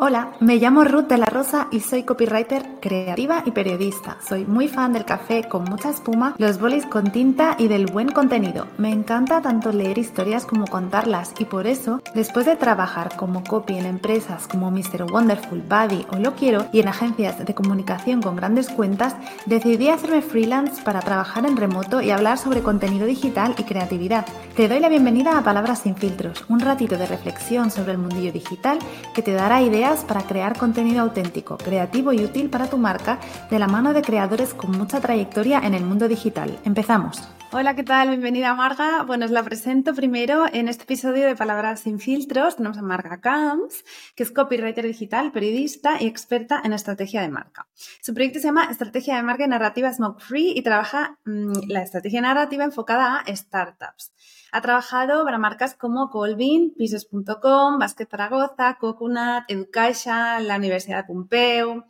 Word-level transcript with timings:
Hola, 0.00 0.34
me 0.38 0.58
llamo 0.58 0.84
Ruth 0.84 1.08
de 1.08 1.18
la 1.18 1.26
Rosa 1.26 1.66
y 1.72 1.80
soy 1.80 2.04
copywriter 2.04 2.78
creativa 2.80 3.42
y 3.44 3.50
periodista. 3.50 4.16
Soy 4.24 4.44
muy 4.44 4.68
fan 4.68 4.92
del 4.92 5.04
café 5.04 5.48
con 5.48 5.64
mucha 5.64 5.90
espuma, 5.90 6.36
los 6.38 6.60
bolis 6.60 6.86
con 6.86 7.10
tinta 7.10 7.56
y 7.58 7.66
del 7.66 7.86
buen 7.86 8.12
contenido. 8.12 8.68
Me 8.78 8.92
encanta 8.92 9.42
tanto 9.42 9.72
leer 9.72 9.98
historias 9.98 10.46
como 10.46 10.68
contarlas 10.68 11.34
y 11.40 11.46
por 11.46 11.66
eso, 11.66 12.00
después 12.14 12.46
de 12.46 12.54
trabajar 12.54 13.16
como 13.16 13.42
copy 13.42 13.76
en 13.76 13.86
empresas 13.86 14.46
como 14.46 14.70
Mr. 14.70 15.10
Wonderful, 15.10 15.62
Buddy 15.62 16.06
o 16.12 16.18
Lo 16.18 16.36
Quiero 16.36 16.66
y 16.72 16.78
en 16.78 16.86
agencias 16.86 17.44
de 17.44 17.54
comunicación 17.56 18.22
con 18.22 18.36
grandes 18.36 18.68
cuentas, 18.68 19.16
decidí 19.46 19.88
hacerme 19.88 20.22
freelance 20.22 20.80
para 20.80 21.00
trabajar 21.00 21.44
en 21.44 21.56
remoto 21.56 22.00
y 22.02 22.12
hablar 22.12 22.38
sobre 22.38 22.62
contenido 22.62 23.04
digital 23.04 23.56
y 23.58 23.64
creatividad. 23.64 24.26
Te 24.54 24.68
doy 24.68 24.78
la 24.78 24.88
bienvenida 24.88 25.36
a 25.36 25.42
Palabras 25.42 25.80
sin 25.80 25.96
filtros, 25.96 26.44
un 26.48 26.60
ratito 26.60 26.96
de 26.96 27.06
reflexión 27.08 27.72
sobre 27.72 27.90
el 27.90 27.98
mundillo 27.98 28.30
digital 28.30 28.78
que 29.12 29.22
te 29.22 29.32
dará 29.32 29.60
ideas 29.60 29.87
para 29.88 30.26
crear 30.26 30.58
contenido 30.58 31.00
auténtico, 31.00 31.56
creativo 31.56 32.12
y 32.12 32.22
útil 32.22 32.50
para 32.50 32.68
tu 32.68 32.76
marca 32.76 33.18
de 33.50 33.58
la 33.58 33.68
mano 33.68 33.94
de 33.94 34.02
creadores 34.02 34.52
con 34.52 34.72
mucha 34.72 35.00
trayectoria 35.00 35.60
en 35.60 35.72
el 35.72 35.82
mundo 35.82 36.08
digital. 36.08 36.58
Empezamos. 36.66 37.26
Hola, 37.52 37.74
¿qué 37.74 37.84
tal? 37.84 38.10
Bienvenida 38.10 38.54
Marga. 38.54 39.04
Bueno, 39.04 39.24
os 39.24 39.30
la 39.30 39.42
presento 39.42 39.94
primero 39.94 40.44
en 40.52 40.68
este 40.68 40.82
episodio 40.82 41.26
de 41.26 41.34
Palabras 41.34 41.80
sin 41.80 41.98
filtros. 42.00 42.56
Tenemos 42.56 42.76
a 42.76 42.82
Marga 42.82 43.22
Camps, 43.22 43.82
que 44.14 44.24
es 44.24 44.30
copywriter 44.30 44.84
digital, 44.84 45.32
periodista 45.32 45.96
y 45.98 46.06
experta 46.06 46.60
en 46.62 46.74
estrategia 46.74 47.22
de 47.22 47.30
marca. 47.30 47.66
Su 48.02 48.12
proyecto 48.12 48.40
se 48.40 48.48
llama 48.48 48.68
Estrategia 48.70 49.16
de 49.16 49.22
Marca 49.22 49.44
y 49.44 49.48
Narrativa 49.48 49.90
Smoke 49.90 50.20
Free 50.20 50.52
y 50.54 50.60
trabaja 50.60 51.18
mm, 51.24 51.68
la 51.68 51.80
estrategia 51.80 52.20
narrativa 52.20 52.64
enfocada 52.64 53.20
a 53.20 53.34
startups. 53.34 54.12
Ha 54.52 54.60
trabajado 54.60 55.24
para 55.24 55.38
marcas 55.38 55.74
como 55.74 56.10
Colvin, 56.10 56.74
Pisos.com, 56.76 57.78
Basket 57.78 58.06
Zaragoza, 58.10 58.78
Coconut, 58.78 59.44
Education, 59.48 60.46
la 60.46 60.56
Universidad 60.56 61.06
Pompeu. 61.06 61.84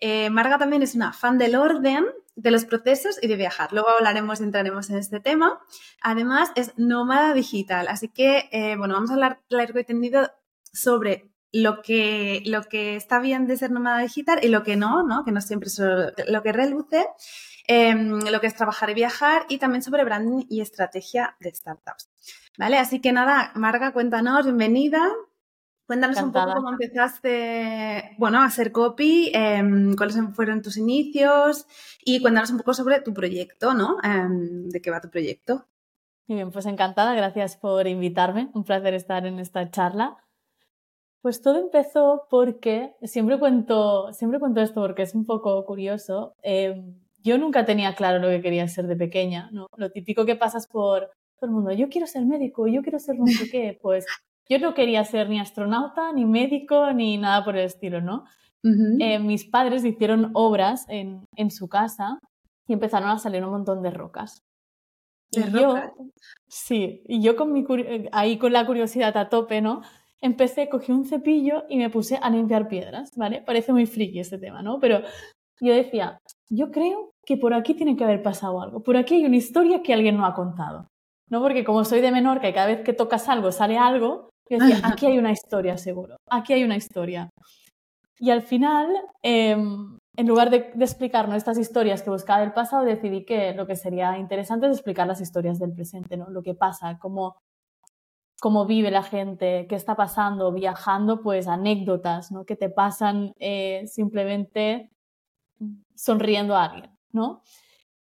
Eh, 0.00 0.30
Marga 0.30 0.58
también 0.58 0.82
es 0.82 0.94
una 0.94 1.12
fan 1.12 1.38
del 1.38 1.56
orden, 1.56 2.04
de 2.34 2.50
los 2.50 2.64
procesos 2.64 3.18
y 3.22 3.28
de 3.28 3.36
viajar. 3.36 3.72
Luego 3.72 3.88
hablaremos 3.90 4.40
y 4.40 4.44
entraremos 4.44 4.90
en 4.90 4.98
este 4.98 5.20
tema. 5.20 5.60
Además, 6.00 6.50
es 6.54 6.72
nómada 6.76 7.34
digital, 7.34 7.88
así 7.88 8.08
que, 8.08 8.48
eh, 8.52 8.76
bueno, 8.76 8.94
vamos 8.94 9.10
a 9.10 9.14
hablar 9.14 9.40
largo 9.48 9.78
y 9.78 9.84
tendido 9.84 10.30
sobre 10.72 11.30
lo 11.52 11.82
que, 11.82 12.42
lo 12.46 12.62
que 12.62 12.96
está 12.96 13.20
bien 13.20 13.46
de 13.46 13.56
ser 13.56 13.70
nómada 13.70 14.00
digital 14.00 14.40
y 14.42 14.48
lo 14.48 14.62
que 14.62 14.76
no, 14.76 15.02
¿no? 15.02 15.24
Que 15.24 15.32
no 15.32 15.40
siempre 15.40 15.68
es 15.68 15.80
lo 16.28 16.42
que 16.42 16.52
reluce. 16.52 17.06
Em, 17.68 18.20
lo 18.20 18.40
que 18.40 18.48
es 18.48 18.54
trabajar 18.54 18.90
y 18.90 18.94
viajar 18.94 19.44
y 19.48 19.58
también 19.58 19.82
sobre 19.82 20.04
branding 20.04 20.46
y 20.48 20.60
estrategia 20.60 21.36
de 21.40 21.54
startups. 21.54 22.10
¿Vale? 22.58 22.78
Así 22.78 23.00
que 23.00 23.12
nada, 23.12 23.52
Marga, 23.54 23.92
cuéntanos, 23.92 24.44
bienvenida. 24.44 25.00
Cuéntanos 25.86 26.22
un 26.22 26.32
poco 26.32 26.54
cómo 26.54 26.70
empezaste, 26.70 28.14
bueno, 28.16 28.38
a 28.40 28.46
hacer 28.46 28.72
copy, 28.72 29.30
em, 29.34 29.94
cuáles 29.94 30.16
fueron 30.34 30.62
tus 30.62 30.76
inicios 30.76 31.66
y 32.04 32.20
cuéntanos 32.20 32.50
un 32.50 32.58
poco 32.58 32.72
sobre 32.72 33.00
tu 33.00 33.12
proyecto, 33.12 33.74
¿no? 33.74 33.98
Em, 34.02 34.68
¿De 34.68 34.80
qué 34.80 34.90
va 34.90 35.00
tu 35.00 35.10
proyecto? 35.10 35.66
Muy 36.28 36.36
bien, 36.36 36.50
pues 36.50 36.66
encantada, 36.66 37.14
gracias 37.14 37.56
por 37.56 37.86
invitarme, 37.86 38.50
un 38.54 38.64
placer 38.64 38.94
estar 38.94 39.26
en 39.26 39.38
esta 39.38 39.70
charla. 39.70 40.16
Pues 41.20 41.42
todo 41.42 41.58
empezó 41.58 42.26
porque, 42.30 42.94
siempre 43.02 43.38
cuento, 43.38 44.12
siempre 44.12 44.40
cuento 44.40 44.60
esto 44.60 44.80
porque 44.80 45.02
es 45.02 45.14
un 45.14 45.26
poco 45.26 45.64
curioso, 45.64 46.34
yo 47.22 47.38
nunca 47.38 47.64
tenía 47.64 47.94
claro 47.94 48.18
lo 48.18 48.28
que 48.28 48.42
quería 48.42 48.68
ser 48.68 48.86
de 48.86 48.96
pequeña, 48.96 49.50
¿no? 49.52 49.66
Lo 49.76 49.90
típico 49.90 50.26
que 50.26 50.36
pasas 50.36 50.66
por 50.66 51.10
todo 51.38 51.48
el 51.48 51.50
mundo, 51.50 51.72
yo 51.72 51.88
quiero 51.88 52.06
ser 52.06 52.24
médico, 52.24 52.66
yo 52.68 52.82
quiero 52.82 52.98
ser 52.98 53.18
no 53.18 53.26
sé 53.26 53.50
qué, 53.50 53.78
pues 53.82 54.06
yo 54.48 54.58
no 54.58 54.74
quería 54.74 55.04
ser 55.04 55.28
ni 55.28 55.40
astronauta, 55.40 56.12
ni 56.12 56.24
médico, 56.24 56.92
ni 56.92 57.16
nada 57.18 57.44
por 57.44 57.56
el 57.56 57.64
estilo, 57.64 58.00
¿no? 58.00 58.24
Eh, 59.00 59.18
mis 59.18 59.44
padres 59.44 59.84
hicieron 59.84 60.30
obras 60.34 60.86
en, 60.88 61.24
en, 61.34 61.50
su 61.50 61.68
casa 61.68 62.20
y 62.68 62.74
empezaron 62.74 63.08
a 63.08 63.18
salir 63.18 63.44
un 63.44 63.50
montón 63.50 63.82
de 63.82 63.90
rocas. 63.90 64.44
¿De 65.32 65.48
y 65.48 65.50
yo, 65.50 65.74
sí, 66.46 67.02
y 67.08 67.20
yo 67.20 67.34
con 67.34 67.52
mi, 67.52 67.64
ahí 68.12 68.38
con 68.38 68.52
la 68.52 68.64
curiosidad 68.64 69.16
a 69.16 69.28
tope, 69.28 69.60
¿no? 69.62 69.82
Empecé, 70.20 70.68
cogí 70.68 70.92
un 70.92 71.04
cepillo 71.04 71.64
y 71.68 71.78
me 71.78 71.90
puse 71.90 72.18
a 72.22 72.30
limpiar 72.30 72.68
piedras, 72.68 73.10
¿vale? 73.16 73.42
Parece 73.42 73.72
muy 73.72 73.86
friki 73.86 74.20
este 74.20 74.38
tema, 74.38 74.62
¿no? 74.62 74.78
Pero 74.78 75.00
yo 75.60 75.74
decía, 75.74 76.20
yo 76.48 76.70
creo 76.70 77.11
que 77.24 77.36
por 77.36 77.54
aquí 77.54 77.74
tiene 77.74 77.96
que 77.96 78.04
haber 78.04 78.22
pasado 78.22 78.60
algo, 78.60 78.82
por 78.82 78.96
aquí 78.96 79.14
hay 79.14 79.24
una 79.24 79.36
historia 79.36 79.82
que 79.82 79.92
alguien 79.94 80.16
no 80.16 80.26
ha 80.26 80.34
contado. 80.34 80.88
¿No? 81.30 81.40
Porque 81.40 81.64
como 81.64 81.84
soy 81.84 82.02
de 82.02 82.12
Menorca 82.12 82.48
y 82.48 82.52
cada 82.52 82.66
vez 82.66 82.82
que 82.82 82.92
tocas 82.92 83.26
algo 83.28 83.52
sale 83.52 83.78
algo, 83.78 84.28
yo 84.50 84.58
decía, 84.58 84.80
aquí 84.84 85.06
hay 85.06 85.18
una 85.18 85.32
historia 85.32 85.78
seguro, 85.78 86.16
aquí 86.28 86.52
hay 86.52 86.64
una 86.64 86.76
historia. 86.76 87.30
Y 88.18 88.30
al 88.30 88.42
final, 88.42 88.88
em, 89.22 89.98
en 90.16 90.26
lugar 90.26 90.50
de, 90.50 90.72
explicarnos 90.78 91.36
estas 91.36 91.58
historias 91.58 92.02
que 92.02 92.10
buscaba 92.10 92.40
del 92.40 92.52
pasado, 92.52 92.84
decidí 92.84 93.24
que 93.24 93.54
lo 93.54 93.66
que 93.66 93.76
sería 93.76 94.18
interesante 94.18 94.66
es 94.66 94.72
explicar 94.72 95.06
las 95.06 95.20
historias 95.20 95.58
del 95.58 95.72
presente, 95.72 96.16
¿no? 96.16 96.28
Lo 96.30 96.42
que 96.42 96.54
pasa, 96.54 96.98
cómo, 97.00 97.36
cómo 98.40 98.66
vive 98.66 98.90
la 98.90 99.02
gente, 99.02 99.66
qué 99.68 99.74
está 99.74 99.96
pasando, 99.96 100.52
viajando, 100.52 101.22
pues 101.22 101.48
anécdotas, 101.48 102.30
¿no? 102.30 102.44
Que 102.44 102.56
te 102.56 102.68
pasan 102.68 103.32
eh, 103.38 103.84
simplemente 103.86 104.90
sonriendo 105.94 106.56
a 106.56 106.64
alguien, 106.66 106.91
¿no? 107.12 107.42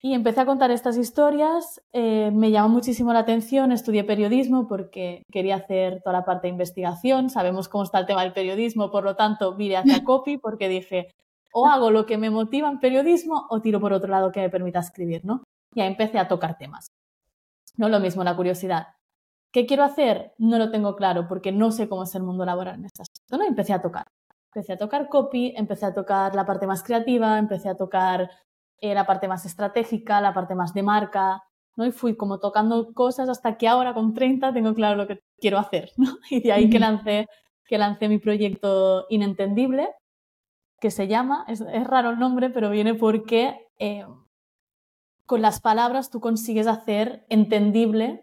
Y 0.03 0.15
empecé 0.15 0.41
a 0.41 0.47
contar 0.47 0.71
estas 0.71 0.99
historias, 0.99 1.83
eh, 1.93 2.31
me 2.33 2.51
llamó 2.51 2.69
muchísimo 2.69 3.13
la 3.13 3.21
atención, 3.21 3.73
estudié 3.73 4.05
periodismo 4.05 4.69
porque 4.69 5.23
quería 5.33 5.57
hacer 5.57 6.01
toda 6.03 6.19
la 6.19 6.25
parte 6.25 6.47
de 6.47 6.53
investigación, 6.53 7.31
sabemos 7.31 7.69
cómo 7.69 7.83
está 7.83 7.99
el 7.99 8.07
tema 8.07 8.23
del 8.23 8.33
periodismo, 8.33 8.91
por 8.91 9.05
lo 9.05 9.17
tanto 9.17 9.57
vine 9.57 9.79
hacia 9.79 10.05
copy 10.05 10.39
porque 10.39 10.69
dije, 10.69 11.09
o 11.53 11.67
hago 11.67 11.91
lo 11.91 12.05
que 12.05 12.19
me 12.19 12.31
motiva 12.31 12.69
en 12.69 12.79
periodismo 12.79 13.47
o 13.49 13.61
tiro 13.63 13.81
por 13.81 13.93
otro 13.93 14.09
lado 14.09 14.31
que 14.31 14.41
me 14.41 14.51
permita 14.51 14.81
escribir, 14.81 15.25
¿no? 15.25 15.43
Y 15.75 15.81
ahí 15.81 15.89
empecé 15.89 16.19
a 16.19 16.29
tocar 16.29 16.59
temas. 16.59 16.89
No 17.77 17.89
lo 17.89 17.99
mismo, 17.99 18.23
la 18.25 18.37
curiosidad. 18.37 18.89
¿Qué 19.51 19.67
quiero 19.67 19.83
hacer? 19.83 20.35
No 20.39 20.59
lo 20.59 20.71
tengo 20.71 20.97
claro 20.97 21.27
porque 21.27 21.53
no 21.53 21.71
sé 21.71 21.89
cómo 21.89 22.03
es 22.03 22.15
el 22.15 22.23
mundo 22.23 22.45
laboral 22.45 22.75
en 22.77 22.85
esta 22.85 23.05
zona. 23.29 23.47
Y 23.47 23.49
empecé 23.49 23.73
a 23.73 23.81
tocar. 23.81 24.07
Empecé 24.55 24.75
a 24.75 24.79
tocar 24.79 25.09
copy, 25.09 25.55
empecé 25.57 25.87
a 25.87 25.95
tocar 25.95 26.35
la 26.35 26.45
parte 26.47 26.67
más 26.67 26.83
creativa, 26.83 27.39
empecé 27.39 27.71
a 27.71 27.75
tocar 27.75 28.31
eh, 28.81 28.95
la 28.95 29.07
parte 29.07 29.29
más 29.29 29.47
estratégica, 29.47 30.21
la 30.21 30.35
parte 30.35 30.55
más 30.55 30.75
de 30.75 30.83
marca, 30.83 31.43
¿no? 31.77 31.87
Y 31.87 31.93
fui 31.93 32.17
como 32.17 32.39
tocando 32.39 32.93
cosas 32.93 33.29
hasta 33.29 33.57
que 33.57 33.69
ahora 33.69 33.95
con 33.95 34.15
30 34.15 34.53
tengo 34.53 34.75
claro 34.75 34.97
lo 34.97 35.07
que 35.07 35.21
quiero 35.39 35.59
hacer, 35.59 35.93
¿no? 35.97 36.17
Y 36.31 36.41
de 36.41 36.53
ahí 36.53 36.71
que 36.71 36.79
lancé, 36.79 37.27
que 37.65 37.79
lancé 37.79 38.09
mi 38.09 38.19
proyecto 38.19 39.07
Inentendible, 39.09 39.89
que 40.81 40.91
se 40.91 41.09
llama, 41.09 41.45
es, 41.49 41.63
raro 41.87 42.11
el 42.11 42.19
nombre, 42.19 42.51
pero 42.51 42.71
viene 42.71 42.95
porque 42.95 43.67
eh, 43.79 44.07
con 45.25 45.43
las 45.43 45.61
palabras 45.61 46.11
tú 46.11 46.21
consigues 46.21 46.67
hacer 46.67 47.25
entendible 47.29 48.23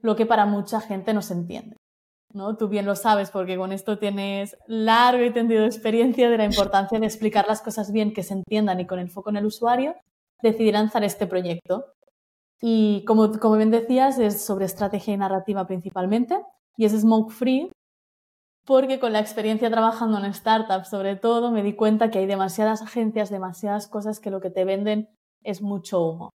lo 0.00 0.16
que 0.16 0.26
para 0.26 0.44
mucha 0.44 0.80
gente 0.80 1.14
no 1.14 1.22
se 1.22 1.34
entiende. 1.34 1.76
¿No? 2.34 2.56
Tú 2.56 2.68
bien 2.68 2.84
lo 2.84 2.96
sabes 2.96 3.30
porque 3.30 3.56
con 3.56 3.72
esto 3.72 3.98
tienes 3.98 4.56
largo 4.66 5.24
y 5.24 5.32
tendido 5.32 5.64
experiencia 5.64 6.28
de 6.28 6.36
la 6.36 6.44
importancia 6.44 6.98
de 6.98 7.06
explicar 7.06 7.46
las 7.48 7.62
cosas 7.62 7.92
bien, 7.92 8.12
que 8.12 8.22
se 8.22 8.34
entiendan 8.34 8.80
y 8.80 8.86
con 8.86 8.98
el 8.98 9.08
foco 9.08 9.30
en 9.30 9.36
el 9.36 9.46
usuario, 9.46 9.94
decidí 10.42 10.72
lanzar 10.72 11.04
este 11.04 11.26
proyecto. 11.26 11.86
Y 12.60 13.04
como, 13.06 13.30
como 13.38 13.56
bien 13.56 13.70
decías, 13.70 14.18
es 14.18 14.44
sobre 14.44 14.66
estrategia 14.66 15.14
y 15.14 15.16
narrativa 15.16 15.66
principalmente 15.66 16.44
y 16.76 16.84
es 16.84 16.92
smoke 16.92 17.30
free 17.30 17.70
porque 18.66 18.98
con 18.98 19.12
la 19.12 19.20
experiencia 19.20 19.70
trabajando 19.70 20.18
en 20.18 20.32
startups 20.32 20.88
sobre 20.88 21.16
todo 21.16 21.50
me 21.50 21.62
di 21.62 21.74
cuenta 21.74 22.10
que 22.10 22.18
hay 22.18 22.26
demasiadas 22.26 22.82
agencias, 22.82 23.30
demasiadas 23.30 23.88
cosas 23.88 24.20
que 24.20 24.30
lo 24.30 24.40
que 24.40 24.50
te 24.50 24.64
venden 24.64 25.08
es 25.42 25.62
mucho 25.62 26.02
humo. 26.02 26.30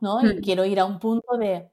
¿no? 0.00 0.20
Y 0.22 0.34
hmm. 0.34 0.40
quiero 0.42 0.64
ir 0.64 0.80
a 0.80 0.84
un 0.84 0.98
punto 0.98 1.36
de 1.36 1.70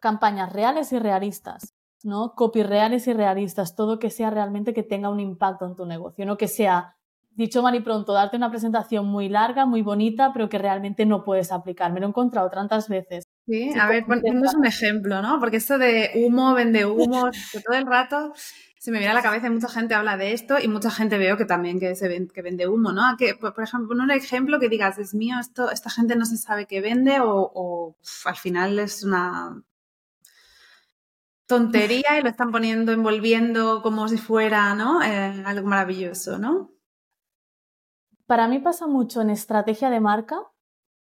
campañas 0.00 0.52
reales 0.52 0.92
y 0.92 0.98
realistas, 0.98 1.74
¿no? 2.04 2.34
Copy 2.34 2.62
reales 2.62 3.06
y 3.06 3.12
realistas, 3.12 3.74
todo 3.74 3.98
que 3.98 4.10
sea 4.10 4.30
realmente 4.30 4.74
que 4.74 4.82
tenga 4.82 5.10
un 5.10 5.20
impacto 5.20 5.66
en 5.66 5.74
tu 5.74 5.86
negocio, 5.86 6.26
no 6.26 6.36
que 6.36 6.48
sea, 6.48 6.96
dicho 7.30 7.62
mal 7.62 7.74
y 7.74 7.80
pronto, 7.80 8.12
darte 8.12 8.36
una 8.36 8.50
presentación 8.50 9.06
muy 9.06 9.28
larga, 9.28 9.64
muy 9.64 9.82
bonita, 9.82 10.32
pero 10.32 10.48
que 10.48 10.58
realmente 10.58 11.06
no 11.06 11.24
puedes 11.24 11.52
aplicar. 11.52 11.92
Me 11.92 12.00
lo 12.00 12.06
he 12.06 12.08
encontrado 12.08 12.50
tantas 12.50 12.88
veces. 12.88 13.28
Sí, 13.46 13.70
a 13.78 13.88
ver, 13.88 14.04
ponemos 14.04 14.54
un 14.54 14.66
ejemplo, 14.66 15.22
¿no? 15.22 15.38
Porque 15.38 15.58
esto 15.58 15.78
de 15.78 16.10
humo, 16.16 16.52
vende 16.54 16.84
humo, 16.84 17.30
que 17.52 17.60
todo 17.60 17.76
el 17.76 17.86
rato 17.86 18.32
se 18.78 18.92
me 18.92 18.98
viene 18.98 19.10
a 19.10 19.14
la 19.14 19.22
cabeza 19.22 19.48
y 19.48 19.50
mucha 19.50 19.68
gente 19.68 19.94
habla 19.94 20.16
de 20.16 20.32
esto 20.32 20.56
y 20.62 20.68
mucha 20.68 20.90
gente 20.90 21.18
veo 21.18 21.36
que 21.36 21.44
también 21.44 21.80
que, 21.80 21.94
se 21.96 22.28
que 22.28 22.42
vende 22.42 22.68
humo, 22.68 22.92
¿no? 22.92 23.16
Que, 23.16 23.34
por, 23.34 23.52
ejemplo, 23.62 23.94
un 23.94 24.10
ejemplo 24.10 24.60
que 24.60 24.68
digas, 24.68 24.98
es 24.98 25.14
mío, 25.14 25.36
esto, 25.40 25.70
esta 25.70 25.90
gente 25.90 26.14
no 26.16 26.24
se 26.24 26.36
sabe 26.36 26.66
qué 26.66 26.80
vende 26.80 27.18
o, 27.20 27.96
al 28.24 28.36
final 28.36 28.78
es 28.78 29.02
una 29.02 29.62
tontería 31.48 32.18
y 32.18 32.22
lo 32.22 32.28
están 32.28 32.52
poniendo, 32.52 32.92
envolviendo 32.92 33.82
como 33.82 34.06
si 34.06 34.18
fuera, 34.18 34.74
¿no? 34.74 35.02
Eh, 35.02 35.42
algo 35.44 35.66
maravilloso, 35.66 36.38
¿no? 36.38 36.70
Para 38.26 38.46
mí 38.46 38.58
pasa 38.58 38.86
mucho 38.86 39.22
en 39.22 39.30
estrategia 39.30 39.88
de 39.88 40.00
marca, 40.00 40.36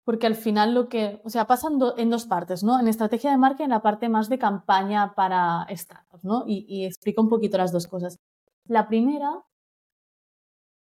porque 0.05 0.27
al 0.27 0.35
final 0.35 0.75
lo 0.75 0.87
que, 0.87 1.19
o 1.25 1.29
sea, 1.29 1.47
pasa 1.47 1.67
en, 1.97 2.09
dos 2.11 2.25
partes, 2.27 2.63
¿no? 2.63 2.79
En 2.79 2.87
estrategia 2.87 3.31
de 3.31 3.37
marca 3.37 3.63
y 3.63 3.65
en 3.65 3.71
la 3.71 3.81
parte 3.81 4.07
más 4.07 4.29
de 4.29 4.37
campaña 4.37 5.15
para 5.15 5.65
startups, 5.71 6.23
¿no? 6.23 6.43
Y, 6.45 6.65
y 6.69 6.85
explico 6.85 7.23
un 7.23 7.29
poquito 7.29 7.57
las 7.57 7.71
dos 7.71 7.87
cosas. 7.87 8.19
La 8.67 8.87
primera 8.87 9.43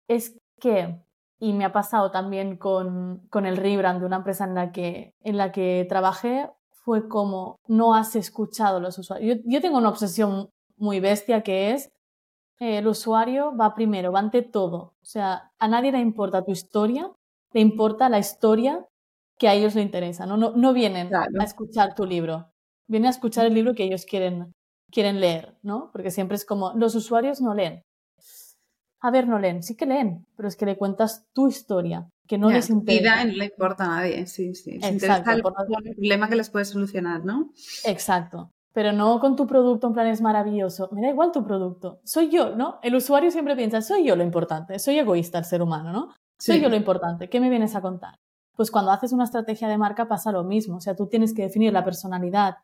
es 0.09 0.37
que, 0.61 1.01
y 1.39 1.53
me 1.53 1.65
ha 1.65 1.73
pasado 1.73 2.11
también 2.11 2.57
con, 2.57 3.29
con 3.31 3.47
el 3.47 3.57
rebrand 3.57 4.01
de 4.01 4.07
una 4.07 4.17
empresa 4.17 4.45
en 4.45 4.57
la 4.57 4.73
que, 4.73 5.15
en 5.21 5.37
la 5.37 5.53
que 5.53 5.87
trabajé, 5.89 6.51
fue 6.85 7.09
como 7.09 7.61
no 7.67 7.95
has 7.95 8.15
escuchado 8.15 8.77
a 8.77 8.81
los 8.81 8.99
usuarios. 8.99 9.41
Yo, 9.45 9.61
tengo 9.61 9.79
una 9.79 9.89
obsesión 9.89 10.51
muy 10.77 11.01
bestia 11.01 11.43
que 11.43 11.73
es 11.73 11.91
eh, 12.61 12.79
el 12.79 12.87
usuario 12.87 13.57
va 13.57 13.75
primero, 13.75 14.13
va 14.13 14.21
ante 14.21 14.43
todo. 14.43 14.95
O 15.01 15.05
sea, 15.05 15.51
a 15.59 15.69
nadie 15.69 15.93
le 15.93 16.01
importa 16.01 16.45
tu 16.45 16.53
historia, 16.53 17.11
le 17.53 17.61
importa 17.61 18.09
la 18.09 18.19
historia 18.19 18.87
que 19.39 19.49
a 19.49 19.55
ellos 19.55 19.75
le 19.75 19.83
interesa. 19.83 20.27
No, 20.27 20.37
no, 20.37 20.53
no 20.55 20.73
vienen 20.75 21.15
a 21.15 21.27
escuchar 21.43 21.95
tu 21.95 22.05
libro, 22.05 22.51
vienen 22.87 23.07
a 23.07 23.11
escuchar 23.11 23.47
el 23.47 23.55
libro 23.55 23.75
que 23.75 23.85
ellos 23.85 24.05
quieren, 24.05 24.53
quieren 24.91 25.21
leer, 25.21 25.57
¿no? 25.63 25.91
Porque 25.91 26.11
siempre 26.11 26.37
es 26.37 26.45
como, 26.45 26.73
los 26.75 26.95
usuarios 26.95 27.41
no 27.41 27.55
leen. 27.55 27.83
A 29.01 29.11
ver, 29.11 29.27
no 29.27 29.39
leen, 29.39 29.63
sí 29.63 29.77
que 29.77 29.87
leen, 29.87 30.27
pero 30.37 30.49
es 30.49 30.57
que 30.57 30.67
le 30.67 30.77
cuentas 30.77 31.27
tu 31.33 31.49
historia, 31.49 32.09
que 32.27 32.39
no 32.39 32.51
les 32.51 32.71
interesa. 32.71 33.23
y 33.23 33.27
no 33.27 33.33
le 33.35 33.45
importa 33.47 33.85
a 33.85 33.89
nadie, 33.89 34.27
sí, 34.27 34.55
sí. 34.55 34.79
Exacto. 34.83 35.31
El, 35.31 35.43
problema 35.43 36.29
que 36.29 36.37
les 36.37 36.51
puedes 36.51 36.69
solucionar, 36.69 37.25
¿no? 37.25 37.51
Exacto. 37.85 38.51
Pero 38.73 38.93
no 38.93 39.21
con 39.21 39.37
tu 39.37 39.47
producto, 39.47 39.87
en 39.87 39.93
plan 39.93 40.07
es 40.09 40.21
maravilloso. 40.21 40.89
Me 40.93 41.03
da 41.03 41.11
igual 41.11 41.31
tu 41.33 41.45
producto. 41.45 42.01
Soy 42.05 42.29
yo, 42.29 42.57
¿no? 42.57 42.81
El 42.83 42.97
usuario 42.97 43.31
siempre 43.31 43.55
piensa, 43.55 43.81
soy 43.83 44.05
yo 44.05 44.17
lo 44.17 44.25
importante. 44.25 44.79
Soy 44.79 44.99
egoísta 44.99 45.39
el 45.39 45.45
ser 45.45 45.63
humano, 45.63 45.93
¿no? 45.93 46.15
Soy 46.39 46.61
yo 46.61 46.69
lo 46.69 46.77
importante. 46.77 47.29
¿Qué 47.29 47.41
me 47.41 47.51
vienes 47.51 47.77
a 47.77 47.81
contar? 47.81 48.17
Pues 48.57 48.71
cuando 48.71 48.91
haces 48.91 49.13
una 49.13 49.25
estrategia 49.25 49.69
de 49.69 49.79
marca 49.79 50.09
pasa 50.09 50.33
lo 50.33 50.45
mismo. 50.45 50.77
O 50.77 50.81
sea, 50.81 50.97
tú 50.97 51.07
tienes 51.07 51.35
que 51.35 51.43
definir 51.43 51.73
la 51.73 51.85
personalidad, 51.85 52.57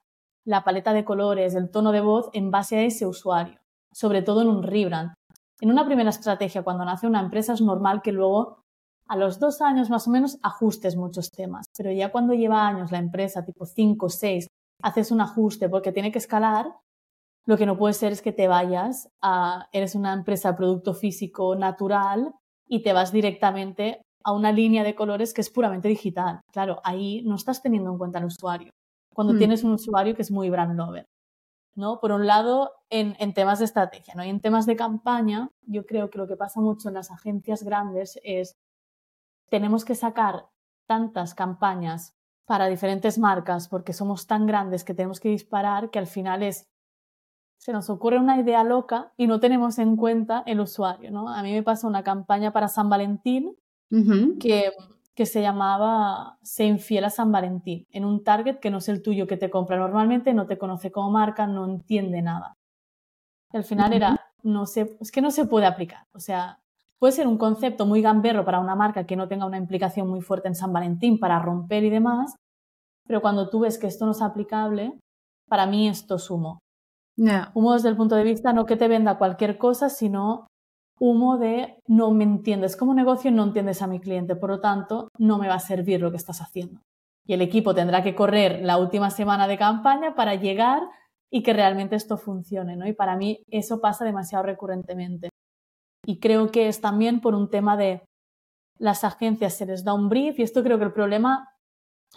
la 0.45 0.65
paleta 0.65 0.93
de 0.93 1.05
colores, 1.05 1.55
el 1.55 1.71
tono 1.71 1.93
de 1.93 2.01
voz 2.01 2.29
en 2.33 2.51
base 2.51 2.77
a 2.77 2.83
ese 2.83 3.07
usuario. 3.07 3.61
Sobre 3.93 4.23
todo 4.23 4.43
en 4.43 4.49
un 4.49 4.63
rebrand. 4.63 5.13
En 5.61 5.71
una 5.71 5.85
primera 5.85 6.11
estrategia, 6.11 6.63
cuando 6.63 6.85
nace 6.85 7.07
una 7.07 7.21
empresa, 7.21 7.53
es 7.53 7.61
normal 7.61 8.03
que 8.03 8.13
luego, 8.13 8.65
a 9.11 9.17
los 9.17 9.41
dos 9.41 9.61
años 9.61 9.91
más 9.91 10.07
o 10.07 10.11
menos, 10.13 10.39
ajustes 10.41 10.97
muchos 10.97 11.33
temas. 11.33 11.67
Pero 11.77 11.91
ya 11.91 12.13
cuando 12.13 12.33
lleva 12.33 12.69
años 12.69 12.93
la 12.93 12.99
empresa, 12.99 13.45
tipo 13.45 13.67
cinco, 13.67 14.09
seis, 14.09 14.47
haces 14.83 15.11
un 15.11 15.21
ajuste 15.21 15.69
porque 15.69 15.91
tiene 15.91 16.13
que 16.13 16.19
escalar, 16.19 16.73
lo 17.45 17.57
que 17.57 17.67
no 17.67 17.77
puede 17.77 17.95
ser 17.95 18.13
es 18.13 18.23
que 18.23 18.31
te 18.31 18.47
vayas 18.47 19.09
a, 19.21 19.69
eres 19.73 19.97
una 19.97 20.13
empresa 20.13 20.55
producto 20.55 20.95
físico 20.95 21.57
natural 21.57 22.33
y 22.69 22.85
te 22.85 22.93
vas 22.93 23.11
directamente 23.11 24.01
a 24.23 24.33
una 24.33 24.53
línea 24.53 24.85
de 24.85 24.95
colores 24.95 25.35
que 25.35 25.41
es 25.41 25.51
puramente 25.51 25.89
digital. 25.89 26.43
Claro, 26.53 26.81
ahí 26.85 27.23
no 27.25 27.35
estás 27.35 27.63
teniendo 27.63 27.91
en 27.91 27.99
cuenta 27.99 28.21
al 28.21 28.27
usuario. 28.27 28.71
Cuando 29.13 29.33
hmm. 29.35 29.39
tienes 29.39 29.65
un 29.65 29.73
usuario 29.73 30.15
que 30.15 30.23
es 30.23 30.31
muy 30.31 30.51
brand 30.51 30.77
lover. 30.77 31.07
¿no? 31.75 31.99
Por 31.99 32.13
un 32.13 32.29
lado, 32.29 32.71
en, 32.91 33.17
temas 33.35 33.59
de 33.59 33.65
estrategia, 33.65 34.15
¿no? 34.15 34.25
Y 34.25 34.29
en 34.29 34.41
temas 34.41 34.67
de 34.67 34.77
campaña, 34.77 35.49
yo 35.63 35.85
creo 35.85 36.11
que 36.11 36.19
lo 36.19 36.29
que 36.29 36.37
pasa 36.37 36.61
mucho 36.61 36.89
en 36.89 36.95
las 36.95 37.11
agencias 37.11 37.63
grandes 37.63 38.21
es 38.23 38.57
tenemos 39.51 39.85
que 39.85 39.95
sacar 39.95 40.47
tantas 40.87 41.35
campañas 41.35 42.17
para 42.47 42.67
diferentes 42.67 43.19
marcas 43.19 43.69
porque 43.69 43.93
somos 43.93 44.27
tan 44.27 44.47
grandes 44.47 44.83
que 44.83 44.95
tenemos 44.95 45.21
que 45.21 45.29
disparar 45.29 45.91
que 45.91 45.99
al 45.99 46.07
final 46.07 46.43
es 46.43 46.69
se 47.59 47.75
nos 47.75 47.91
ocurre 47.91 48.19
una 48.19 48.41
idea 48.41 48.65
loca 48.65 49.13
y 49.19 49.27
no 49.27 49.39
tenemos 49.39 49.79
en 49.79 49.97
cuenta 49.97 50.43
el 50.47 50.61
usuario, 50.61 51.11
¿no? 51.11 51.29
A 51.29 51.43
mí 51.43 51.53
me 51.53 51.63
pasó 51.63 51.87
una 51.87 52.03
campaña 52.03 52.53
para 52.53 52.69
San 52.69 52.89
Valentín 52.89 53.55
que 54.41 54.73
que 55.21 55.27
se 55.27 55.43
llamaba 55.43 56.39
Se 56.43 56.65
infiel 56.65 57.05
a 57.05 57.11
San 57.11 57.31
Valentín, 57.31 57.87
en 57.91 58.07
un 58.07 58.25
target 58.25 58.59
que 58.59 58.71
no 58.71 58.79
es 58.79 58.89
el 58.89 59.03
tuyo 59.03 59.27
que 59.27 59.37
te 59.37 59.51
compra 59.51 59.77
normalmente, 59.77 60.33
no 60.33 60.47
te 60.47 60.57
conoce 60.57 60.91
como 60.91 61.11
marca, 61.11 61.47
no 61.47 61.67
entiende 61.67 62.23
nada. 62.23 62.57
al 63.51 63.65
final 63.65 63.93
era, 63.93 64.33
no 64.43 64.65
sé, 64.65 64.97
es 64.99 65.13
que 65.13 65.21
no 65.21 65.31
se 65.31 65.45
puede 65.45 65.67
aplicar. 65.67 66.07
O 66.15 66.21
sea, 66.21 66.61
puede 67.01 67.13
ser 67.13 67.27
un 67.27 67.39
concepto 67.39 67.87
muy 67.87 68.03
gamberro 68.03 68.45
para 68.45 68.61
una 68.61 68.77
marca 68.77 69.07
que 69.07 69.17
no 69.17 69.27
tenga 69.27 69.47
una 69.47 69.57
implicación 69.57 70.09
muy 70.09 70.21
fuerte 70.21 70.49
en 70.49 70.55
San 70.55 70.73
Valentín 70.73 71.19
para 71.19 71.41
romper 71.41 71.83
y 71.83 71.91
demás, 71.91 72.37
pero 73.07 73.23
cuando 73.23 73.49
tú 73.49 73.61
ves 73.61 73.79
que 73.79 73.87
esto 73.87 74.05
no 74.05 74.13
es 74.13 74.23
aplicable, 74.23 74.99
para 75.49 75.67
mí 75.67 75.89
esto 75.89 76.17
es 76.17 76.31
humo. 76.31 76.61
Humo 77.55 77.75
desde 77.75 77.89
el 77.89 77.97
punto 77.97 78.15
de 78.15 78.23
vista 78.23 78.53
no 78.53 78.67
que 78.67 78.77
te 78.77 78.87
venda 78.87 79.19
cualquier 79.19 79.59
cosa, 79.59 79.89
sino 79.89 80.47
humo 80.99 81.39
de 81.39 81.79
no 81.89 82.11
me 82.13 82.25
entiendes 82.25 82.77
como 82.77 82.95
negocio, 82.95 83.31
no 83.31 83.45
entiendes 83.45 83.83
a 83.83 83.87
mi 83.87 83.99
cliente, 83.99 84.37
por 84.37 84.51
lo 84.51 84.61
tanto, 84.61 85.09
no 85.19 85.39
me 85.39 85.49
va 85.49 85.55
a 85.55 85.61
servir 85.61 86.01
lo 86.01 86.11
que 86.11 86.19
estás 86.19 86.41
haciendo. 86.41 86.81
Y 87.27 87.33
el 87.33 87.41
equipo 87.41 87.75
tendrá 87.75 88.03
que 88.03 88.15
correr 88.15 88.61
la 88.63 88.77
última 88.77 89.11
semana 89.11 89.49
de 89.49 89.59
campaña 89.59 90.15
para 90.15 90.35
llegar 90.35 90.83
y 91.31 91.43
que 91.43 91.53
realmente 91.53 91.97
esto 91.97 92.19
funcione, 92.19 92.77
¿no? 92.77 92.87
Y 92.87 92.93
para 92.93 93.17
mí 93.17 93.43
eso 93.49 93.81
pasa 93.81 94.05
demasiado 94.05 94.45
recurrentemente. 94.45 95.31
Y 96.05 96.19
creo 96.19 96.51
que 96.51 96.69
es 96.69 96.81
también 96.81 97.21
por 97.21 97.35
un 97.35 97.51
tema 97.51 97.77
de 97.77 98.03
las 98.79 99.05
agencias 99.05 99.55
se 99.57 99.67
les 99.67 99.85
da 99.85 99.93
un 99.93 100.09
brief 100.09 100.39
y 100.39 100.43
esto 100.43 100.63
creo 100.63 100.79
que 100.79 100.85
el 100.85 100.93
problema 100.93 101.51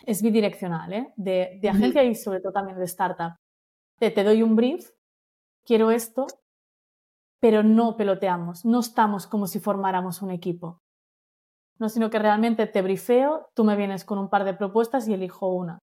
es 0.05 0.21
bidireccional, 0.21 0.93
¿eh? 0.93 1.13
De, 1.17 1.59
de 1.61 1.69
agencia 1.69 2.03
y 2.03 2.15
sobre 2.15 2.39
todo 2.39 2.53
también 2.53 2.77
de 2.77 2.85
startup. 2.85 3.35
te 3.99 4.23
doy 4.23 4.41
un 4.41 4.55
brief, 4.55 4.89
quiero 5.65 5.91
esto, 5.91 6.25
pero 7.39 7.61
no 7.61 7.97
peloteamos, 7.97 8.63
no 8.63 8.79
estamos 8.79 9.27
como 9.27 9.47
si 9.47 9.59
formáramos 9.59 10.21
un 10.21 10.31
equipo. 10.31 10.79
No, 11.79 11.89
sino 11.89 12.09
que 12.09 12.19
realmente 12.19 12.67
te 12.67 12.81
brifeo, 12.81 13.49
tú 13.53 13.65
me 13.65 13.75
vienes 13.75 14.05
con 14.05 14.17
un 14.17 14.29
par 14.29 14.45
de 14.45 14.53
propuestas 14.53 15.07
y 15.07 15.13
elijo 15.13 15.49
una. 15.53 15.79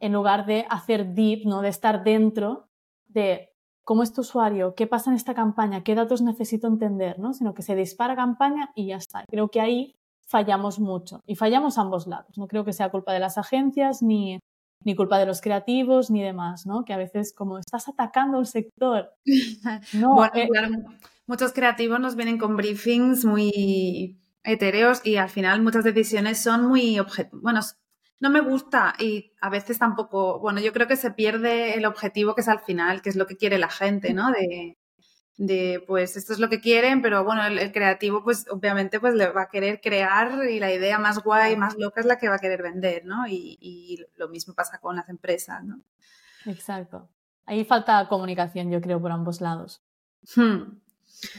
En 0.00 0.12
lugar 0.12 0.46
de 0.46 0.66
hacer 0.70 1.12
deep, 1.14 1.44
¿no? 1.44 1.60
De 1.60 1.68
estar 1.68 2.04
dentro 2.04 2.68
de 3.08 3.51
cómo 3.84 4.02
es 4.02 4.12
tu 4.12 4.20
usuario, 4.20 4.74
qué 4.74 4.86
pasa 4.86 5.10
en 5.10 5.16
esta 5.16 5.34
campaña, 5.34 5.82
qué 5.82 5.94
datos 5.94 6.22
necesito 6.22 6.66
entender, 6.66 7.18
¿no? 7.18 7.34
Sino 7.34 7.54
que 7.54 7.62
se 7.62 7.74
dispara 7.74 8.16
campaña 8.16 8.70
y 8.74 8.88
ya 8.88 8.96
está. 8.96 9.24
Creo 9.28 9.48
que 9.48 9.60
ahí 9.60 9.96
fallamos 10.26 10.78
mucho 10.78 11.20
y 11.26 11.36
fallamos 11.36 11.78
ambos 11.78 12.06
lados. 12.06 12.36
No 12.38 12.46
creo 12.46 12.64
que 12.64 12.72
sea 12.72 12.90
culpa 12.90 13.12
de 13.12 13.20
las 13.20 13.38
agencias 13.38 14.02
ni, 14.02 14.38
ni 14.84 14.94
culpa 14.94 15.18
de 15.18 15.26
los 15.26 15.40
creativos 15.40 16.10
ni 16.10 16.22
demás, 16.22 16.66
¿no? 16.66 16.84
Que 16.84 16.92
a 16.92 16.96
veces 16.96 17.34
como 17.34 17.58
estás 17.58 17.88
atacando 17.88 18.38
el 18.38 18.46
sector. 18.46 19.12
No, 19.94 20.14
bueno, 20.14 20.32
eh, 20.34 20.48
muchos 21.26 21.52
creativos 21.52 22.00
nos 22.00 22.16
vienen 22.16 22.38
con 22.38 22.56
briefings 22.56 23.24
muy 23.24 24.18
etéreos 24.44 25.04
y 25.04 25.16
al 25.16 25.28
final 25.28 25.62
muchas 25.62 25.84
decisiones 25.84 26.42
son 26.42 26.66
muy 26.66 26.98
objetivas. 26.98 27.42
Bueno, 27.42 27.60
no 28.22 28.30
me 28.30 28.40
gusta 28.40 28.94
y 29.00 29.32
a 29.40 29.50
veces 29.50 29.80
tampoco, 29.80 30.38
bueno, 30.38 30.60
yo 30.60 30.72
creo 30.72 30.86
que 30.86 30.94
se 30.94 31.10
pierde 31.10 31.74
el 31.74 31.84
objetivo 31.84 32.36
que 32.36 32.42
es 32.42 32.48
al 32.48 32.60
final, 32.60 33.02
que 33.02 33.10
es 33.10 33.16
lo 33.16 33.26
que 33.26 33.36
quiere 33.36 33.58
la 33.58 33.68
gente, 33.68 34.14
¿no? 34.14 34.30
De, 34.30 34.78
de 35.38 35.82
pues 35.88 36.16
esto 36.16 36.32
es 36.32 36.38
lo 36.38 36.48
que 36.48 36.60
quieren, 36.60 37.02
pero 37.02 37.24
bueno, 37.24 37.44
el, 37.44 37.72
creativo 37.72 38.22
pues 38.22 38.46
obviamente 38.48 39.00
pues 39.00 39.14
le 39.14 39.28
va 39.28 39.42
a 39.42 39.48
querer 39.48 39.80
crear 39.80 40.48
y 40.48 40.60
la 40.60 40.72
idea 40.72 41.00
más 41.00 41.18
guay, 41.24 41.56
más 41.56 41.76
loca 41.76 42.00
es 42.00 42.06
la 42.06 42.18
que 42.18 42.28
va 42.28 42.36
a 42.36 42.38
querer 42.38 42.62
vender, 42.62 43.04
¿no? 43.04 43.26
Y, 43.26 44.06
lo 44.14 44.28
mismo 44.28 44.54
pasa 44.54 44.78
con 44.78 44.94
las 44.94 45.08
empresas, 45.08 45.64
¿no? 45.64 45.80
Exacto. 46.46 47.08
Ahí 47.44 47.64
falta 47.64 48.06
comunicación, 48.06 48.70
yo 48.70 48.80
creo, 48.80 49.00
por 49.00 49.10
ambos 49.10 49.40
lados. 49.40 49.82
Hmm. 50.36 50.78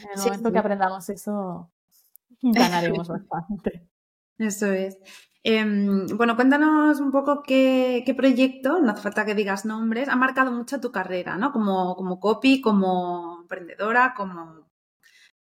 En 0.02 0.10
el 0.16 0.22
momento 0.22 0.52
que 0.52 0.58
aprendamos 0.58 1.08
eso, 1.08 1.70
ganaremos 2.42 3.08
bastante. 3.28 3.88
Eso 4.36 4.70
es. 4.70 4.98
Em, 5.46 6.06
bueno, 6.16 6.36
cuéntanos 6.36 7.00
un 7.00 7.12
poco 7.12 7.42
qué, 7.42 8.14
proyecto, 8.16 8.80
no 8.80 8.92
hace 8.92 9.02
falta 9.02 9.26
que 9.26 9.34
digas 9.34 9.66
nombres, 9.66 10.08
ha 10.08 10.16
marcado 10.16 10.50
mucho 10.50 10.80
tu 10.80 10.90
carrera, 10.90 11.36
¿no? 11.36 11.52
Como, 11.52 11.96
como 11.96 12.18
copy, 12.18 12.62
como 12.62 13.40
emprendedora, 13.42 14.14
como 14.16 14.66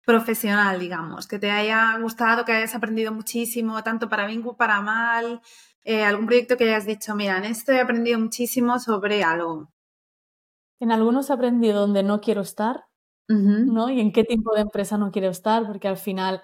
profesional, 0.05 0.81
digamos, 0.81 1.27
que 1.27 1.39
te 1.39 1.51
haya 1.51 1.99
gustado, 1.99 2.45
que 2.45 2.53
hayas 2.53 2.75
aprendido 2.75 3.11
muchísimo, 3.13 3.83
tanto 3.83 4.11
para 4.11 4.27
bien 4.27 4.43
como 4.43 4.57
para 4.59 4.83
mal, 4.83 5.41
eh, 5.83 6.05
algún 6.05 6.27
proyecto 6.27 6.59
que 6.59 6.65
hayas 6.65 6.87
dicho, 6.87 7.15
mira, 7.15 7.39
en 7.39 7.45
esto 7.45 7.73
he 7.73 7.81
aprendido 7.81 8.19
muchísimo 8.21 8.79
sobre 8.79 9.25
algo. 9.25 9.73
En 10.79 10.93
algunos 10.93 11.31
he 11.31 11.33
aprendido 11.33 11.81
donde 11.81 12.03
no 12.03 12.21
quiero 12.21 12.43
estar, 12.43 12.85
¿no? 13.29 13.89
Y 13.89 14.01
en 14.01 14.13
qué 14.13 14.25
tipo 14.25 14.55
de 14.55 14.61
empresa 14.61 14.99
no 14.99 15.11
quiero 15.11 15.31
estar, 15.31 15.67
porque 15.67 15.89
al 15.89 15.97
final 15.97 16.43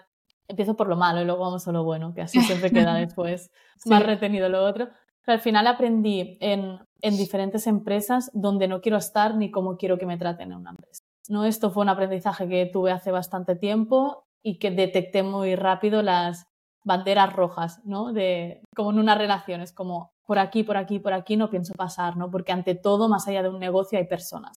empiezo 0.52 0.76
por 0.76 0.88
lo 0.88 0.96
malo 0.96 1.20
y 1.20 1.24
luego 1.24 1.42
vamos 1.42 1.66
a 1.66 1.72
lo 1.72 1.84
bueno, 1.84 2.14
que 2.14 2.22
así 2.22 2.40
siempre 2.40 2.70
queda 2.70 2.94
después 2.94 3.50
más 3.86 4.04
retenido 4.04 4.48
lo 4.48 4.64
otro. 4.64 4.88
Pero 5.24 5.34
al 5.34 5.40
final 5.40 5.66
aprendí 5.66 6.36
en, 6.40 6.78
en, 7.00 7.16
diferentes 7.16 7.66
empresas 7.66 8.30
donde 8.34 8.66
no 8.66 8.80
quiero 8.80 8.98
estar 8.98 9.36
ni 9.36 9.50
cómo 9.50 9.76
quiero 9.76 9.98
que 9.98 10.06
me 10.06 10.18
traten 10.18 10.50
en 10.50 10.58
una 10.58 10.70
empresa. 10.70 11.02
¿no? 11.28 11.44
Esto 11.44 11.70
fue 11.70 11.82
un 11.82 11.88
aprendizaje 11.88 12.48
que 12.48 12.66
tuve 12.66 12.90
hace 12.90 13.10
bastante 13.10 13.54
tiempo 13.54 14.24
y 14.42 14.58
que 14.58 14.70
detecté 14.70 15.22
muy 15.22 15.54
rápido 15.54 16.02
las 16.02 16.46
banderas 16.84 17.32
rojas, 17.32 17.80
¿no? 17.84 18.12
De, 18.12 18.62
como 18.74 18.90
en 18.90 18.98
una 18.98 19.14
relación, 19.14 19.60
es 19.60 19.72
como 19.72 20.10
por 20.26 20.38
aquí, 20.38 20.64
por 20.64 20.76
aquí, 20.76 20.98
por 20.98 21.12
aquí 21.12 21.36
no 21.36 21.50
pienso 21.50 21.74
pasar, 21.74 22.16
¿no? 22.16 22.30
Porque 22.30 22.52
ante 22.52 22.74
todo, 22.74 23.08
más 23.08 23.28
allá 23.28 23.42
de 23.42 23.50
un 23.50 23.60
negocio, 23.60 23.98
hay 23.98 24.06
personas. 24.06 24.56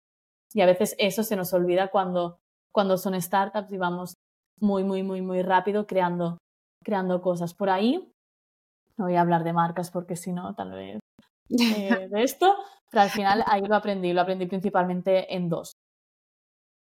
Y 0.54 0.62
a 0.62 0.66
veces 0.66 0.96
eso 0.98 1.24
se 1.24 1.36
nos 1.36 1.54
olvida 1.54 1.90
cuando, 1.90 2.40
cuando 2.72 2.98
son 2.98 3.20
startups 3.22 3.72
y 3.72 3.78
vamos 3.78 4.16
muy, 4.60 4.84
muy, 4.84 5.04
muy, 5.04 5.22
muy 5.22 5.42
rápido 5.42 5.86
creando, 5.86 6.38
creando 6.84 7.22
cosas. 7.22 7.54
Por 7.54 7.70
ahí, 7.70 8.12
no 8.98 9.06
voy 9.06 9.16
a 9.16 9.22
hablar 9.22 9.44
de 9.44 9.54
marcas 9.54 9.92
porque 9.92 10.16
si 10.16 10.32
no, 10.32 10.56
tal 10.56 10.72
vez 10.72 11.00
eh, 11.50 12.08
de 12.10 12.24
esto, 12.24 12.56
pero 12.92 13.04
al 13.04 13.10
final 13.10 13.44
ahí 13.48 13.62
lo 13.62 13.76
aprendí, 13.76 14.14
lo 14.14 14.22
aprendí 14.22 14.46
principalmente 14.46 15.36
en 15.36 15.50
dos. 15.50 15.74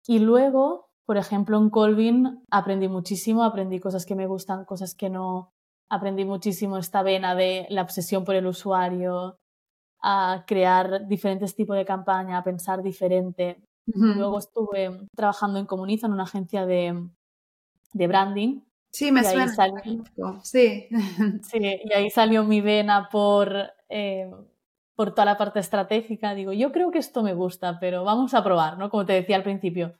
Y 0.07 0.19
luego, 0.19 0.87
Por 1.11 1.17
ejemplo, 1.17 1.59
en 1.59 1.71
Colvin 1.71 2.45
aprendí 2.53 2.87
muchísimo, 2.87 3.43
aprendí 3.43 3.81
cosas 3.81 4.07
que 4.07 4.15
me 4.15 4.29
gustan, 4.29 4.65
cosas 4.65 4.95
que 4.95 5.11
no. 5.11 5.50
Aprendí 5.91 6.25
muchísimo 6.25 6.79
esta 6.79 7.03
vena 7.03 7.35
de 7.35 7.67
la 7.69 7.83
obsesión 7.83 8.25
por 8.25 8.37
el 8.37 8.47
usuario, 8.47 9.37
a 10.03 10.45
crear 10.47 11.09
diferentes 11.09 11.57
tipos 11.57 11.77
de 11.77 11.85
campaña, 11.85 12.39
a 12.39 12.45
pensar 12.45 12.81
diferente. 12.81 13.61
Luego 13.87 14.39
estuve 14.39 15.09
trabajando 15.17 15.59
en 15.59 15.67
Comuniza, 15.67 16.07
en 16.07 16.12
una 16.12 16.23
agencia 16.23 16.65
de, 16.65 17.11
de 17.92 18.06
branding. 18.06 18.61
Sí, 18.90 19.12
me 19.12 19.23
suena. 19.23 19.54
sí. 20.42 20.88
sí. 21.42 21.80
Y 21.85 21.92
ahí 21.92 22.11
salió 22.11 22.44
mi 22.44 22.61
vena 22.61 23.09
por, 23.11 23.54
eh, 23.88 24.30
por 24.97 25.12
toda 25.12 25.25
la 25.25 25.37
parte 25.37 25.61
estratégica. 25.61 26.35
Digo, 26.35 26.52
yo 26.52 26.73
creo 26.73 26.90
que 26.90 26.99
esto 26.99 27.23
me 27.23 27.35
gusta, 27.35 27.78
pero 27.78 28.04
vamos 28.04 28.35
a 28.35 28.42
probar, 28.42 28.78
¿no? 28.78 28.90
Como 28.90 29.06
te 29.06 29.12
decía 29.12 29.37
al 29.37 29.44
principio, 29.44 29.94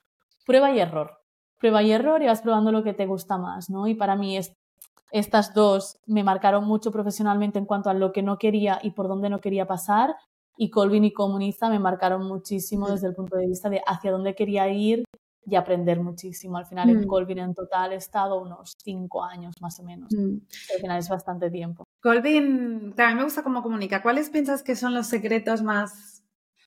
prueba 0.45 0.73
y 0.73 0.81
error. 0.81 1.19
Prueba 1.59 1.83
y 1.83 1.93
error 1.93 2.23
y 2.23 2.27
vas 2.27 2.43
probando 2.43 2.73
lo 2.73 2.83
que 2.83 2.95
te 2.95 3.07
gusta 3.07 3.39
más, 3.39 3.71
¿no? 3.71 3.87
Y 3.87 3.95
para 3.95 4.17
mí 4.17 4.37
es, 4.37 4.53
estas 5.13 5.55
dos 5.55 6.01
me 6.07 6.25
marcaron 6.25 6.65
mucho 6.65 6.91
profesionalmente 6.91 7.59
en 7.59 7.67
cuanto 7.67 7.91
a 7.91 7.95
lo 7.95 8.13
que 8.13 8.23
no 8.23 8.39
quería 8.39 8.81
y 8.83 8.91
por 8.91 9.09
dónde 9.09 9.31
no 9.31 9.41
quería 9.41 9.67
pasar. 9.67 10.17
Y 10.57 10.71
Colvin 10.71 11.05
y 11.05 11.13
Comuniza 11.13 11.71
me 11.71 11.79
marcaron 11.79 12.27
muchísimo 12.27 12.91
desde 12.91 13.07
el 13.07 13.15
punto 13.15 13.37
de 13.37 13.47
vista 13.47 13.71
de 13.71 13.83
hacia 13.87 14.11
dónde 14.11 14.35
quería 14.35 14.69
ir 14.69 15.05
y 15.47 15.57
aprender 15.57 16.01
muchísimo. 16.01 16.59
Al 16.59 16.67
final 16.67 16.91
en 16.91 17.01
mm. 17.01 17.07
Colvin 17.07 17.39
en 17.39 17.55
total 17.55 17.93
he 17.93 17.97
estado 17.97 18.41
unos 18.41 18.77
cinco 18.83 19.25
años 19.25 19.55
más 19.61 19.79
o 19.81 19.83
menos. 19.83 20.13
Mm. 20.13 20.39
Al 20.75 20.81
final 20.81 20.99
es 20.99 21.09
bastante 21.09 21.51
tiempo. 21.51 21.85
Colvin, 22.01 22.93
también 22.95 23.19
me 23.19 23.25
gusta 23.25 23.43
cómo 23.43 23.63
comunica. 23.63 24.03
¿Cuáles 24.03 24.31
piensas 24.31 24.63
que 24.63 24.77
son 24.77 24.95
los 24.95 25.07
secretos 25.07 25.63
más... 25.63 26.23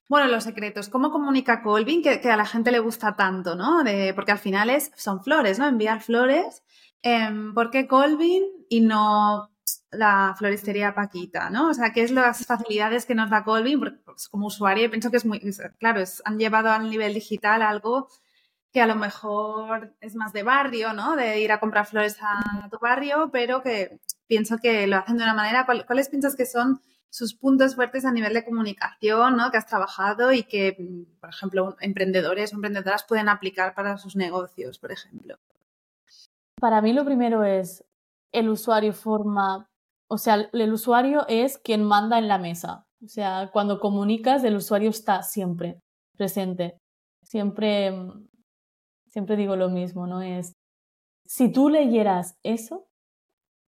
Bueno, 0.10 0.28
los 0.28 0.44
secretos. 0.44 0.90
¿Cómo 0.90 1.12
comunica 1.12 1.64
Colvin 1.64 2.04
que, 2.04 2.20
a 2.30 2.38
la 2.38 2.46
gente 2.46 2.72
le 2.72 2.80
gusta 2.80 3.16
tanto, 3.16 3.56
no? 3.56 3.84
De, 3.84 4.14
porque 4.14 4.34
al 4.34 4.38
final 4.38 4.70
es, 4.70 4.92
son 4.96 5.24
flores, 5.24 5.60
¿no? 5.60 5.68
Enviar 5.68 6.02
flores 6.02 6.62
Em, 7.04 7.54
¿por 7.54 7.70
qué 7.70 7.86
Colvin 7.86 8.44
y 8.70 8.80
no 8.80 9.50
la 9.92 10.34
floristería 10.38 10.96
Paquita, 10.96 11.50
¿no? 11.50 11.70
O 11.70 11.74
sea, 11.74 11.92
¿qué 11.92 12.02
es 12.02 12.12
las 12.12 12.46
facilidades 12.46 13.06
que 13.06 13.14
nos 13.14 13.30
da 13.30 13.44
Colvin? 13.44 13.78
Porque 13.80 13.98
pues, 14.06 14.30
como 14.30 14.48
usuario 14.48 14.90
pienso 14.90 15.12
que 15.12 15.18
es 15.18 15.26
muy, 15.26 15.42
claro, 15.80 16.02
han 16.24 16.40
llevado 16.40 16.72
al 16.72 16.90
nivel 16.90 17.14
digital 17.14 17.62
algo 17.62 18.08
que 18.74 18.82
a 18.82 18.88
lo 18.88 18.96
mejor 18.96 19.94
es 20.02 20.16
más 20.16 20.34
de 20.34 20.44
barrio, 20.44 20.94
¿no? 20.94 21.16
De 21.16 21.40
ir 21.40 21.52
a 21.52 21.60
comprar 21.60 21.86
flores 21.86 22.18
a 22.22 22.68
tu 22.70 22.80
barrio, 22.80 23.30
pero 23.32 23.62
que 23.62 24.00
pienso 24.28 24.58
que 24.58 24.88
lo 24.88 24.98
hacen 24.98 25.18
de 25.18 25.24
una 25.24 25.36
manera. 25.36 25.66
¿Cuáles 25.66 26.10
piensas 26.10 26.36
que 26.36 26.46
son 26.46 26.82
sus 27.10 27.36
puntos 27.36 27.76
fuertes 27.76 28.04
a 28.06 28.12
nivel 28.12 28.34
de 28.34 28.44
comunicación, 28.44 29.38
¿no? 29.38 29.52
Que 29.52 29.58
has 29.58 29.68
trabajado 29.68 30.34
y 30.34 30.44
que, 30.44 31.06
por 31.22 31.30
ejemplo, 31.30 31.78
emprendedores 31.80 32.52
o 32.52 32.56
emprendedoras 32.56 33.04
pueden 33.04 33.30
aplicar 33.30 33.76
para 33.76 33.98
sus 33.98 34.16
negocios, 34.16 34.80
por 34.80 34.92
ejemplo. 34.92 35.38
Para 36.60 36.82
mí 36.82 36.94
lo 36.94 37.06
primero 37.06 37.44
es 37.44 37.84
el 38.32 38.50
usuario 38.50 38.94
forma, 38.94 39.70
o 40.08 40.18
sea, 40.18 40.50
el 40.52 40.74
usuario 40.74 41.26
es 41.28 41.60
quien 41.60 41.84
manda 41.84 42.18
en 42.18 42.28
la 42.28 42.40
mesa. 42.40 42.88
O 43.06 43.08
sea, 43.08 43.52
cuando 43.54 43.80
comunicas, 43.80 44.44
el 44.44 44.56
usuario 44.56 44.90
está 44.90 45.22
siempre 45.22 45.80
presente. 46.18 46.78
Siempre, 47.22 47.92
siempre 49.14 49.36
digo 49.38 49.56
lo 49.56 49.70
mismo, 49.70 50.08
¿no? 50.08 50.24
Es, 50.24 50.58
si 51.26 51.52
tú 51.52 51.70
leyeras 51.70 52.40
eso, 52.42 52.88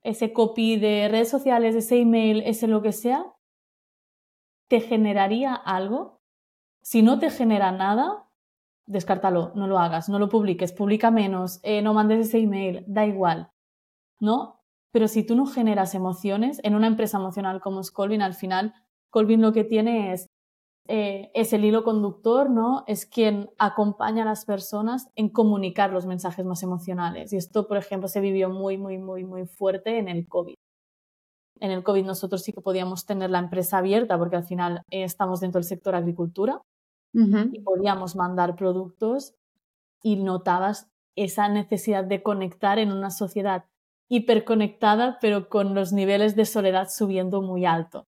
ese 0.02 0.32
copy 0.32 0.78
de 0.78 1.10
redes 1.10 1.30
sociales, 1.30 1.76
ese 1.76 2.00
email, 2.00 2.42
ese 2.46 2.68
lo 2.68 2.82
que 2.82 2.94
sea, 2.94 3.26
¿te 4.70 4.80
generaría 4.80 5.54
algo? 5.54 6.22
Si 6.82 7.02
no 7.02 7.20
te 7.20 7.30
genera 7.30 7.74
nada, 7.74 8.30
descártalo, 8.86 9.52
no 9.54 9.68
lo 9.68 9.80
hagas, 9.80 10.08
no 10.08 10.18
lo 10.18 10.30
publiques, 10.30 10.72
publica 10.72 11.12
menos, 11.12 11.60
eh, 11.64 11.82
no 11.82 11.94
mandes 11.94 12.28
ese 12.28 12.40
email, 12.40 12.86
da 12.88 13.06
igual, 13.06 13.52
¿no? 14.22 14.62
Pero 14.92 15.10
si 15.10 15.26
tú 15.26 15.36
no 15.36 15.46
generas 15.46 15.94
emociones 15.94 16.62
en 16.64 16.74
una 16.74 16.88
empresa 16.88 17.18
emocional 17.18 17.60
como 17.60 17.82
es 17.82 17.92
Colvin, 17.92 18.22
al 18.22 18.34
final, 18.34 18.74
Colvin 19.10 19.42
lo 19.42 19.52
que 19.52 19.66
tiene 19.66 20.14
es, 20.14 20.30
eh, 20.88 21.32
es 21.34 21.54
el 21.54 21.64
hilo 21.64 21.84
conductor, 21.84 22.50
¿no? 22.50 22.84
Es 22.88 23.06
quien 23.06 23.50
acompaña 23.58 24.24
a 24.24 24.26
las 24.26 24.46
personas 24.46 25.10
en 25.16 25.30
comunicar 25.30 25.92
los 25.92 26.06
mensajes 26.06 26.46
más 26.46 26.62
emocionales. 26.64 27.32
Y 27.32 27.38
esto, 27.38 27.68
por 27.68 27.78
ejemplo, 27.78 28.08
se 28.08 28.20
vivió 28.20 28.50
muy, 28.50 28.78
muy, 28.78 28.98
muy, 28.98 29.24
muy 29.24 29.46
fuerte 29.46 29.98
en 29.98 30.10
el 30.10 30.28
COVID. 30.28 30.56
En 31.60 31.72
el 31.72 31.84
COVID 31.84 32.06
nosotros 32.06 32.42
sí 32.44 32.52
que 32.52 32.62
podíamos 32.62 33.06
tener 33.06 33.30
la 33.30 33.40
empresa 33.40 33.78
abierta 33.78 34.18
porque 34.18 34.36
al 34.36 34.44
final 34.44 34.82
eh, 34.92 35.04
estamos 35.04 35.40
dentro 35.40 35.60
del 35.60 35.68
sector 35.68 35.96
agricultura, 35.96 36.62
y 37.16 37.60
podíamos 37.62 38.16
mandar 38.16 38.56
productos 38.56 39.36
y 40.02 40.16
notabas 40.16 40.88
esa 41.16 41.48
necesidad 41.48 42.04
de 42.04 42.24
conectar 42.24 42.80
en 42.80 42.92
una 42.92 43.12
sociedad 43.12 43.66
hiperconectada, 44.10 45.20
pero 45.22 45.48
con 45.48 45.76
los 45.76 45.94
niveles 45.94 46.36
de 46.36 46.46
soledad 46.46 46.88
subiendo 46.90 47.44
muy 47.44 47.66
alto. 47.66 48.08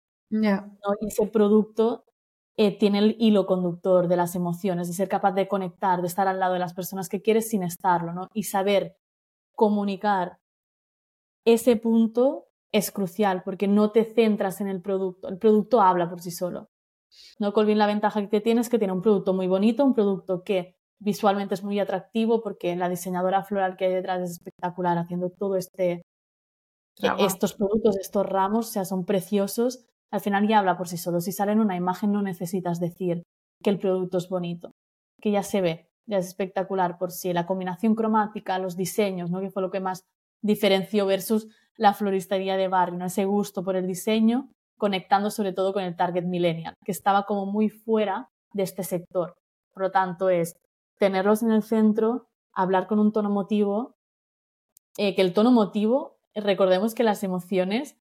Y 1.01 1.07
ese 1.07 1.27
producto 1.27 2.04
eh, 2.57 2.77
tiene 2.77 2.99
el 2.99 3.15
hilo 3.19 3.45
conductor 3.45 4.07
de 4.07 4.17
las 4.17 4.35
emociones, 4.35 4.87
de 4.87 4.93
ser 4.93 5.09
capaz 5.09 5.33
de 5.33 5.47
conectar, 5.47 6.01
de 6.01 6.07
estar 6.07 6.27
al 6.27 6.39
lado 6.39 6.53
de 6.53 6.59
las 6.59 6.73
personas 6.73 7.09
que 7.09 7.21
quieres 7.21 7.49
sin 7.49 7.63
estarlo, 7.63 8.13
¿no? 8.13 8.29
Y 8.33 8.43
saber 8.43 8.97
comunicar 9.53 10.39
ese 11.45 11.75
punto 11.75 12.47
es 12.71 12.91
crucial 12.91 13.43
porque 13.43 13.67
no 13.67 13.91
te 13.91 14.03
centras 14.03 14.61
en 14.61 14.67
el 14.67 14.81
producto. 14.81 15.29
El 15.29 15.37
producto 15.37 15.81
habla 15.81 16.09
por 16.09 16.21
sí 16.21 16.31
solo. 16.31 16.69
¿no? 17.39 17.53
Colvin 17.53 17.77
la 17.77 17.87
ventaja 17.87 18.27
que 18.27 18.41
tiene 18.41 18.61
es 18.61 18.69
que 18.69 18.79
tiene 18.79 18.93
un 18.93 19.01
producto 19.01 19.33
muy 19.33 19.47
bonito, 19.47 19.85
un 19.85 19.93
producto 19.93 20.43
que 20.43 20.75
visualmente 20.99 21.53
es 21.53 21.63
muy 21.63 21.79
atractivo 21.79 22.41
porque 22.41 22.75
la 22.75 22.89
diseñadora 22.89 23.43
floral 23.43 23.77
que 23.77 23.85
hay 23.85 23.93
detrás 23.93 24.21
es 24.21 24.31
espectacular 24.31 24.97
haciendo 24.97 25.29
todo 25.29 25.55
este 25.55 26.01
estos 27.19 27.53
productos, 27.53 27.97
estos 27.97 28.25
ramos, 28.25 28.69
o 28.69 28.71
sea, 28.71 28.85
son 28.85 29.05
preciosos. 29.05 29.85
Al 30.11 30.21
final 30.21 30.47
ya 30.47 30.59
habla 30.59 30.77
por 30.77 30.87
sí 30.87 30.97
solo. 30.97 31.19
Si 31.21 31.31
sale 31.31 31.51
en 31.51 31.59
una 31.59 31.75
imagen 31.75 32.11
no 32.11 32.21
necesitas 32.21 32.79
decir 32.79 33.23
que 33.63 33.69
el 33.69 33.79
producto 33.79 34.17
es 34.17 34.29
bonito, 34.29 34.71
que 35.21 35.31
ya 35.31 35.43
se 35.43 35.61
ve, 35.61 35.89
ya 36.07 36.17
es 36.17 36.27
espectacular 36.27 36.97
por 36.97 37.11
sí. 37.11 37.33
La 37.33 37.45
combinación 37.45 37.95
cromática, 37.95 38.59
los 38.59 38.75
diseños, 38.75 39.31
¿no? 39.31 39.41
que 39.41 39.49
fue 39.49 39.61
lo 39.61 39.71
que 39.71 39.79
más 39.79 40.01
diferenció 40.41 41.05
versus 41.05 41.47
la 41.75 41.93
floristería 41.93 42.57
de 42.57 42.67
barrio, 42.67 42.99
¿no? 42.99 43.05
ese 43.05 43.25
gusto 43.25 43.63
por 43.63 43.75
el 43.75 43.87
diseño 43.87 44.49
conectando 44.77 45.31
sobre 45.31 45.53
todo 45.53 45.73
con 45.73 45.83
el 45.83 45.95
target 45.95 46.25
millennial, 46.25 46.73
que 46.83 46.91
estaba 46.91 47.25
como 47.25 47.45
muy 47.45 47.69
fuera 47.69 48.29
de 48.53 48.63
este 48.63 48.83
sector. 48.83 49.35
Por 49.73 49.83
lo 49.83 49.91
tanto, 49.91 50.29
es 50.29 50.55
tenerlos 50.97 51.43
en 51.43 51.51
el 51.51 51.63
centro, 51.63 52.27
hablar 52.53 52.87
con 52.87 52.99
un 52.99 53.11
tono 53.11 53.29
motivo, 53.29 53.95
eh, 54.97 55.15
que 55.15 55.21
el 55.21 55.33
tono 55.33 55.51
motivo, 55.51 56.17
recordemos 56.33 56.93
que 56.93 57.03
las 57.03 57.23
emociones 57.23 57.97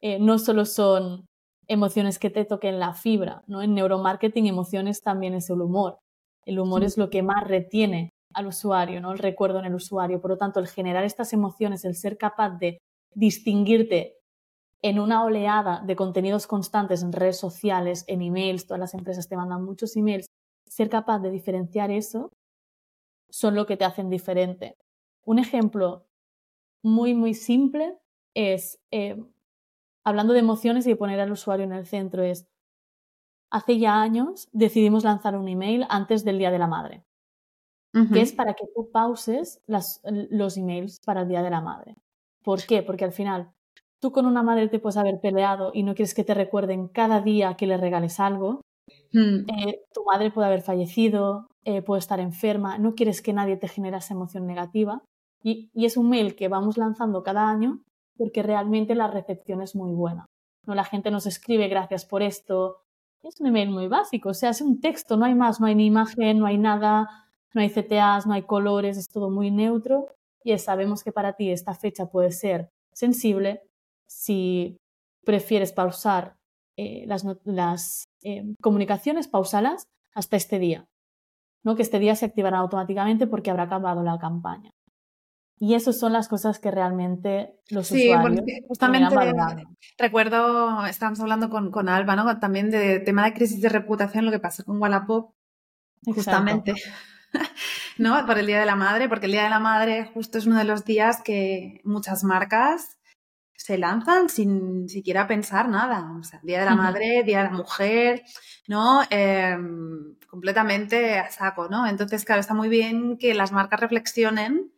eh, 0.00 0.18
no 0.18 0.38
solo 0.38 0.64
son 0.64 1.26
emociones 1.70 2.18
que 2.18 2.30
te 2.30 2.44
toquen 2.44 2.80
la 2.80 2.94
fibra, 2.94 3.44
¿no? 3.46 3.62
En 3.62 3.74
neuromarketing 3.74 4.46
emociones 4.46 5.02
también 5.02 5.34
es 5.34 5.48
el 5.50 5.60
humor. 5.60 6.00
El 6.44 6.58
humor 6.58 6.82
es 6.82 6.98
lo 6.98 7.10
que 7.10 7.22
más 7.22 7.46
retiene 7.46 8.10
al 8.34 8.48
usuario, 8.48 9.00
¿no? 9.00 9.12
El 9.12 9.18
recuerdo 9.18 9.60
en 9.60 9.66
el 9.66 9.76
usuario. 9.76 10.20
Por 10.20 10.32
lo 10.32 10.36
tanto, 10.36 10.58
el 10.58 10.66
generar 10.66 11.04
estas 11.04 11.32
emociones, 11.32 11.84
el 11.84 11.94
ser 11.94 12.18
capaz 12.18 12.58
de 12.58 12.78
distinguirte 13.14 14.16
en 14.82 14.98
una 14.98 15.22
oleada 15.22 15.80
de 15.86 15.94
contenidos 15.94 16.48
constantes 16.48 17.04
en 17.04 17.12
redes 17.12 17.38
sociales, 17.38 18.04
en 18.08 18.22
emails, 18.22 18.66
todas 18.66 18.80
las 18.80 18.94
empresas 18.94 19.28
te 19.28 19.36
mandan 19.36 19.64
muchos 19.64 19.96
emails, 19.96 20.26
ser 20.66 20.88
capaz 20.88 21.20
de 21.20 21.30
diferenciar 21.30 21.92
eso 21.92 22.30
son 23.28 23.54
lo 23.54 23.66
que 23.66 23.76
te 23.76 23.84
hacen 23.84 24.10
diferente. 24.10 24.76
Un 25.24 25.38
ejemplo 25.38 26.06
muy, 26.82 27.14
muy 27.14 27.34
simple 27.34 27.96
es, 28.34 28.80
eh, 28.90 29.22
hablando 30.04 30.32
de 30.32 30.40
emociones 30.40 30.86
y 30.86 30.90
de 30.90 30.96
poner 30.96 31.20
al 31.20 31.32
usuario 31.32 31.64
en 31.64 31.72
el 31.72 31.86
centro, 31.86 32.22
es, 32.22 32.48
hace 33.50 33.78
ya 33.78 34.00
años 34.00 34.48
decidimos 34.52 35.04
lanzar 35.04 35.36
un 35.36 35.48
email 35.48 35.86
antes 35.88 36.24
del 36.24 36.38
Día 36.38 36.50
de 36.50 36.58
la 36.58 36.66
Madre, 36.66 37.04
que 38.12 38.20
es 38.20 38.32
para 38.32 38.54
que 38.54 38.66
tú 38.74 38.90
pauses 38.92 39.60
los 39.66 40.56
emails 40.56 41.00
para 41.04 41.22
el 41.22 41.28
Día 41.28 41.42
de 41.42 41.50
la 41.50 41.60
Madre. 41.60 41.96
¿Por 42.42 42.64
qué? 42.64 42.82
Porque 42.82 43.04
al 43.04 43.12
final 43.12 43.52
Tú 44.00 44.12
con 44.12 44.24
una 44.24 44.42
madre 44.42 44.68
te 44.68 44.78
puedes 44.78 44.96
haber 44.96 45.20
peleado 45.20 45.72
y 45.74 45.82
no 45.82 45.94
quieres 45.94 46.14
que 46.14 46.24
te 46.24 46.32
recuerden 46.32 46.88
cada 46.88 47.20
día 47.20 47.54
que 47.54 47.66
le 47.66 47.76
regales 47.76 48.18
algo. 48.18 48.62
Hmm. 49.12 49.44
Eh, 49.46 49.82
tu 49.92 50.04
madre 50.04 50.30
puede 50.30 50.46
haber 50.46 50.62
fallecido, 50.62 51.48
eh, 51.64 51.82
puede 51.82 51.98
estar 51.98 52.18
enferma, 52.18 52.78
no 52.78 52.94
quieres 52.94 53.20
que 53.20 53.34
nadie 53.34 53.58
te 53.58 53.68
genere 53.68 53.98
esa 53.98 54.14
emoción 54.14 54.46
negativa. 54.46 55.02
Y, 55.42 55.70
es 55.74 55.98
un 55.98 56.08
mail 56.08 56.34
que 56.34 56.48
vamos 56.48 56.78
lanzando 56.78 57.22
cada 57.22 57.48
año 57.48 57.82
porque 58.20 58.42
realmente 58.42 58.94
la 58.94 59.06
recepción 59.06 59.62
es 59.62 59.74
muy 59.74 59.92
buena. 59.92 60.26
¿no? 60.66 60.74
La 60.74 60.84
gente 60.84 61.10
nos 61.10 61.24
escribe 61.24 61.68
gracias 61.68 62.04
por 62.04 62.22
esto. 62.22 62.82
Es 63.22 63.40
un 63.40 63.46
email 63.46 63.70
muy 63.70 63.88
básico, 63.88 64.28
o 64.28 64.34
sea, 64.34 64.50
es 64.50 64.60
un 64.60 64.78
texto, 64.78 65.16
no 65.16 65.24
hay 65.24 65.34
más, 65.34 65.58
no 65.58 65.66
hay 65.66 65.74
ni 65.74 65.86
imagen, 65.86 66.38
no 66.38 66.44
hay 66.44 66.58
nada, 66.58 67.08
no 67.54 67.62
hay 67.62 67.70
CTAs, 67.70 68.26
no 68.26 68.34
hay 68.34 68.42
colores, 68.42 68.98
es 68.98 69.08
todo 69.08 69.30
muy 69.30 69.50
neutro. 69.50 70.08
Y 70.44 70.56
sabemos 70.58 71.02
que 71.02 71.12
para 71.12 71.32
ti 71.32 71.50
esta 71.50 71.72
fecha 71.72 72.10
puede 72.10 72.30
ser 72.30 72.68
sensible, 72.92 73.62
si 74.06 74.76
prefieres 75.24 75.72
pausar 75.72 76.36
eh, 76.76 77.06
las, 77.06 78.04
eh, 78.22 78.44
comunicaciones, 78.60 79.28
pausalas 79.28 79.84
hasta 80.14 80.36
este 80.36 80.58
día. 80.58 80.84
¿no? 81.62 81.74
que 81.74 81.82
este 81.82 81.98
día 81.98 82.16
se 82.16 82.26
activará 82.26 82.58
automáticamente 82.58 83.26
porque 83.26 83.50
habrá 83.50 83.62
acabado 83.62 84.02
la 84.02 84.18
campaña. 84.18 84.70
Y 85.62 85.74
esas 85.74 85.98
son 85.98 86.14
las 86.14 86.26
cosas 86.26 86.58
que 86.58 86.70
realmente 86.70 87.54
los 87.68 87.86
sí, 87.86 88.08
usuarios 88.08 88.46
justamente 88.66 89.14
recuerdo, 89.98 90.86
estábamos 90.86 91.20
hablando 91.20 91.50
con, 91.50 91.70
con 91.70 91.90
Alba, 91.90 92.16
¿no? 92.16 92.38
También 92.40 92.70
de 92.70 92.98
tema 92.98 93.26
de 93.26 93.34
crisis 93.34 93.60
de 93.60 93.68
reputación, 93.68 94.24
lo 94.24 94.30
que 94.30 94.38
pasó 94.38 94.64
con 94.64 94.80
Wallapop, 94.80 95.34
justamente. 96.02 96.72
¿No? 97.98 98.24
Por 98.24 98.38
el 98.38 98.46
Día 98.46 98.58
de 98.58 98.64
la 98.64 98.74
Madre, 98.74 99.06
porque 99.10 99.26
el 99.26 99.32
Día 99.32 99.44
de 99.44 99.50
la 99.50 99.60
Madre 99.60 100.10
justo 100.14 100.38
es 100.38 100.46
uno 100.46 100.56
de 100.56 100.64
los 100.64 100.86
días 100.86 101.20
que 101.22 101.82
muchas 101.84 102.24
marcas 102.24 102.96
se 103.54 103.76
lanzan 103.76 104.30
sin 104.30 104.88
siquiera 104.88 105.26
pensar 105.26 105.68
nada. 105.68 106.10
O 106.18 106.24
sea, 106.24 106.40
Día 106.42 106.60
de 106.60 106.64
la 106.64 106.74
Madre, 106.74 107.22
Día 107.22 107.42
de 107.42 107.50
la 107.50 107.50
Mujer, 107.50 108.22
¿no? 108.66 109.02
Em, 109.10 110.16
completamente 110.26 111.18
a 111.18 111.30
saco, 111.30 111.68
¿no? 111.68 111.86
Entonces, 111.86 112.24
claro, 112.24 112.40
está 112.40 112.54
muy 112.54 112.70
bien 112.70 113.18
que 113.18 113.34
las 113.34 113.52
marcas 113.52 113.80
reflexionen 113.80 114.72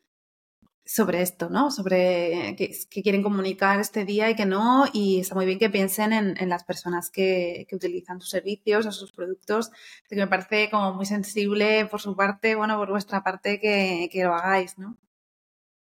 sobre 0.93 1.23
esto, 1.23 1.49
¿no? 1.49 1.71
Sobre 1.71 2.55
qué, 2.59 2.71
quieren 3.03 3.23
comunicar 3.23 3.81
este 3.81 4.05
día 4.05 4.29
y 4.29 4.37
que 4.37 4.45
no. 4.45 4.85
Y 4.93 5.21
está 5.21 5.35
muy 5.35 5.47
bien 5.47 5.59
que 5.59 5.71
piensen 5.71 6.13
en, 6.13 6.49
las 6.51 6.65
personas 6.65 7.11
que, 7.11 7.67
utilizan 7.73 8.21
sus 8.21 8.29
servicios 8.29 8.85
o 8.85 8.93
sus 8.93 9.11
productos. 9.11 9.71
Que 10.07 10.17
me 10.17 10.27
parece 10.27 10.69
como 10.71 10.93
muy 10.93 11.07
sensible 11.07 11.87
por 11.87 12.03
su 12.03 12.15
parte, 12.15 12.57
bueno, 12.57 12.77
por 12.77 12.91
vuestra 12.91 13.23
parte 13.23 13.59
que, 13.59 14.11
lo 14.23 14.35
hagáis, 14.35 14.79
¿no? 14.79 14.99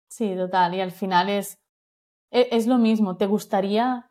Sí, 0.09 0.33
total. 0.35 0.73
Y 0.73 0.81
al 0.81 0.91
final 0.91 1.29
es, 1.29 1.59
e, 2.31 2.49
es, 2.51 2.65
lo 2.65 2.79
mismo. 2.79 3.15
¿Te 3.15 3.27
gustaría 3.27 4.09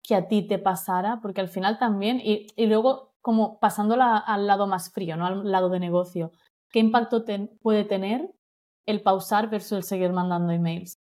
que 0.00 0.14
a 0.14 0.28
ti 0.28 0.46
te 0.46 0.60
pasara? 0.60 1.18
Porque 1.20 1.40
al 1.40 1.48
final 1.48 1.80
también, 1.80 2.20
y, 2.22 2.46
luego 2.66 3.16
como 3.20 3.58
pasándola 3.58 4.16
al 4.16 4.46
lado 4.46 4.68
más 4.68 4.92
frío, 4.92 5.16
¿no? 5.16 5.26
Al 5.26 5.50
lado 5.50 5.70
de 5.70 5.80
negocio. 5.80 6.30
¿Qué 6.70 6.78
impacto 6.78 7.24
puede 7.60 7.84
tener 7.84 8.30
el 8.86 9.02
pausar 9.02 9.50
versus 9.50 9.72
el 9.72 9.82
seguir 9.84 10.12
mandando 10.12 10.52
emails. 10.52 10.98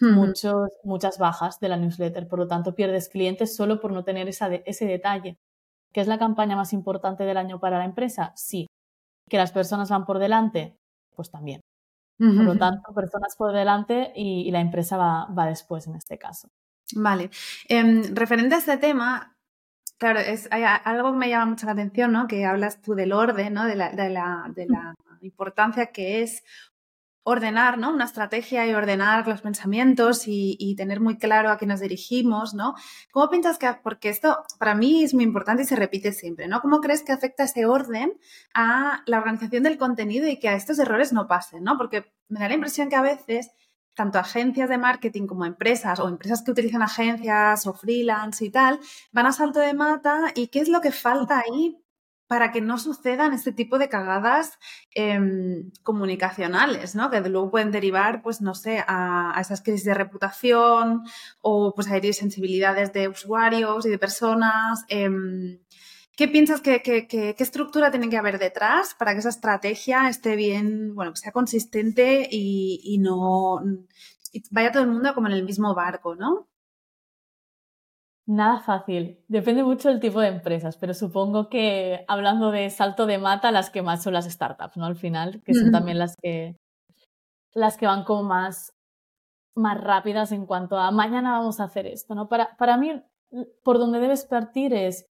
Muchos, 0.00 0.70
muchas 0.82 1.18
bajas 1.18 1.60
de 1.60 1.68
la 1.68 1.76
newsletter, 1.76 2.26
por 2.26 2.40
lo 2.40 2.48
tanto 2.48 2.74
pierdes 2.74 3.08
clientes 3.08 3.54
solo 3.54 3.80
por 3.80 3.92
no 3.92 4.02
tener 4.02 4.28
esa 4.28 4.52
ese 4.52 4.86
detalle. 4.86 5.38
¿Qué 5.92 6.00
es 6.00 6.08
la 6.08 6.18
campaña 6.18 6.56
más 6.56 6.72
importante 6.72 7.24
del 7.24 7.36
año 7.36 7.60
para 7.60 7.78
la 7.78 7.84
empresa? 7.84 8.32
Sí. 8.34 8.66
¿Que 9.30 9.36
las 9.36 9.52
personas 9.52 9.90
van 9.90 10.04
por 10.04 10.18
delante? 10.18 10.76
Pues 11.14 11.30
también. 11.30 11.60
Por 12.18 12.44
lo 12.44 12.56
tanto, 12.56 12.94
personas 12.94 13.34
por 13.36 13.52
delante 13.52 14.12
y, 14.14 14.50
la 14.52 14.60
empresa 14.60 14.96
va, 14.96 15.26
va, 15.26 15.46
después 15.46 15.86
en 15.86 15.96
este 15.96 16.16
caso. 16.16 16.48
Vale. 16.94 17.30
Em, 17.68 18.02
referente 18.14 18.54
a 18.54 18.58
este 18.58 18.76
tema, 18.76 19.36
claro, 19.98 20.20
es 20.20 20.48
hay 20.52 20.62
algo 20.62 21.12
que 21.12 21.18
me 21.18 21.28
llama 21.28 21.46
mucho 21.46 21.66
la 21.66 21.72
atención, 21.72 22.12
¿no? 22.12 22.28
Que 22.28 22.44
hablas 22.44 22.80
tú 22.82 22.94
del 22.94 23.12
orden, 23.12 23.54
¿no? 23.54 23.64
De 23.64 23.74
la, 23.74 23.90
de 23.90 24.10
la, 24.10 24.50
de 24.54 24.66
la 24.66 24.94
importancia 25.22 25.86
que 25.86 26.22
es 26.22 26.44
ordenar, 27.24 27.78
¿no? 27.78 27.90
Una 27.90 28.04
estrategia 28.04 28.66
y 28.66 28.74
ordenar 28.74 29.26
los 29.26 29.40
pensamientos 29.40 30.24
y, 30.26 30.74
tener 30.76 31.00
muy 31.00 31.16
claro 31.16 31.50
a 31.50 31.56
qué 31.56 31.66
nos 31.66 31.80
dirigimos, 31.80 32.52
¿no? 32.54 32.74
¿Cómo 33.12 33.30
piensas 33.30 33.58
que, 33.58 33.68
porque 33.82 34.10
esto 34.10 34.42
para 34.58 34.74
mí 34.74 35.04
es 35.04 35.14
muy 35.14 35.24
importante 35.24 35.62
y 35.62 35.66
se 35.66 35.76
repite 35.76 36.12
siempre, 36.12 36.48
¿no? 36.48 36.60
¿Cómo 36.60 36.80
crees 36.80 37.02
que 37.02 37.12
afecta 37.12 37.44
ese 37.44 37.64
orden 37.64 38.12
a 38.54 39.02
la 39.06 39.18
organización 39.18 39.62
del 39.62 39.78
contenido 39.78 40.28
y 40.28 40.38
que 40.38 40.48
a 40.48 40.54
estos 40.54 40.78
errores 40.78 41.12
no 41.12 41.26
pasen, 41.26 41.64
¿no? 41.64 41.78
Porque 41.78 42.12
me 42.28 42.40
da 42.40 42.48
la 42.48 42.54
impresión 42.54 42.88
que 42.88 42.96
a 42.96 43.02
veces 43.02 43.50
tanto 43.94 44.18
agencias 44.18 44.68
de 44.68 44.76
marketing 44.76 45.26
como 45.26 45.46
empresas 45.46 46.00
o 46.00 46.08
empresas 46.08 46.42
que 46.42 46.50
utilizan 46.50 46.82
agencias 46.82 47.66
o 47.66 47.72
freelance 47.72 48.44
y 48.44 48.50
tal, 48.50 48.80
van 49.12 49.26
a 49.26 49.32
salto 49.32 49.60
de 49.60 49.72
mata 49.72 50.32
y 50.34 50.48
qué 50.48 50.60
es 50.60 50.68
lo 50.68 50.80
que 50.80 50.92
falta 50.92 51.40
ahí 51.40 51.83
para 52.26 52.52
que 52.52 52.60
no 52.60 52.78
sucedan 52.78 53.32
este 53.32 53.52
tipo 53.52 53.78
de 53.78 53.88
cagadas 53.88 54.58
em, 54.92 55.70
comunicacionales, 55.82 56.94
¿no? 56.94 57.10
Que 57.10 57.20
luego 57.20 57.50
pueden 57.50 57.70
derivar, 57.70 58.22
pues, 58.22 58.40
no 58.40 58.54
sé, 58.54 58.82
a, 58.86 59.36
esas 59.40 59.62
crisis 59.62 59.84
de 59.84 59.94
reputación 59.94 61.02
o 61.40 61.74
pues 61.74 61.88
a 61.88 61.96
herir 61.96 62.14
sensibilidades 62.14 62.92
de 62.92 63.08
usuarios 63.08 63.86
y 63.86 63.90
de 63.90 63.98
personas. 63.98 64.84
Em, 64.88 65.58
¿Qué 66.16 66.28
piensas 66.28 66.60
que, 66.60 66.80
qué 66.82 67.34
estructura 67.38 67.90
tiene 67.90 68.08
que 68.08 68.16
haber 68.16 68.38
detrás 68.38 68.94
para 68.94 69.12
que 69.12 69.18
esa 69.18 69.30
estrategia 69.30 70.08
esté 70.08 70.36
bien, 70.36 70.94
bueno, 70.94 71.12
que 71.12 71.18
sea 71.18 71.32
consistente 71.32 72.28
y, 72.30 72.98
no 73.00 73.60
y 74.32 74.42
vaya 74.50 74.70
todo 74.70 74.84
el 74.84 74.90
mundo 74.90 75.12
como 75.14 75.26
en 75.26 75.32
el 75.32 75.44
mismo 75.44 75.74
barco, 75.74 76.14
¿no? 76.14 76.46
Nada 78.26 78.58
fácil. 78.60 79.22
Depende 79.28 79.62
mucho 79.64 79.90
del 79.90 80.00
tipo 80.00 80.18
de 80.20 80.28
empresas, 80.28 80.78
pero 80.78 80.94
supongo 80.94 81.50
que 81.50 82.04
hablando 82.08 82.50
de 82.50 82.70
salto 82.70 83.04
de 83.04 83.18
mata, 83.18 83.52
las 83.52 83.68
que 83.68 83.82
más 83.82 84.02
son 84.02 84.14
las 84.14 84.24
startups, 84.24 84.78
¿no? 84.78 84.86
Al 84.86 84.96
final, 84.96 85.42
que 85.44 85.52
son 85.52 85.70
también 85.70 85.98
las 85.98 86.16
que 86.16 86.56
las 87.52 87.76
que 87.76 87.86
van 87.86 88.04
como 88.04 88.24
más, 88.24 88.72
más 89.56 89.80
rápidas 89.80 90.32
en 90.32 90.46
cuanto 90.46 90.78
a 90.78 90.90
mañana 90.90 91.38
vamos 91.38 91.60
a 91.60 91.64
hacer 91.64 91.86
esto, 91.86 92.14
¿no? 92.14 92.28
Para, 92.28 92.56
para 92.56 92.76
mí, 92.78 93.02
por 93.62 93.78
donde 93.78 94.00
debes 94.00 94.24
partir 94.24 94.72
es 94.74 95.06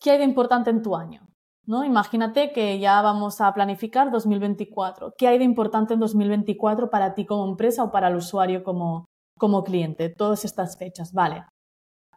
qué 0.00 0.12
hay 0.12 0.18
de 0.18 0.24
importante 0.24 0.70
en 0.70 0.82
tu 0.82 0.96
año, 0.96 1.28
¿no? 1.66 1.84
Imagínate 1.84 2.52
que 2.52 2.78
ya 2.78 3.02
vamos 3.02 3.40
a 3.40 3.52
planificar 3.54 4.10
2024. 4.10 5.12
¿Qué 5.18 5.28
hay 5.28 5.38
de 5.38 5.44
importante 5.44 5.94
en 5.94 6.00
2024 6.00 6.90
para 6.90 7.14
ti 7.14 7.26
como 7.26 7.46
empresa 7.46 7.84
o 7.84 7.92
para 7.92 8.08
el 8.08 8.16
usuario 8.16 8.64
como, 8.64 9.06
como 9.38 9.62
cliente? 9.64 10.08
Todas 10.10 10.44
estas 10.44 10.78
fechas, 10.78 11.12
vale. 11.12 11.44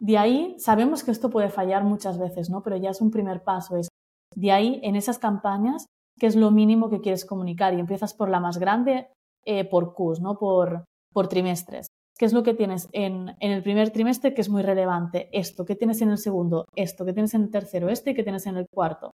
De 0.00 0.18
ahí 0.18 0.54
sabemos 0.58 1.02
que 1.02 1.10
esto 1.10 1.30
puede 1.30 1.48
fallar 1.48 1.84
muchas 1.84 2.18
veces, 2.18 2.50
¿no? 2.50 2.62
Pero 2.62 2.76
ya 2.76 2.90
es 2.90 3.00
un 3.00 3.10
primer 3.10 3.42
paso. 3.42 3.76
Es 3.76 3.88
de 4.34 4.52
ahí 4.52 4.80
en 4.82 4.96
esas 4.96 5.18
campañas 5.18 5.86
qué 6.18 6.26
es 6.26 6.36
lo 6.36 6.50
mínimo 6.50 6.90
que 6.90 7.00
quieres 7.00 7.24
comunicar 7.24 7.74
y 7.74 7.80
empiezas 7.80 8.14
por 8.14 8.28
la 8.28 8.40
más 8.40 8.58
grande 8.58 9.08
eh, 9.44 9.64
por 9.64 9.94
Qs, 9.94 10.20
¿no? 10.20 10.38
Por, 10.38 10.84
por 11.12 11.28
trimestres. 11.28 11.86
¿Qué 12.18 12.24
es 12.24 12.32
lo 12.32 12.42
que 12.42 12.54
tienes 12.54 12.88
en, 12.92 13.36
en, 13.38 13.52
el 13.52 13.62
primer 13.62 13.90
trimestre 13.90 14.34
que 14.34 14.40
es 14.40 14.48
muy 14.48 14.62
relevante? 14.62 15.28
Esto, 15.32 15.64
¿qué 15.64 15.76
tienes 15.76 16.02
en 16.02 16.10
el 16.10 16.18
segundo? 16.18 16.66
Esto, 16.74 17.04
¿qué 17.04 17.12
tienes 17.12 17.34
en 17.34 17.42
el 17.42 17.50
tercero? 17.50 17.88
Este 17.88 18.14
qué 18.14 18.24
tienes 18.24 18.46
en 18.46 18.56
el 18.56 18.66
cuarto. 18.68 19.12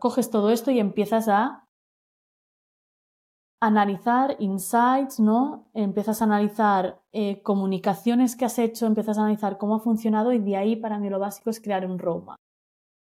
Coges 0.00 0.30
todo 0.30 0.50
esto 0.50 0.70
y 0.70 0.80
empiezas 0.80 1.28
a 1.28 1.64
analizar 3.60 4.36
insights, 4.38 5.18
¿no? 5.18 5.68
Empiezas 5.74 6.20
a 6.22 6.24
analizar 6.24 7.00
eh, 7.12 7.42
comunicaciones 7.42 8.36
que 8.36 8.44
has 8.44 8.58
hecho, 8.58 8.86
empiezas 8.86 9.18
a 9.18 9.22
analizar 9.22 9.58
cómo 9.58 9.76
ha 9.76 9.80
funcionado 9.80 10.32
y 10.32 10.38
de 10.38 10.56
ahí 10.56 10.76
para 10.76 10.98
mí 10.98 11.08
lo 11.10 11.18
básico 11.18 11.50
es 11.50 11.60
crear 11.60 11.84
un 11.84 11.98
roadmap. 11.98 12.36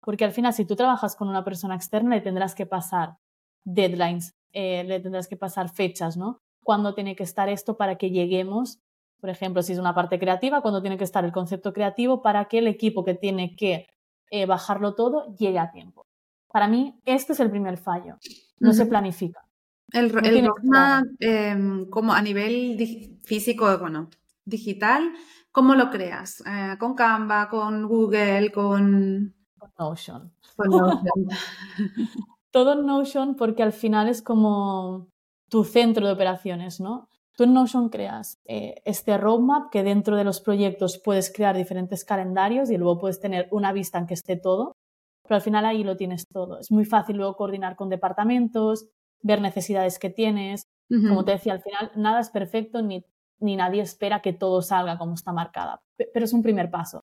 Porque 0.03 0.25
al 0.25 0.33
final, 0.33 0.55
si 0.55 0.65
tú 0.65 0.77
trabajas 0.77 1.15
con 1.15 1.29
una 1.29 1.45
persona 1.45 1.75
externa, 1.75 2.15
le 2.15 2.23
tendrás 2.23 2.55
que 2.55 2.65
pasar 2.65 3.19
deadlines, 3.65 4.35
eh, 4.53 4.85
le 4.85 5.01
tendrás 5.01 5.29
que 5.29 5.37
pasar 5.37 5.69
fechas, 5.69 6.17
¿no? 6.17 6.39
Cuándo 6.65 6.95
tiene 6.95 7.17
que 7.17 7.23
estar 7.23 7.49
esto 7.51 7.77
para 7.77 7.97
que 7.97 8.11
lleguemos, 8.11 8.81
por 9.21 9.29
ejemplo, 9.29 9.63
si 9.63 9.75
es 9.75 9.79
una 9.79 9.95
parte 9.95 10.19
creativa, 10.19 10.63
cuándo 10.63 10.81
tiene 10.81 10.97
que 10.97 11.05
estar 11.05 11.25
el 11.25 11.33
concepto 11.33 11.75
creativo 11.75 12.23
para 12.23 12.47
que 12.47 12.59
el 12.59 12.67
equipo 12.67 13.05
que 13.05 13.15
tiene 13.15 13.55
que 13.57 13.89
eh, 14.31 14.47
bajarlo 14.47 14.95
todo 14.95 15.35
llegue 15.37 15.59
a 15.59 15.71
tiempo. 15.71 16.07
Para 16.51 16.67
mí, 16.67 16.99
este 17.05 17.35
es 17.35 17.41
el 17.41 17.51
primer 17.51 17.77
fallo. 17.77 18.17
No 18.59 18.73
se 18.73 18.87
planifica. 18.87 19.50
El, 19.93 20.11
roadmap, 20.11 21.05
em, 21.19 21.89
como 21.89 22.13
a 22.13 22.23
nivel 22.23 22.77
físico, 23.25 23.79
bueno, 23.79 24.09
digital, 24.45 25.13
¿cómo 25.53 25.75
lo 25.75 25.91
creas? 25.91 26.43
Eh, 26.47 26.77
¿Con 26.79 26.95
Canva, 26.95 27.49
con 27.49 27.87
Google, 27.87 28.53
con... 28.53 29.35
Notion. 29.79 30.33
Todo 32.51 32.73
en 32.73 32.87
Notion 32.87 33.37
porque 33.37 33.63
al 33.63 33.73
final 33.73 34.09
es 34.09 34.23
como 34.23 35.09
tu 35.49 35.65
centro 35.65 36.07
de 36.07 36.13
operaciones, 36.13 36.81
¿no? 36.81 37.09
Tú 37.37 37.45
en 37.45 37.55
Notion 37.55 37.89
creas 37.89 38.39
eh, 38.45 38.83
este 38.85 39.17
roadmap 39.17 39.71
que 39.71 39.83
dentro 39.83 40.17
de 40.17 40.25
los 40.25 40.41
proyectos 40.41 41.01
puedes 41.03 41.33
crear 41.33 41.57
diferentes 41.57 42.05
calendarios 42.05 42.71
y 42.71 42.77
luego 42.77 42.99
puedes 42.99 43.21
tener 43.21 43.49
una 43.51 43.73
vista 43.73 43.99
en 43.99 44.07
que 44.07 44.15
esté 44.15 44.37
todo, 44.37 44.77
pero 45.23 45.37
al 45.37 45.43
final 45.43 45.65
ahí 45.65 45.83
lo 45.83 45.97
tienes 45.97 46.27
todo. 46.27 46.59
Es 46.59 46.71
muy 46.71 46.85
fácil 46.85 47.17
luego 47.17 47.37
coordinar 47.37 47.77
con 47.77 47.89
departamentos, 47.89 48.89
ver 49.23 49.41
necesidades 49.41 49.99
que 49.99 50.11
tienes. 50.11 50.67
Como 50.89 51.25
te 51.25 51.31
decía, 51.31 51.53
al 51.53 51.63
final 51.63 51.93
nada 51.95 52.19
es 52.19 52.31
perfecto 52.31 52.83
ni, 52.83 53.05
ni 53.39 53.55
nadie 53.55 53.81
espera 53.81 54.23
que 54.23 54.33
todo 54.33 54.61
salga 54.61 54.99
como 54.99 55.15
está 55.15 55.33
marcada, 55.33 55.83
pero 56.13 56.25
es 56.25 56.33
un 56.33 56.43
primer 56.43 56.69
paso. 56.69 57.05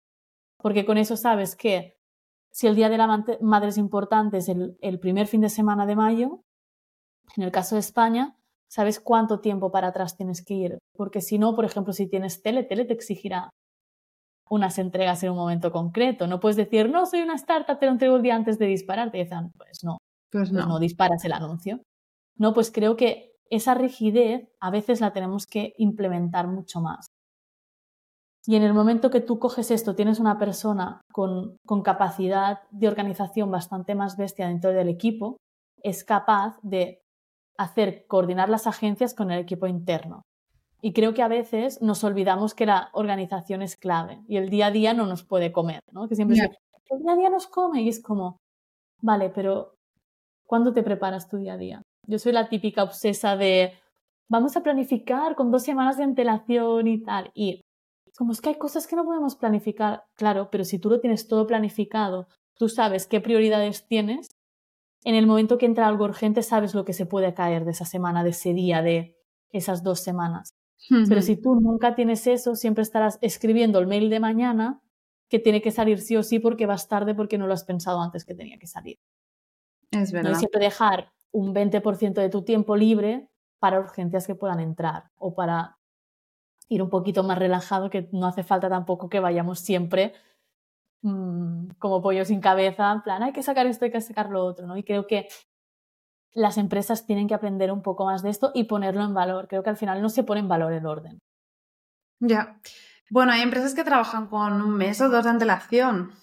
Porque 0.58 0.86
con 0.86 1.00
eso 1.00 1.18
sabes 1.18 1.56
que 1.56 1.98
si 2.52 2.68
el 2.68 2.76
Día 2.76 2.90
de 2.90 2.98
la 3.00 3.08
Madre 3.42 3.70
es 3.70 3.80
importante, 3.80 4.38
es 4.38 4.50
el, 4.50 4.78
el 4.82 5.00
primer 5.00 5.26
fin 5.26 5.42
de 5.42 5.50
semana 5.50 5.88
de 5.88 5.96
mayo, 5.96 6.44
en 7.36 7.44
el 7.44 7.52
caso 7.52 7.76
de 7.76 7.80
España, 7.80 8.38
sabes 8.70 9.00
cuánto 9.00 9.40
tiempo 9.40 9.72
para 9.72 9.88
atrás 9.88 10.16
tienes 10.16 10.44
que 10.44 10.54
ir. 10.54 10.80
Porque 10.96 11.22
si 11.22 11.40
no, 11.40 11.56
por 11.56 11.66
ejemplo, 11.66 11.94
si 11.94 12.08
tienes 12.08 12.42
tele, 12.42 12.64
tele 12.64 12.86
te 12.86 12.94
exigirá 12.94 13.50
unas 14.50 14.78
entregas 14.80 15.24
en 15.24 15.32
un 15.32 15.38
momento 15.38 15.72
concreto. 15.72 16.28
No 16.28 16.40
puedes 16.40 16.58
decir, 16.58 16.90
no, 16.90 17.06
soy 17.06 17.22
una 17.22 17.36
startup, 17.36 17.80
te 17.80 17.86
lo 17.86 17.94
entrego 17.94 18.18
el 18.18 18.22
día 18.22 18.36
antes 18.36 18.60
de 18.60 18.66
disparar. 18.68 19.12
Te 19.12 19.20
dicen, 19.20 19.52
pues 19.58 19.84
no, 19.84 19.98
pues, 20.30 20.50
pues 20.50 20.52
no. 20.52 20.68
no 20.68 20.80
disparas 20.80 21.24
el 21.26 21.34
anuncio. 21.34 21.82
¿No? 22.36 22.54
Pues 22.54 22.72
creo 22.72 22.96
que 22.96 23.32
esa 23.50 23.74
rigidez 23.74 24.50
a 24.60 24.72
veces 24.72 25.02
la 25.02 25.14
tenemos 25.14 25.46
que 25.46 25.74
implementar 25.78 26.48
mucho 26.48 26.82
más. 26.82 27.08
Y 28.46 28.56
en 28.56 28.64
el 28.64 28.74
momento 28.74 29.12
que 29.12 29.22
tú 29.22 29.38
coges 29.38 29.70
esto, 29.70 29.94
tienes 29.96 30.20
una 30.20 30.40
persona 30.40 31.02
con, 31.12 31.58
capacidad 31.84 32.62
de 32.72 32.88
organización 32.88 33.52
bastante 33.52 33.94
más 33.94 34.18
bestia 34.18 34.48
dentro 34.48 34.72
del 34.72 34.90
equipo, 34.90 35.38
es 35.84 36.04
capaz 36.04 36.58
de 36.64 37.02
hacer 37.58 38.06
coordinar 38.08 38.50
las 38.50 38.66
agencias 38.66 39.14
con 39.14 39.32
el 39.32 39.40
equipo 39.40 39.68
interno. 39.68 40.24
Y 40.82 40.94
creo 40.94 41.14
que 41.14 41.22
a 41.22 41.28
veces 41.28 41.80
nos 41.82 42.04
olvidamos 42.04 42.56
que 42.56 42.66
la 42.66 42.90
organización 42.94 43.62
es 43.62 43.76
clave 43.76 44.24
y 44.28 44.38
el 44.38 44.50
día 44.50 44.68
a 44.68 44.72
día 44.72 44.96
no 44.96 45.06
nos 45.06 45.24
puede 45.24 45.52
comer, 45.52 45.82
¿no? 45.92 46.08
Que 46.08 46.16
siempre 46.16 46.38
el 46.90 47.04
día 47.04 47.14
a 47.14 47.16
día 47.16 47.30
nos 47.30 47.46
come 47.46 47.84
y 47.84 47.90
es 47.90 48.02
como, 48.02 48.38
vale, 49.02 49.30
pero 49.30 49.76
¿cuándo 50.48 50.74
te 50.74 50.82
preparas 50.82 51.30
tu 51.30 51.38
día 51.38 51.54
a 51.54 51.58
día? 51.58 51.81
Yo 52.08 52.20
soy 52.20 52.34
la 52.34 52.50
típica 52.50 52.84
obsesa 52.84 53.36
de 53.36 53.74
vamos 54.30 54.56
a 54.56 54.64
planificar 54.64 55.36
con 55.36 55.52
dos 55.52 55.64
semanas 55.64 55.98
de 55.98 56.04
antelación 56.04 56.88
y 56.88 57.04
tal. 57.04 57.32
Y 57.34 57.62
como 58.18 58.32
es 58.32 58.42
que 58.42 58.50
hay 58.50 58.58
cosas 58.58 58.88
que 58.88 58.96
no 58.96 59.06
podemos 59.06 59.36
planificar, 59.36 60.06
claro, 60.16 60.50
pero 60.52 60.64
si 60.64 60.80
tú 60.80 60.90
lo 60.90 61.00
tienes 61.00 61.28
todo 61.28 61.48
planificado, 61.48 62.28
tú 62.56 62.70
sabes 62.70 63.08
qué 63.08 63.22
prioridades 63.22 63.88
tienes, 63.88 64.30
en 65.04 65.16
el 65.16 65.28
momento 65.28 65.58
que 65.58 65.66
entra 65.66 65.88
algo 65.88 66.06
urgente 66.06 66.44
sabes 66.44 66.76
lo 66.76 66.86
que 66.86 66.94
se 66.94 67.06
puede 67.06 67.34
caer 67.34 67.66
de 67.66 67.72
esa 67.72 67.86
semana, 67.86 68.24
de 68.24 68.30
ese 68.30 68.54
día, 68.54 68.82
de 68.82 69.18
esas 69.50 69.84
dos 69.84 70.00
semanas. 70.00 70.56
Pero 71.08 71.22
si 71.22 71.36
tú 71.36 71.56
nunca 71.56 71.94
tienes 71.94 72.26
eso, 72.26 72.56
siempre 72.56 72.82
estarás 72.82 73.20
escribiendo 73.22 73.80
el 73.80 73.88
mail 73.88 74.10
de 74.10 74.20
mañana 74.20 74.82
que 75.30 75.40
tiene 75.40 75.62
que 75.62 75.72
salir 75.72 76.00
sí 76.00 76.18
o 76.18 76.24
sí 76.24 76.40
porque 76.40 76.66
vas 76.66 76.88
tarde 76.88 77.14
porque 77.14 77.38
no 77.38 77.48
lo 77.48 77.54
has 77.54 77.64
pensado 77.64 78.02
antes 78.02 78.26
que 78.26 78.34
tenía 78.34 78.58
que 78.58 78.68
salir. 78.68 79.00
Es 79.92 80.12
verdad. 80.12 80.32
¿no? 80.32 80.40
siempre 80.40 80.60
dejar 80.60 81.12
un 81.32 81.54
20% 81.54 82.22
de 82.22 82.30
tu 82.30 82.44
tiempo 82.44 82.76
libre 82.76 83.30
para 83.60 83.80
urgencias 83.80 84.28
que 84.28 84.36
puedan 84.36 84.60
entrar 84.60 85.12
o 85.18 85.34
para 85.34 85.78
ir 86.70 86.82
un 86.82 86.90
poquito 86.90 87.24
más 87.24 87.38
relajado, 87.38 87.90
que 87.90 88.10
no 88.12 88.28
hace 88.28 88.44
falta 88.44 88.70
tampoco 88.70 89.10
que 89.10 89.20
vayamos 89.20 89.60
siempre 89.60 90.14
mmm, 91.02 91.70
como 91.80 92.02
pollo 92.02 92.26
sin 92.26 92.42
cabeza, 92.42 92.92
en 92.92 93.02
plan, 93.02 93.24
hay 93.24 93.34
que 93.34 93.44
sacar 93.44 93.66
esto, 93.68 93.86
hay 93.86 93.92
que 93.92 94.02
sacar 94.02 94.30
lo 94.30 94.44
otro, 94.46 94.68
¿no? 94.68 94.78
Y 94.78 94.84
creo 94.84 95.08
que 95.08 95.28
las 96.34 96.58
empresas 96.58 97.06
tienen 97.06 97.28
que 97.28 97.34
aprender 97.34 97.72
un 97.72 97.82
poco 97.82 98.06
más 98.06 98.24
de 98.24 98.30
esto 98.30 98.52
y 98.54 98.64
ponerlo 98.64 99.04
en 99.04 99.14
valor. 99.14 99.48
Creo 99.48 99.64
que 99.64 99.70
al 99.70 99.78
final 99.78 100.02
no 100.02 100.10
se 100.10 100.24
pone 100.24 100.40
en 100.40 100.48
valor 100.48 100.72
el 100.72 100.86
orden. 100.86 101.20
Ya. 102.20 102.60
Bueno, 103.10 103.34
hay 103.34 103.42
empresas 103.42 103.74
que 103.74 103.84
trabajan 103.84 104.28
con 104.28 104.62
un 104.62 104.78
mes 104.78 105.02
o 105.02 105.10
dos 105.10 105.26
de 105.26 105.30
antelación. 105.30 106.14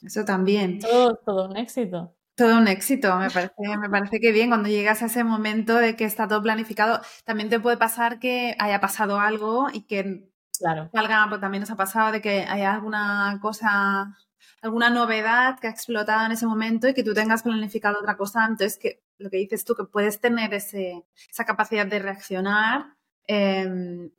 Eso 0.00 0.24
también. 0.24 0.78
Todo, 0.78 1.16
todo 1.16 1.48
un 1.48 1.56
éxito. 1.56 2.14
Todo 2.38 2.56
un 2.56 2.68
éxito, 2.68 3.16
me 3.16 3.30
parece, 3.30 3.76
me 3.80 3.90
parece 3.90 4.20
que 4.20 4.30
bien. 4.30 4.50
Cuando 4.50 4.68
llegas 4.68 5.02
a 5.02 5.06
ese 5.06 5.24
momento 5.24 5.74
de 5.74 5.96
que 5.96 6.04
está 6.04 6.28
todo 6.28 6.40
planificado, 6.40 7.00
también 7.24 7.48
te 7.48 7.58
puede 7.58 7.76
pasar 7.76 8.20
que 8.20 8.54
haya 8.60 8.78
pasado 8.78 9.18
algo 9.18 9.66
y 9.72 9.82
que 9.82 10.30
claro. 10.56 10.88
salga, 10.94 11.26
pues 11.28 11.40
también 11.40 11.62
nos 11.62 11.70
ha 11.72 11.76
pasado 11.76 12.12
de 12.12 12.20
que 12.20 12.44
haya 12.48 12.74
alguna 12.74 13.40
cosa, 13.42 14.16
alguna 14.62 14.88
novedad 14.88 15.58
que 15.58 15.66
ha 15.66 15.70
explotado 15.70 16.26
en 16.26 16.30
ese 16.30 16.46
momento 16.46 16.86
y 16.86 16.94
que 16.94 17.02
tú 17.02 17.12
tengas 17.12 17.42
planificado 17.42 17.98
otra 17.98 18.16
cosa. 18.16 18.44
Entonces, 18.44 18.78
que 18.78 19.02
lo 19.18 19.30
que 19.30 19.38
dices 19.38 19.64
tú, 19.64 19.74
que 19.74 19.82
puedes 19.82 20.20
tener 20.20 20.54
ese, 20.54 21.04
esa 21.28 21.44
capacidad 21.44 21.86
de 21.86 21.98
reaccionar 21.98 22.94
eh, 23.26 23.68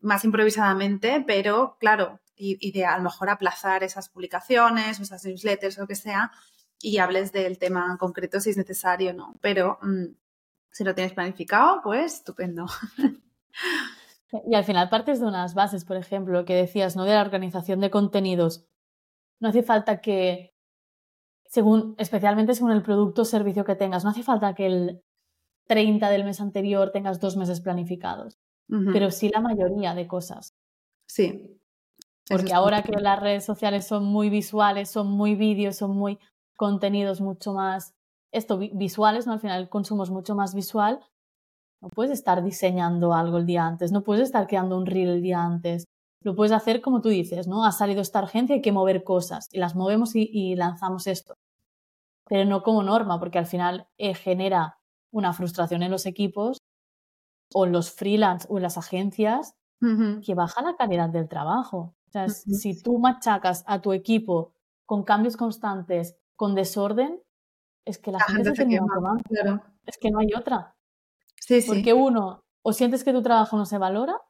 más 0.02 0.26
improvisadamente, 0.26 1.24
pero 1.26 1.78
claro, 1.80 2.20
y, 2.36 2.58
y, 2.60 2.74
de 2.74 2.86
a 2.86 2.98
lo 2.98 3.04
mejor 3.04 3.30
aplazar 3.30 3.82
esas 3.82 4.10
publicaciones 4.10 5.00
o 5.00 5.04
esas 5.04 5.24
newsletters 5.24 5.78
o 5.78 5.82
lo 5.82 5.88
que 5.88 5.96
sea 5.96 6.32
y 6.82 6.98
hables 6.98 7.32
del 7.32 7.58
tema 7.58 7.98
concreto 8.00 8.40
si 8.40 8.52
es 8.52 8.58
necesario, 8.58 9.14
¿no? 9.14 9.36
Pero 9.42 9.80
mmm, 9.82 10.06
si 10.72 10.84
lo 10.84 10.96
tienes 10.96 11.14
planificado, 11.14 11.82
pues 11.84 12.16
estupendo. 12.16 12.66
Y 14.48 14.54
al 14.54 14.64
final 14.64 14.90
partes 14.90 15.20
de 15.20 15.26
unas 15.26 15.56
bases, 15.56 15.86
por 15.86 15.98
ejemplo, 15.98 16.46
que 16.46 16.54
decías, 16.54 16.96
¿no? 16.96 17.04
De 17.04 17.14
la 17.16 17.22
organización 17.22 17.80
de 17.80 17.90
contenidos. 17.90 18.64
No 19.40 19.50
hace 19.50 19.64
falta 19.64 20.02
que, 20.02 20.54
según, 21.46 21.96
especialmente 21.98 22.54
según 22.54 22.72
el 22.72 22.84
producto 22.84 23.24
o 23.24 23.26
servicio 23.26 23.66
que 23.66 23.76
tengas, 23.76 24.04
no 24.04 24.12
hace 24.12 24.22
falta 24.22 24.54
que 24.54 24.68
el 24.68 25.04
30 25.68 26.10
del 26.10 26.26
mes 26.26 26.42
anterior 26.42 26.92
tengas 26.92 27.20
dos 27.20 27.38
meses 27.38 27.60
planificados, 27.62 28.38
uh 28.70 28.76
-huh. 28.76 28.94
pero 28.94 29.10
sí 29.10 29.30
la 29.30 29.42
mayoría 29.42 29.96
de 29.96 30.08
cosas. 30.08 30.56
Sí. 31.08 31.60
Porque 32.30 32.54
ahora 32.54 32.84
que 32.84 32.92
las 32.92 33.20
redes 33.20 33.46
sociales 33.46 33.88
son 33.88 34.06
muy 34.06 34.30
visuales, 34.30 34.90
son 34.92 35.08
muy 35.08 35.34
vídeos, 35.34 35.76
son 35.78 35.98
muy 35.98 36.20
contenidos 36.60 37.22
mucho 37.22 37.54
más, 37.54 37.96
esto, 38.34 38.58
visuales, 38.58 39.26
¿no? 39.26 39.32
Al 39.34 39.40
final 39.40 39.62
el 39.62 39.70
consumo 39.70 40.04
es 40.04 40.10
mucho 40.12 40.36
más 40.36 40.54
visual. 40.54 41.00
No 41.82 41.88
puedes 41.88 42.12
estar 42.12 42.44
diseñando 42.44 43.14
algo 43.14 43.38
el 43.38 43.46
día 43.46 43.66
antes, 43.66 43.94
no 43.94 44.04
puedes 44.04 44.24
estar 44.24 44.46
creando 44.46 44.78
un 44.78 44.86
reel 44.86 45.10
el 45.10 45.22
día 45.22 45.42
antes. 45.42 45.86
Lo 46.22 46.36
puedes 46.36 46.52
hacer 46.52 46.82
como 46.82 47.00
tú 47.00 47.08
dices, 47.08 47.48
¿no? 47.48 47.64
Ha 47.64 47.72
salido 47.72 48.02
esta 48.02 48.22
urgencia, 48.22 48.56
hay 48.56 48.62
que 48.62 48.74
mover 48.74 49.06
cosas 49.06 49.48
y 49.54 49.58
las 49.58 49.74
movemos 49.74 50.16
y, 50.18 50.30
y 50.32 50.56
lanzamos 50.58 51.08
esto. 51.08 51.36
Pero 52.28 52.44
no 52.44 52.62
como 52.62 52.84
norma, 52.84 53.20
porque 53.20 53.40
al 53.40 53.46
final 53.46 53.88
eh, 53.98 54.14
genera 54.14 54.78
una 55.12 55.32
frustración 55.32 55.82
en 55.82 55.92
los 55.92 56.06
equipos 56.06 56.58
o 57.54 57.66
en 57.66 57.72
los 57.72 57.92
freelance 57.92 58.46
o 58.50 58.58
en 58.58 58.64
las 58.64 58.78
agencias 58.78 59.56
uh 59.82 59.86
-huh. 59.86 60.26
que 60.26 60.36
baja 60.36 60.62
la 60.62 60.76
calidad 60.76 61.10
del 61.10 61.30
trabajo. 61.30 61.96
O 62.10 62.12
sea, 62.12 62.26
uh 62.26 62.28
-huh. 62.28 62.54
si 62.62 62.84
tú 62.84 63.00
machacas 63.00 63.64
a 63.66 63.80
tu 63.80 63.94
equipo 63.94 64.52
con 64.86 65.04
cambios 65.04 65.38
constantes, 65.38 66.18
con 66.40 66.56
desorden, 66.56 67.22
es 67.84 67.98
que 67.98 68.14
la, 68.14 68.20
la 68.20 68.24
gente, 68.24 68.56
gente, 68.56 68.78
se 68.78 68.80
tomando. 68.80 69.22
Claro. 69.28 69.62
Es 69.86 69.98
que 69.98 70.10
no 70.10 70.20
hay 70.20 70.34
otra. 70.34 70.74
Sí, 71.36 71.62
sí. 71.62 71.68
Porque 71.68 71.92
uno, 71.92 72.46
o 72.62 72.72
sientes 72.72 73.04
que 73.04 73.12
tu 73.12 73.22
trabajo 73.22 73.58
no 73.58 73.66
se 73.66 73.78
valora, 73.78 74.22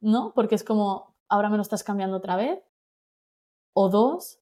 ¿no? 0.00 0.32
Porque 0.34 0.54
es 0.54 0.64
como, 0.64 1.14
ahora 1.28 1.50
me 1.50 1.56
lo 1.56 1.62
estás 1.62 1.84
cambiando 1.84 2.16
otra 2.16 2.36
vez. 2.36 2.62
O 3.74 3.90
dos, 3.90 4.40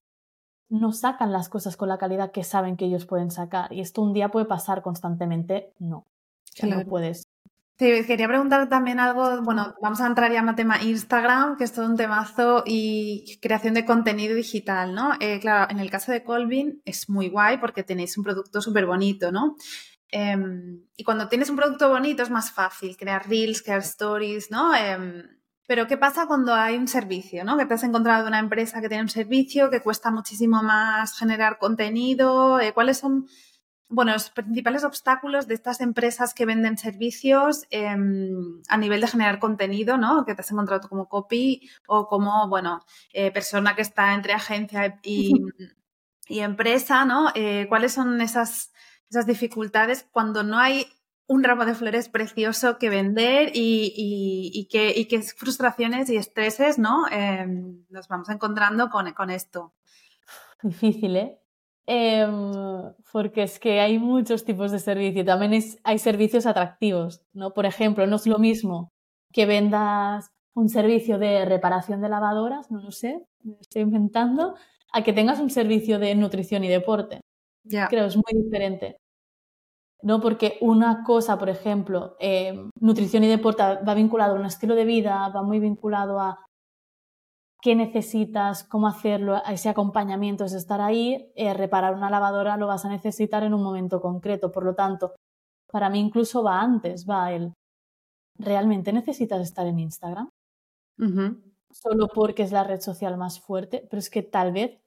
no 0.68 0.92
sacan 0.92 1.32
las 1.32 1.48
cosas 1.48 1.76
con 1.76 1.88
la 1.88 1.98
calidad 1.98 2.30
que 2.30 2.44
saben 2.44 2.76
que 2.76 2.84
ellos 2.84 3.06
pueden 3.06 3.32
sacar. 3.32 3.72
Y 3.72 3.80
esto 3.80 4.00
un 4.00 4.12
día 4.12 4.30
puede 4.30 4.46
pasar 4.46 4.80
constantemente. 4.80 5.74
No. 5.80 6.06
Claro. 6.54 6.84
No 6.84 6.88
puedes. 6.88 7.26
Sí, 7.78 8.04
quería 8.06 8.26
preguntar 8.26 8.68
también 8.68 8.98
algo, 8.98 9.40
bueno, 9.42 9.76
vamos 9.80 10.00
a 10.00 10.06
entrar 10.08 10.32
ya 10.32 10.40
en 10.40 10.48
el 10.48 10.56
tema 10.56 10.82
Instagram, 10.82 11.56
que 11.56 11.62
es 11.62 11.72
todo 11.72 11.86
un 11.86 11.96
temazo, 11.96 12.64
y 12.66 13.38
creación 13.40 13.74
de 13.74 13.84
contenido 13.84 14.34
digital, 14.34 14.92
¿no? 14.94 15.12
Eh, 15.20 15.38
claro, 15.38 15.70
en 15.70 15.78
el 15.78 15.88
caso 15.88 16.10
de 16.10 16.24
Colvin 16.24 16.82
es 16.84 17.08
muy 17.08 17.28
guay 17.28 17.58
porque 17.58 17.84
tenéis 17.84 18.18
un 18.18 18.24
producto 18.24 18.60
súper 18.60 18.84
bonito, 18.84 19.30
¿no? 19.30 19.56
Eh, 20.10 20.36
y 20.96 21.04
cuando 21.04 21.28
tienes 21.28 21.50
un 21.50 21.56
producto 21.56 21.88
bonito 21.88 22.24
es 22.24 22.30
más 22.30 22.50
fácil 22.50 22.96
crear 22.96 23.28
reels, 23.28 23.62
crear 23.62 23.80
stories, 23.80 24.50
¿no? 24.50 24.74
Eh, 24.74 25.24
pero 25.68 25.86
¿qué 25.86 25.96
pasa 25.98 26.26
cuando 26.26 26.54
hay 26.54 26.76
un 26.76 26.88
servicio, 26.88 27.44
¿no? 27.44 27.56
Que 27.58 27.66
te 27.66 27.74
has 27.74 27.84
encontrado 27.84 28.26
una 28.26 28.40
empresa 28.40 28.80
que 28.80 28.88
tiene 28.88 29.02
un 29.04 29.08
servicio 29.10 29.70
que 29.70 29.82
cuesta 29.82 30.10
muchísimo 30.10 30.62
más 30.62 31.16
generar 31.16 31.58
contenido, 31.58 32.58
eh, 32.58 32.72
¿cuáles 32.72 32.98
son 32.98 33.26
bueno, 33.90 34.12
los 34.12 34.30
principales 34.30 34.84
obstáculos 34.84 35.46
de 35.46 35.54
estas 35.54 35.80
empresas 35.80 36.34
que 36.34 36.44
venden 36.44 36.76
servicios 36.76 37.66
eh, 37.70 37.96
a 38.68 38.76
nivel 38.76 39.00
de 39.00 39.06
generar 39.06 39.38
contenido, 39.38 39.96
¿no? 39.96 40.24
Que 40.26 40.34
te 40.34 40.42
has 40.42 40.50
encontrado 40.50 40.82
tú 40.82 40.88
como 40.88 41.08
copy 41.08 41.68
o 41.86 42.06
como, 42.06 42.48
bueno, 42.48 42.84
eh, 43.12 43.30
persona 43.30 43.74
que 43.74 43.82
está 43.82 44.12
entre 44.12 44.34
agencia 44.34 45.00
y, 45.02 45.32
y 46.26 46.40
empresa, 46.40 47.06
¿no? 47.06 47.30
Eh, 47.34 47.66
¿Cuáles 47.70 47.92
son 47.92 48.20
esas, 48.20 48.72
esas 49.08 49.26
dificultades 49.26 50.06
cuando 50.12 50.42
no 50.42 50.58
hay 50.58 50.86
un 51.26 51.42
ramo 51.42 51.64
de 51.64 51.74
flores 51.74 52.10
precioso 52.10 52.78
que 52.78 52.90
vender 52.90 53.52
y, 53.54 53.92
y, 53.96 54.50
y 54.52 54.68
que, 54.68 54.92
y 54.98 55.06
que 55.08 55.22
frustraciones 55.22 56.08
y 56.10 56.16
estreses, 56.16 56.78
¿no? 56.78 57.04
nos 57.90 58.08
vamos 58.08 58.30
encontrando 58.30 58.88
con, 58.88 59.12
con 59.12 59.28
esto. 59.28 59.74
Difícil, 60.62 61.16
¿eh? 61.16 61.38
Eh, 61.90 62.28
porque 63.10 63.44
es 63.44 63.58
que 63.58 63.80
hay 63.80 63.98
muchos 63.98 64.44
tipos 64.44 64.70
de 64.70 64.78
servicio. 64.78 65.24
También 65.24 65.54
es, 65.54 65.78
hay 65.84 65.98
servicios 65.98 66.44
atractivos, 66.44 67.22
¿no? 67.32 67.54
Por 67.54 67.64
ejemplo, 67.64 68.06
no 68.06 68.16
es 68.16 68.26
lo 68.26 68.38
mismo 68.38 68.90
que 69.32 69.46
vendas 69.46 70.28
un 70.54 70.68
servicio 70.68 71.18
de 71.18 71.46
reparación 71.46 72.02
de 72.02 72.10
lavadoras, 72.10 72.70
no 72.70 72.82
lo 72.82 72.90
sé, 72.90 73.24
me 73.42 73.56
estoy 73.60 73.82
inventando, 73.82 74.54
a 74.92 75.02
que 75.02 75.14
tengas 75.14 75.40
un 75.40 75.50
servicio 75.50 75.98
de 75.98 76.14
nutrición 76.14 76.62
y 76.64 76.68
deporte. 76.68 77.20
Yeah. 77.64 77.88
Creo 77.88 78.04
es 78.06 78.16
muy 78.16 78.42
diferente. 78.42 78.98
¿no? 80.02 80.20
Porque 80.20 80.58
una 80.60 81.02
cosa, 81.04 81.38
por 81.38 81.48
ejemplo, 81.48 82.16
eh, 82.20 82.68
nutrición 82.80 83.24
y 83.24 83.28
deporte 83.28 83.62
va 83.62 83.94
vinculado 83.94 84.36
a 84.36 84.40
un 84.40 84.46
estilo 84.46 84.74
de 84.74 84.84
vida, 84.84 85.28
va 85.30 85.42
muy 85.42 85.58
vinculado 85.58 86.20
a 86.20 86.38
qué 87.60 87.74
necesitas, 87.74 88.64
cómo 88.64 88.86
hacerlo, 88.86 89.42
ese 89.46 89.68
acompañamiento 89.68 90.44
es 90.44 90.52
estar 90.52 90.80
ahí, 90.80 91.32
eh, 91.34 91.54
reparar 91.54 91.94
una 91.94 92.10
lavadora 92.10 92.56
lo 92.56 92.66
vas 92.66 92.84
a 92.84 92.88
necesitar 92.88 93.42
en 93.42 93.54
un 93.54 93.62
momento 93.62 94.00
concreto. 94.00 94.52
Por 94.52 94.64
lo 94.64 94.74
tanto, 94.74 95.14
para 95.70 95.90
mí 95.90 95.98
incluso 96.00 96.42
va 96.42 96.60
antes, 96.60 97.06
va 97.08 97.32
el, 97.32 97.52
¿realmente 98.38 98.92
necesitas 98.92 99.40
estar 99.42 99.66
en 99.66 99.80
Instagram? 99.80 100.30
Uh 100.98 101.04
-huh. 101.04 101.42
Solo 101.70 102.08
porque 102.08 102.42
es 102.44 102.52
la 102.52 102.64
red 102.64 102.80
social 102.80 103.16
más 103.16 103.40
fuerte, 103.40 103.86
pero 103.90 103.98
es 103.98 104.10
que 104.10 104.22
tal 104.22 104.52
vez 104.52 104.80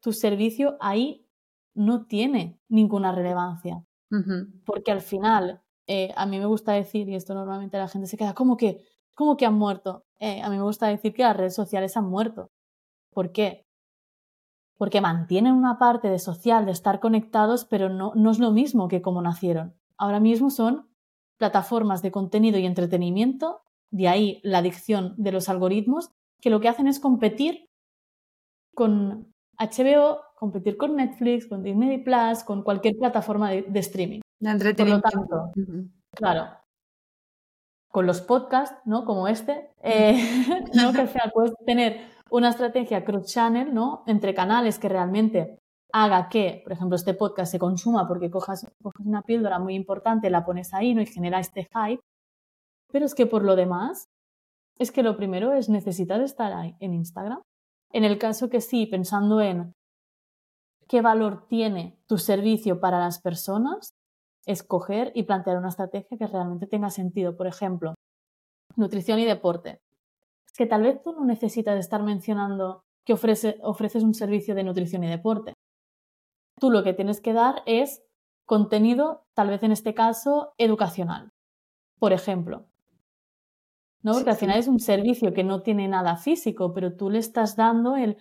tu 0.00 0.12
servicio 0.12 0.76
ahí 0.80 1.26
no 1.74 2.06
tiene 2.06 2.60
ninguna 2.68 3.12
relevancia. 3.12 3.84
Uh 4.10 4.16
-huh. 4.16 4.62
Porque 4.64 4.92
al 4.92 5.00
final, 5.00 5.62
eh, 5.86 6.12
a 6.16 6.26
mí 6.26 6.38
me 6.38 6.46
gusta 6.46 6.72
decir, 6.72 7.08
y 7.08 7.14
esto 7.14 7.34
normalmente 7.34 7.78
la 7.78 7.88
gente 7.88 8.06
se 8.08 8.16
queda, 8.16 8.34
como 8.34 8.56
que 8.56 8.82
como 9.14 9.36
que 9.36 9.44
han 9.44 9.54
muerto. 9.54 10.06
Eh, 10.20 10.42
a 10.42 10.50
mí 10.50 10.56
me 10.56 10.62
gusta 10.62 10.86
decir 10.86 11.12
que 11.14 11.22
las 11.22 11.36
redes 11.36 11.54
sociales 11.54 11.96
han 11.96 12.08
muerto. 12.08 12.50
¿Por 13.12 13.32
qué? 13.32 13.64
porque 14.80 15.02
mantienen 15.02 15.52
una 15.52 15.78
parte 15.78 16.08
de 16.08 16.18
social, 16.18 16.64
de 16.64 16.72
estar 16.72 17.00
conectados, 17.00 17.66
pero 17.66 17.90
no, 17.90 18.14
no 18.14 18.30
es 18.30 18.38
lo 18.38 18.50
mismo 18.50 18.88
que 18.88 19.02
como 19.02 19.20
nacieron. 19.20 19.74
Ahora 19.98 20.20
mismo 20.20 20.48
son 20.48 20.88
plataformas 21.36 22.00
de 22.00 22.10
contenido 22.10 22.58
y 22.58 22.64
entretenimiento, 22.64 23.60
de 23.90 24.08
ahí 24.08 24.40
la 24.42 24.56
adicción 24.56 25.12
de 25.18 25.32
los 25.32 25.50
algoritmos, 25.50 26.12
que 26.40 26.48
lo 26.48 26.60
que 26.60 26.70
hacen 26.70 26.86
es 26.86 26.98
competir 26.98 27.68
con 28.74 29.34
HBO, 29.58 30.22
competir 30.34 30.78
con 30.78 30.96
Netflix, 30.96 31.46
con 31.46 31.62
Disney 31.62 32.02
Plus, 32.02 32.42
con 32.42 32.62
cualquier 32.62 32.96
plataforma 32.96 33.50
de, 33.50 33.80
streaming. 33.80 34.20
De 34.40 34.50
entretenimiento. 34.50 35.10
Por 35.10 35.18
lo 35.18 35.26
tanto, 35.28 35.90
claro, 36.12 36.56
con 37.90 38.06
los 38.06 38.20
podcasts, 38.20 38.76
¿no? 38.84 39.04
Como 39.04 39.28
este, 39.28 39.70
eh, 39.82 40.16
¿no? 40.74 40.92
que 40.92 41.08
puedes 41.32 41.52
tener 41.66 42.00
una 42.30 42.50
estrategia 42.50 43.04
cross-channel, 43.04 43.74
¿no? 43.74 44.04
Entre 44.06 44.34
canales 44.34 44.78
que 44.78 44.88
realmente 44.88 45.58
haga 45.92 46.28
que, 46.28 46.60
por 46.62 46.72
ejemplo, 46.72 46.94
este 46.94 47.14
podcast 47.14 47.50
se 47.50 47.58
consuma 47.58 48.06
porque 48.06 48.30
cojas, 48.30 48.66
una 49.04 49.22
píldora 49.22 49.58
muy 49.58 49.74
importante, 49.74 50.30
la 50.30 50.44
pones 50.44 50.72
ahí, 50.72 50.94
¿no? 50.94 51.02
Y 51.02 51.06
genera 51.06 51.40
este 51.40 51.68
hype. 51.74 52.02
Pero 52.92 53.06
es 53.06 53.14
que 53.14 53.26
por 53.26 53.44
lo 53.44 53.56
demás, 53.56 54.06
es 54.78 54.92
que 54.92 55.02
lo 55.02 55.16
primero 55.16 55.52
es 55.52 55.68
necesitar 55.68 56.20
estar 56.20 56.52
ahí 56.52 56.76
en 56.80 56.94
Instagram. 56.94 57.42
En 57.92 58.04
el 58.04 58.18
caso 58.18 58.48
que 58.48 58.60
sí, 58.60 58.86
pensando 58.86 59.40
en 59.40 59.74
qué 60.88 61.02
valor 61.02 61.46
tiene 61.48 61.98
tu 62.06 62.18
servicio 62.18 62.80
para 62.80 63.00
las 63.00 63.20
personas, 63.20 63.94
escoger 64.46 65.12
y 65.14 65.24
plantear 65.24 65.58
una 65.58 65.68
estrategia 65.68 66.16
que 66.18 66.26
realmente 66.26 66.66
tenga 66.66 66.90
sentido. 66.90 67.36
Por 67.36 67.46
ejemplo, 67.46 67.94
nutrición 68.76 69.18
y 69.18 69.24
deporte. 69.24 69.80
Es 70.46 70.52
que 70.56 70.66
tal 70.66 70.82
vez 70.82 71.02
tú 71.02 71.12
no 71.12 71.24
necesitas 71.24 71.78
estar 71.78 72.02
mencionando 72.02 72.82
que 73.04 73.12
ofreces 73.12 74.02
un 74.02 74.14
servicio 74.14 74.54
de 74.54 74.64
nutrición 74.64 75.04
y 75.04 75.08
deporte. 75.08 75.54
Tú 76.58 76.70
lo 76.70 76.82
que 76.82 76.92
tienes 76.92 77.20
que 77.20 77.32
dar 77.32 77.62
es 77.66 78.02
contenido, 78.44 79.24
tal 79.34 79.48
vez 79.48 79.62
en 79.62 79.72
este 79.72 79.94
caso, 79.94 80.54
educacional. 80.58 81.30
Por 81.98 82.12
ejemplo. 82.12 82.66
¿no? 84.02 84.12
Porque 84.12 84.30
al 84.30 84.36
final 84.36 84.58
es 84.58 84.68
un 84.68 84.80
servicio 84.80 85.32
que 85.32 85.44
no 85.44 85.62
tiene 85.62 85.88
nada 85.88 86.16
físico, 86.16 86.72
pero 86.72 86.96
tú 86.96 87.10
le 87.10 87.18
estás 87.18 87.56
dando 87.56 87.96
el 87.96 88.16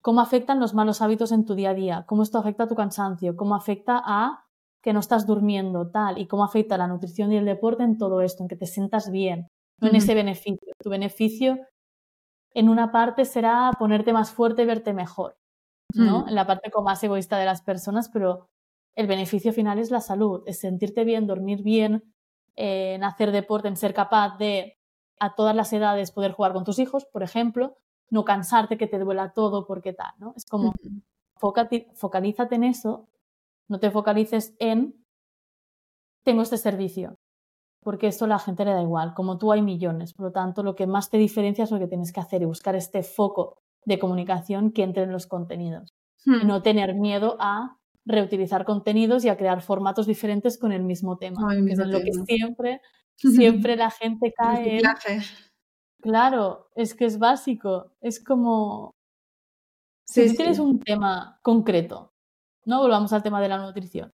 cómo 0.00 0.20
afectan 0.20 0.60
los 0.60 0.74
malos 0.74 1.00
hábitos 1.00 1.32
en 1.32 1.44
tu 1.44 1.54
día 1.54 1.70
a 1.70 1.74
día, 1.74 2.04
cómo 2.06 2.22
esto 2.22 2.38
afecta 2.38 2.64
a 2.64 2.68
tu 2.68 2.74
cansancio, 2.74 3.36
cómo 3.36 3.54
afecta 3.54 4.02
a 4.04 4.43
que 4.84 4.92
no 4.92 5.00
estás 5.00 5.26
durmiendo, 5.26 5.88
tal, 5.88 6.18
y 6.18 6.26
cómo 6.26 6.44
afecta 6.44 6.76
la 6.76 6.86
nutrición 6.86 7.32
y 7.32 7.38
el 7.38 7.46
deporte 7.46 7.82
en 7.82 7.96
todo 7.96 8.20
esto, 8.20 8.42
en 8.42 8.48
que 8.48 8.56
te 8.56 8.66
sientas 8.66 9.10
bien, 9.10 9.48
no 9.80 9.88
en 9.88 9.96
ese 9.96 10.14
beneficio. 10.14 10.74
Tu 10.78 10.90
beneficio 10.90 11.58
en 12.52 12.68
una 12.68 12.92
parte 12.92 13.24
será 13.24 13.70
ponerte 13.78 14.12
más 14.12 14.30
fuerte 14.30 14.62
y 14.62 14.66
verte 14.66 14.92
mejor, 14.92 15.38
¿no? 15.94 16.28
En 16.28 16.34
la 16.34 16.46
parte 16.46 16.70
como 16.70 16.84
más 16.84 17.02
egoísta 17.02 17.38
de 17.38 17.46
las 17.46 17.62
personas, 17.62 18.10
pero 18.10 18.50
el 18.94 19.06
beneficio 19.06 19.54
final 19.54 19.78
es 19.78 19.90
la 19.90 20.02
salud, 20.02 20.42
es 20.44 20.60
sentirte 20.60 21.04
bien, 21.04 21.26
dormir 21.26 21.62
bien, 21.62 22.12
en 22.54 23.04
hacer 23.04 23.32
deporte, 23.32 23.68
en 23.68 23.76
ser 23.76 23.94
capaz 23.94 24.36
de 24.36 24.76
a 25.18 25.34
todas 25.34 25.56
las 25.56 25.72
edades 25.72 26.12
poder 26.12 26.32
jugar 26.32 26.52
con 26.52 26.64
tus 26.64 26.78
hijos, 26.78 27.06
por 27.06 27.22
ejemplo, 27.22 27.78
no 28.10 28.26
cansarte 28.26 28.76
que 28.76 28.86
te 28.86 28.98
duela 28.98 29.32
todo 29.32 29.66
porque 29.66 29.94
tal, 29.94 30.12
¿no? 30.18 30.34
Es 30.36 30.44
como 30.44 30.74
focalízate 31.40 32.54
en 32.54 32.64
eso 32.64 33.08
no 33.68 33.80
te 33.80 33.90
focalices 33.90 34.54
en 34.58 35.04
tengo 36.24 36.42
este 36.42 36.56
servicio, 36.56 37.18
porque 37.82 38.08
eso 38.08 38.24
a 38.24 38.28
la 38.28 38.38
gente 38.38 38.64
le 38.64 38.72
da 38.72 38.82
igual. 38.82 39.14
Como 39.14 39.38
tú 39.38 39.52
hay 39.52 39.62
millones, 39.62 40.14
por 40.14 40.26
lo 40.26 40.32
tanto, 40.32 40.62
lo 40.62 40.74
que 40.74 40.86
más 40.86 41.10
te 41.10 41.18
diferencia 41.18 41.64
es 41.64 41.70
lo 41.70 41.78
que 41.78 41.86
tienes 41.86 42.12
que 42.12 42.20
hacer 42.20 42.42
y 42.42 42.46
buscar 42.46 42.74
este 42.74 43.02
foco 43.02 43.58
de 43.84 43.98
comunicación 43.98 44.72
que 44.72 44.82
entre 44.82 45.02
en 45.04 45.12
los 45.12 45.26
contenidos. 45.26 45.94
Y 46.24 46.30
hmm. 46.30 46.46
no 46.46 46.62
tener 46.62 46.94
miedo 46.94 47.36
a 47.38 47.78
reutilizar 48.06 48.64
contenidos 48.64 49.24
y 49.24 49.28
a 49.28 49.36
crear 49.36 49.62
formatos 49.62 50.06
diferentes 50.06 50.58
con 50.58 50.72
el 50.72 50.82
mismo 50.82 51.18
tema. 51.18 51.54
que 51.54 51.72
es 51.72 51.78
lo 51.78 52.00
que 52.00 52.12
siempre, 52.26 52.80
siempre 53.16 53.76
la 53.76 53.90
gente 53.90 54.32
cae 54.34 54.78
en... 54.78 54.82
Claro, 56.00 56.68
es 56.74 56.94
que 56.94 57.04
es 57.06 57.18
básico. 57.18 57.92
Es 58.00 58.22
como... 58.22 58.94
Si 60.06 60.28
tú 60.28 60.34
tienes 60.34 60.58
un 60.58 60.80
tema 60.80 61.38
concreto 61.42 62.13
no 62.64 62.80
volvamos 62.80 63.12
al 63.12 63.22
tema 63.22 63.40
de 63.40 63.48
la 63.48 63.58
nutrición. 63.58 64.10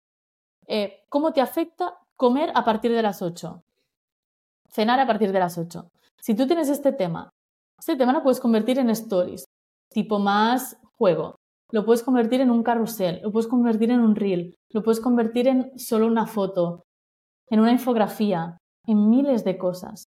Eh, 0.66 1.04
¿Cómo 1.08 1.32
te 1.32 1.40
afecta 1.40 1.98
comer 2.16 2.52
a 2.54 2.64
partir 2.64 2.92
de 2.92 3.02
las 3.02 3.22
8? 3.22 3.62
Cenar 4.68 5.00
a 5.00 5.06
partir 5.06 5.32
de 5.32 5.40
las 5.40 5.58
8. 5.58 5.90
Si 6.20 6.34
tú 6.34 6.46
tienes 6.46 6.68
este 6.68 6.92
tema, 6.92 7.30
este 7.78 7.96
tema 7.96 8.12
lo 8.12 8.22
puedes 8.22 8.40
convertir 8.40 8.78
en 8.78 8.90
stories, 8.90 9.44
tipo 9.90 10.18
más 10.18 10.76
juego. 10.98 11.36
Lo 11.72 11.84
puedes 11.84 12.02
convertir 12.02 12.40
en 12.40 12.50
un 12.50 12.62
carrusel, 12.62 13.20
lo 13.22 13.32
puedes 13.32 13.48
convertir 13.48 13.90
en 13.90 14.00
un 14.00 14.16
reel, 14.16 14.54
lo 14.70 14.82
puedes 14.82 15.00
convertir 15.00 15.48
en 15.48 15.78
solo 15.78 16.06
una 16.06 16.26
foto, 16.26 16.82
en 17.48 17.60
una 17.60 17.72
infografía, 17.72 18.58
en 18.86 19.08
miles 19.08 19.44
de 19.44 19.56
cosas. 19.56 20.04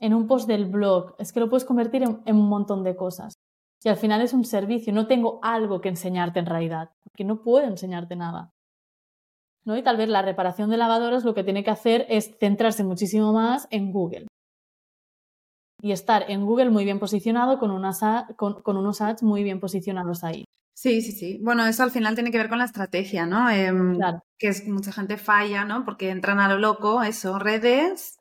En 0.00 0.14
un 0.14 0.26
post 0.26 0.46
del 0.46 0.66
blog, 0.66 1.14
es 1.18 1.32
que 1.32 1.40
lo 1.40 1.48
puedes 1.48 1.64
convertir 1.64 2.02
en 2.02 2.36
un 2.36 2.48
montón 2.48 2.84
de 2.84 2.96
cosas. 2.96 3.34
Si 3.80 3.88
al 3.88 3.96
final 3.96 4.20
es 4.22 4.32
un 4.32 4.44
servicio, 4.44 4.92
no 4.92 5.06
tengo 5.06 5.38
algo 5.42 5.80
que 5.80 5.88
enseñarte 5.88 6.40
en 6.40 6.46
realidad, 6.46 6.90
porque 7.04 7.24
no 7.24 7.42
puedo 7.42 7.66
enseñarte 7.66 8.16
nada. 8.16 8.52
¿no? 9.64 9.76
Y 9.76 9.82
tal 9.82 9.96
vez 9.96 10.08
la 10.08 10.22
reparación 10.22 10.70
de 10.70 10.78
lavadoras 10.78 11.24
lo 11.24 11.34
que 11.34 11.44
tiene 11.44 11.62
que 11.62 11.70
hacer 11.70 12.06
es 12.08 12.36
centrarse 12.40 12.84
muchísimo 12.84 13.32
más 13.32 13.68
en 13.70 13.92
Google. 13.92 14.26
Y 15.80 15.92
estar 15.92 16.24
en 16.28 16.44
Google 16.44 16.70
muy 16.70 16.84
bien 16.84 16.98
posicionado 16.98 17.58
con, 17.58 17.70
con, 18.62 18.76
unos 18.76 19.00
ads 19.00 19.22
muy 19.22 19.44
bien 19.44 19.60
posicionados 19.60 20.24
ahí. 20.24 20.44
Sí, 20.74 21.02
sí, 21.02 21.12
sí. 21.12 21.38
Bueno, 21.42 21.66
eso 21.66 21.82
al 21.82 21.90
final 21.90 22.14
tiene 22.14 22.30
que 22.30 22.38
ver 22.38 22.48
con 22.48 22.58
la 22.58 22.64
estrategia, 22.64 23.26
¿no? 23.26 23.50
Em, 23.50 23.94
claro. 23.96 24.22
Que 24.38 24.48
es 24.48 24.66
mucha 24.66 24.90
gente 24.90 25.18
falla, 25.18 25.64
¿no? 25.64 25.84
Porque 25.84 26.10
entran 26.10 26.40
a 26.40 26.48
lo 26.48 26.58
loco, 26.58 27.02
eso, 27.02 27.38
redes, 27.38 28.16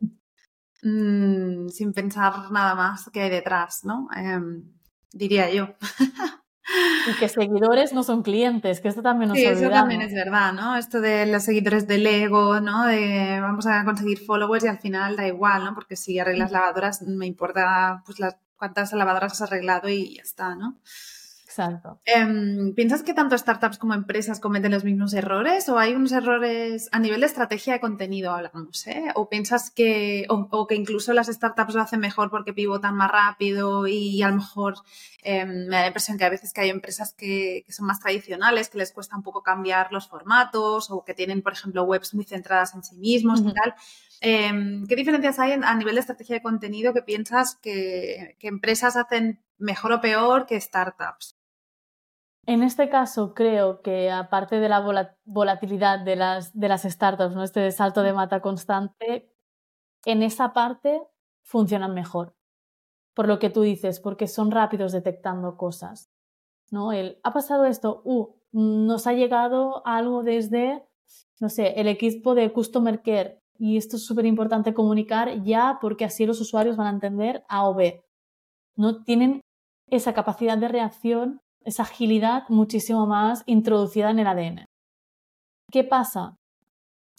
mm, 0.83 1.69
sin 1.69 1.93
pensar 1.93 2.51
nada 2.51 2.75
más 2.75 3.09
que 3.11 3.21
hay 3.21 3.29
detrás, 3.29 3.85
¿no? 3.85 4.07
Em, 4.15 4.76
diría 5.11 5.49
yo. 5.49 5.75
Y 7.07 7.17
que 7.17 7.29
seguidores 7.29 7.93
no 7.93 8.03
son 8.03 8.23
clientes, 8.23 8.81
que 8.81 8.89
esto 8.89 9.01
también 9.01 9.29
nos 9.29 9.37
Sí, 9.37 9.45
eso 9.45 9.69
también 9.69 10.01
es 10.01 10.13
verdad, 10.13 10.51
¿no? 10.51 10.75
Esto 10.75 10.99
de 10.99 11.25
los 11.25 11.43
seguidores 11.43 11.87
del 11.87 12.05
ego, 12.05 12.59
¿no? 12.59 12.85
De 12.85 13.39
vamos 13.39 13.65
a 13.67 13.85
conseguir 13.85 14.19
followers 14.19 14.65
y 14.65 14.67
al 14.67 14.79
final 14.79 15.15
da 15.15 15.25
igual, 15.25 15.63
¿no? 15.63 15.73
Porque 15.73 15.95
si 15.95 16.19
arreglas 16.19 16.51
lavadoras, 16.51 17.01
me 17.03 17.25
importa 17.25 18.03
pues 18.05 18.19
las 18.19 18.35
cuántas 18.57 18.91
lavadoras 18.93 19.33
has 19.33 19.41
arreglado 19.43 19.87
y 19.87 20.15
ya 20.15 20.23
está, 20.23 20.55
¿no? 20.55 20.79
Exacto. 21.57 21.99
Em, 22.05 22.75
¿Piensas 22.75 23.01
que 23.01 23.15
tanto 23.15 23.35
startups 23.35 23.79
como 23.79 23.95
empresas 23.95 24.39
cometen 24.39 24.71
los 24.71 24.83
mismos 24.83 25.13
errores 25.13 25.67
o 25.69 25.79
hay 25.79 25.95
unos 25.95 26.11
errores 26.11 26.87
a 26.91 26.99
nivel 26.99 27.21
de 27.21 27.25
estrategia 27.25 27.73
de 27.73 27.79
contenido, 27.79 28.31
hablamos, 28.31 28.85
¿eh? 28.85 29.05
¿O 29.15 29.27
piensas 29.27 29.71
que, 29.71 30.27
o, 30.29 30.67
que 30.67 30.75
incluso 30.75 31.13
las 31.13 31.27
startups 31.27 31.73
lo 31.73 31.81
hacen 31.81 31.99
mejor 31.99 32.29
porque 32.29 32.53
pivotan 32.53 32.95
más 32.95 33.09
rápido 33.11 33.87
y 33.87 34.21
a 34.21 34.29
lo 34.29 34.35
mejor 34.35 34.75
em, 35.23 35.67
me 35.67 35.77
da 35.77 35.81
la 35.81 35.87
impresión 35.87 36.19
que 36.19 36.25
a 36.25 36.29
veces 36.29 36.53
que 36.53 36.61
hay 36.61 36.69
empresas 36.69 37.15
que, 37.15 37.65
son 37.69 37.87
más 37.87 37.99
tradicionales, 37.99 38.69
que 38.69 38.77
les 38.77 38.91
cuesta 38.91 39.17
un 39.17 39.23
poco 39.23 39.41
cambiar 39.41 39.91
los 39.91 40.07
formatos 40.07 40.91
o 40.91 41.03
que 41.03 41.15
tienen, 41.15 41.41
por 41.41 41.53
ejemplo, 41.53 41.83
webs 41.85 42.13
muy 42.13 42.25
centradas 42.25 42.75
en 42.75 42.83
sí 42.83 42.97
mismos 42.97 43.41
y 43.41 43.51
tal? 43.51 43.73
Em, 44.21 44.85
¿Qué 44.85 44.95
diferencias 44.95 45.39
hay 45.39 45.53
a 45.53 45.75
nivel 45.75 45.95
de 45.95 46.01
estrategia 46.01 46.35
de 46.35 46.43
contenido 46.43 46.93
que 46.93 47.01
piensas 47.01 47.55
que, 47.55 48.35
que 48.39 48.47
empresas 48.47 48.95
hacen 48.95 49.41
mejor 49.57 49.91
o 49.91 50.01
peor 50.01 50.45
que 50.45 50.61
startups? 50.61 51.37
En 52.47 52.63
este 52.63 52.87
caso, 52.87 53.33
creo 53.33 53.81
que 53.81 54.09
aparte 54.09 54.61
de 54.61 54.69
la 54.69 55.17
volatilidad 55.25 55.99
de 55.99 56.15
las, 56.15 56.53
startups, 56.81 57.35
¿no? 57.35 57.43
este 57.43 57.69
salto 57.73 58.03
de 58.03 58.13
mata 58.13 58.41
constante, 58.41 59.29
en 60.05 60.23
esa 60.23 60.53
parte 60.53 61.01
funcionan 61.43 61.93
mejor. 61.93 62.37
Por 63.13 63.27
lo 63.27 63.37
que 63.37 63.49
tú 63.49 63.63
dices, 63.63 63.99
porque 63.99 64.27
son 64.27 64.51
rápidos 64.51 64.93
detectando 64.93 65.57
cosas. 65.57 66.09
¿no? 66.71 66.91
Ha 66.91 67.33
pasado 67.33 67.65
esto, 67.65 68.01
uh, 68.05 68.29
nos 68.53 69.07
ha 69.07 69.13
llegado 69.13 69.85
algo 69.85 70.23
desde, 70.23 70.87
no 71.41 71.49
sé, 71.49 71.73
el 71.81 71.89
equipo 71.89 72.33
de 72.33 72.53
Customer 72.53 73.01
Care. 73.01 73.41
Y 73.59 73.75
esto 73.75 73.97
es 73.97 74.05
súper 74.05 74.25
importante 74.25 74.73
comunicar 74.73 75.43
ya 75.43 75.79
porque 75.81 76.05
así 76.05 76.25
los 76.25 76.39
usuarios 76.39 76.77
van 76.77 76.87
a 76.87 76.91
entender 76.91 77.43
A 77.49 77.67
o 77.67 77.73
B. 77.73 78.05
No 78.77 79.03
tienen 79.03 79.41
esa 79.89 80.13
capacidad 80.13 80.57
de 80.57 80.69
reacción 80.69 81.41
esa 81.67 81.83
agilidad 81.83 82.47
muchísimo 82.47 83.05
más 83.07 83.43
introducida 83.45 84.09
en 84.09 84.19
el 84.19 84.27
ADN. 84.27 84.65
¿Qué 85.69 85.83
pasa? 85.83 86.37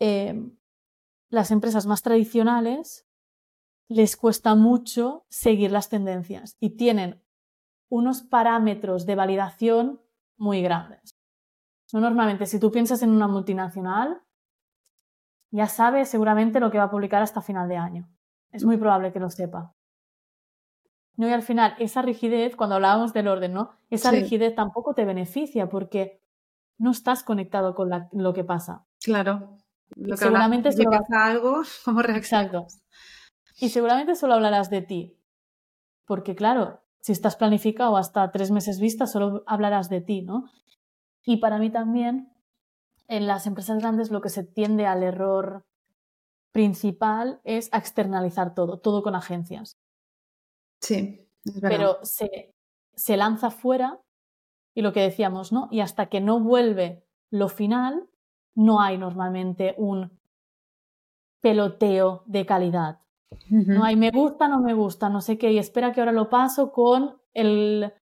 Eh, 0.00 0.50
las 1.28 1.50
empresas 1.50 1.84
más 1.84 2.00
tradicionales 2.00 3.06
les 3.90 4.16
cuesta 4.16 4.54
mucho 4.54 5.26
seguir 5.28 5.70
las 5.70 5.90
tendencias 5.90 6.56
y 6.60 6.70
tienen 6.70 7.22
unos 7.90 8.22
parámetros 8.22 9.04
de 9.04 9.16
validación 9.16 10.00
muy 10.38 10.62
grandes. 10.62 11.10
normalmente, 11.92 12.46
si 12.46 12.58
tú 12.58 12.70
piensas 12.70 13.02
en 13.02 13.10
una 13.10 13.28
multinacional, 13.28 14.22
ya 15.50 15.66
sabe 15.66 16.06
seguramente 16.06 16.60
lo 16.60 16.70
que 16.70 16.78
va 16.78 16.84
a 16.84 16.90
publicar 16.90 17.22
hasta 17.22 17.42
final 17.42 17.68
de 17.68 17.76
año. 17.76 18.08
Es 18.50 18.64
muy 18.64 18.78
probable 18.78 19.12
que 19.12 19.20
lo 19.20 19.28
sepa. 19.28 19.74
¿No? 21.18 21.28
Y 21.28 21.32
al 21.32 21.42
final, 21.42 21.74
esa 21.80 22.00
rigidez, 22.00 22.54
cuando 22.54 22.76
hablábamos 22.76 23.12
del 23.12 23.26
orden, 23.26 23.52
¿no? 23.52 23.72
Esa 23.90 24.12
rigidez 24.12 24.54
tampoco 24.54 24.94
te 24.94 25.04
beneficia 25.04 25.68
porque 25.68 26.22
no 26.78 26.92
estás 26.92 27.24
conectado 27.24 27.74
con 27.74 27.90
lo 28.12 28.32
que 28.32 28.44
pasa. 28.44 28.86
Claro. 29.02 29.58
Lo 29.96 30.16
que 30.16 30.16
seguramente 30.16 30.70
solo 30.70 30.90
pasa 30.90 31.26
algo, 31.26 31.62
¿cómo 31.84 32.00
Exacto. 32.02 32.66
Y 33.60 33.70
seguramente 33.70 34.14
solo 34.14 34.34
hablarás 34.34 34.70
de 34.70 34.80
ti. 34.80 35.18
Porque 36.06 36.36
claro, 36.36 36.82
si 37.00 37.10
estás 37.10 37.34
planificado 37.34 37.96
hasta 37.96 38.30
tres 38.30 38.52
meses 38.52 38.78
vista, 38.78 39.08
solo 39.08 39.42
hablarás 39.46 39.88
de 39.88 40.00
ti, 40.00 40.22
¿no? 40.22 40.48
Y 41.24 41.38
para 41.38 41.58
mí 41.58 41.70
también, 41.70 42.32
en 43.08 43.26
las 43.26 43.48
empresas 43.48 43.80
grandes 43.80 44.12
lo 44.12 44.20
que 44.20 44.28
se 44.28 44.44
tiende 44.44 44.86
al 44.86 45.02
error 45.02 45.66
principal 46.52 47.40
es 47.42 47.68
a 47.72 47.78
externalizar 47.78 48.54
todo, 48.54 48.78
todo 48.78 49.02
con 49.02 49.16
agencias. 49.16 49.78
Sí, 50.80 51.28
es 51.44 51.60
verdad. 51.60 51.76
Pero 51.76 51.98
se, 52.02 52.54
se 52.94 53.16
lanza 53.16 53.50
fuera 53.50 54.00
y 54.74 54.82
lo 54.82 54.92
que 54.92 55.00
decíamos, 55.00 55.52
¿no? 55.52 55.68
Y 55.70 55.80
hasta 55.80 56.06
que 56.06 56.20
no 56.20 56.40
vuelve 56.40 57.04
lo 57.30 57.48
final, 57.48 58.08
no 58.54 58.80
hay 58.80 58.98
normalmente 58.98 59.74
un 59.78 60.18
peloteo 61.40 62.22
de 62.26 62.46
calidad. 62.46 63.00
No 63.50 63.84
hay 63.84 63.96
me 63.96 64.10
gusta, 64.10 64.48
no 64.48 64.60
me 64.60 64.72
gusta, 64.72 65.08
no 65.10 65.20
sé 65.20 65.36
qué, 65.36 65.52
y 65.52 65.58
espera 65.58 65.92
que 65.92 66.00
ahora 66.00 66.12
lo 66.12 66.30
paso 66.30 66.72
con 66.72 67.20
el, 67.34 67.92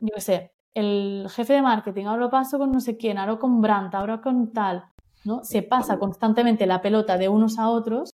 yo 0.00 0.14
qué 0.14 0.20
sé, 0.20 0.54
el 0.74 1.26
jefe 1.28 1.54
de 1.54 1.62
marketing, 1.62 2.04
ahora 2.04 2.20
lo 2.20 2.30
paso 2.30 2.58
con 2.58 2.70
no 2.70 2.80
sé 2.80 2.96
quién, 2.96 3.18
ahora 3.18 3.38
con 3.38 3.60
Brandt, 3.60 3.94
ahora 3.94 4.20
con 4.20 4.52
tal, 4.52 4.84
¿no? 5.24 5.42
Se 5.42 5.62
pasa 5.62 5.98
constantemente 5.98 6.66
la 6.66 6.80
pelota 6.80 7.18
de 7.18 7.28
unos 7.28 7.58
a 7.58 7.68
otros 7.68 8.10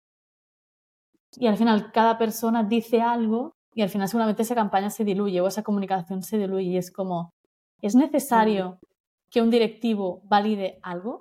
y 1.36 1.48
al 1.48 1.56
final 1.56 1.90
cada 1.90 2.16
persona 2.18 2.62
dice 2.62 3.02
algo 3.02 3.56
y 3.74 3.82
al 3.82 3.88
final 3.88 4.08
seguramente 4.08 4.42
esa 4.42 4.54
campaña 4.54 4.90
se 4.90 5.04
diluye 5.04 5.40
o 5.40 5.48
esa 5.48 5.62
comunicación 5.62 6.22
se 6.22 6.38
diluye 6.38 6.66
y 6.66 6.76
es 6.76 6.90
como, 6.90 7.30
¿es 7.82 7.94
necesario 7.94 8.78
que 9.30 9.42
un 9.42 9.50
directivo 9.50 10.22
valide 10.24 10.78
algo? 10.82 11.20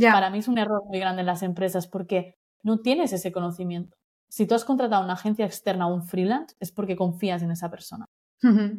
Para 0.00 0.30
mí 0.30 0.38
es 0.38 0.48
un 0.48 0.58
error 0.58 0.82
muy 0.86 0.98
grande 0.98 1.20
en 1.20 1.26
las 1.26 1.42
empresas 1.42 1.86
porque 1.86 2.34
no 2.62 2.80
tienes 2.80 3.12
ese 3.12 3.32
conocimiento. 3.32 3.96
Si 4.28 4.46
tú 4.46 4.54
has 4.54 4.64
contratado 4.64 5.02
a 5.02 5.04
una 5.04 5.14
agencia 5.14 5.46
externa 5.46 5.86
o 5.86 5.94
un 5.94 6.02
freelance, 6.02 6.54
es 6.60 6.72
porque 6.72 6.96
confías 6.96 7.42
en 7.42 7.50
esa 7.50 7.70
persona. 7.70 8.04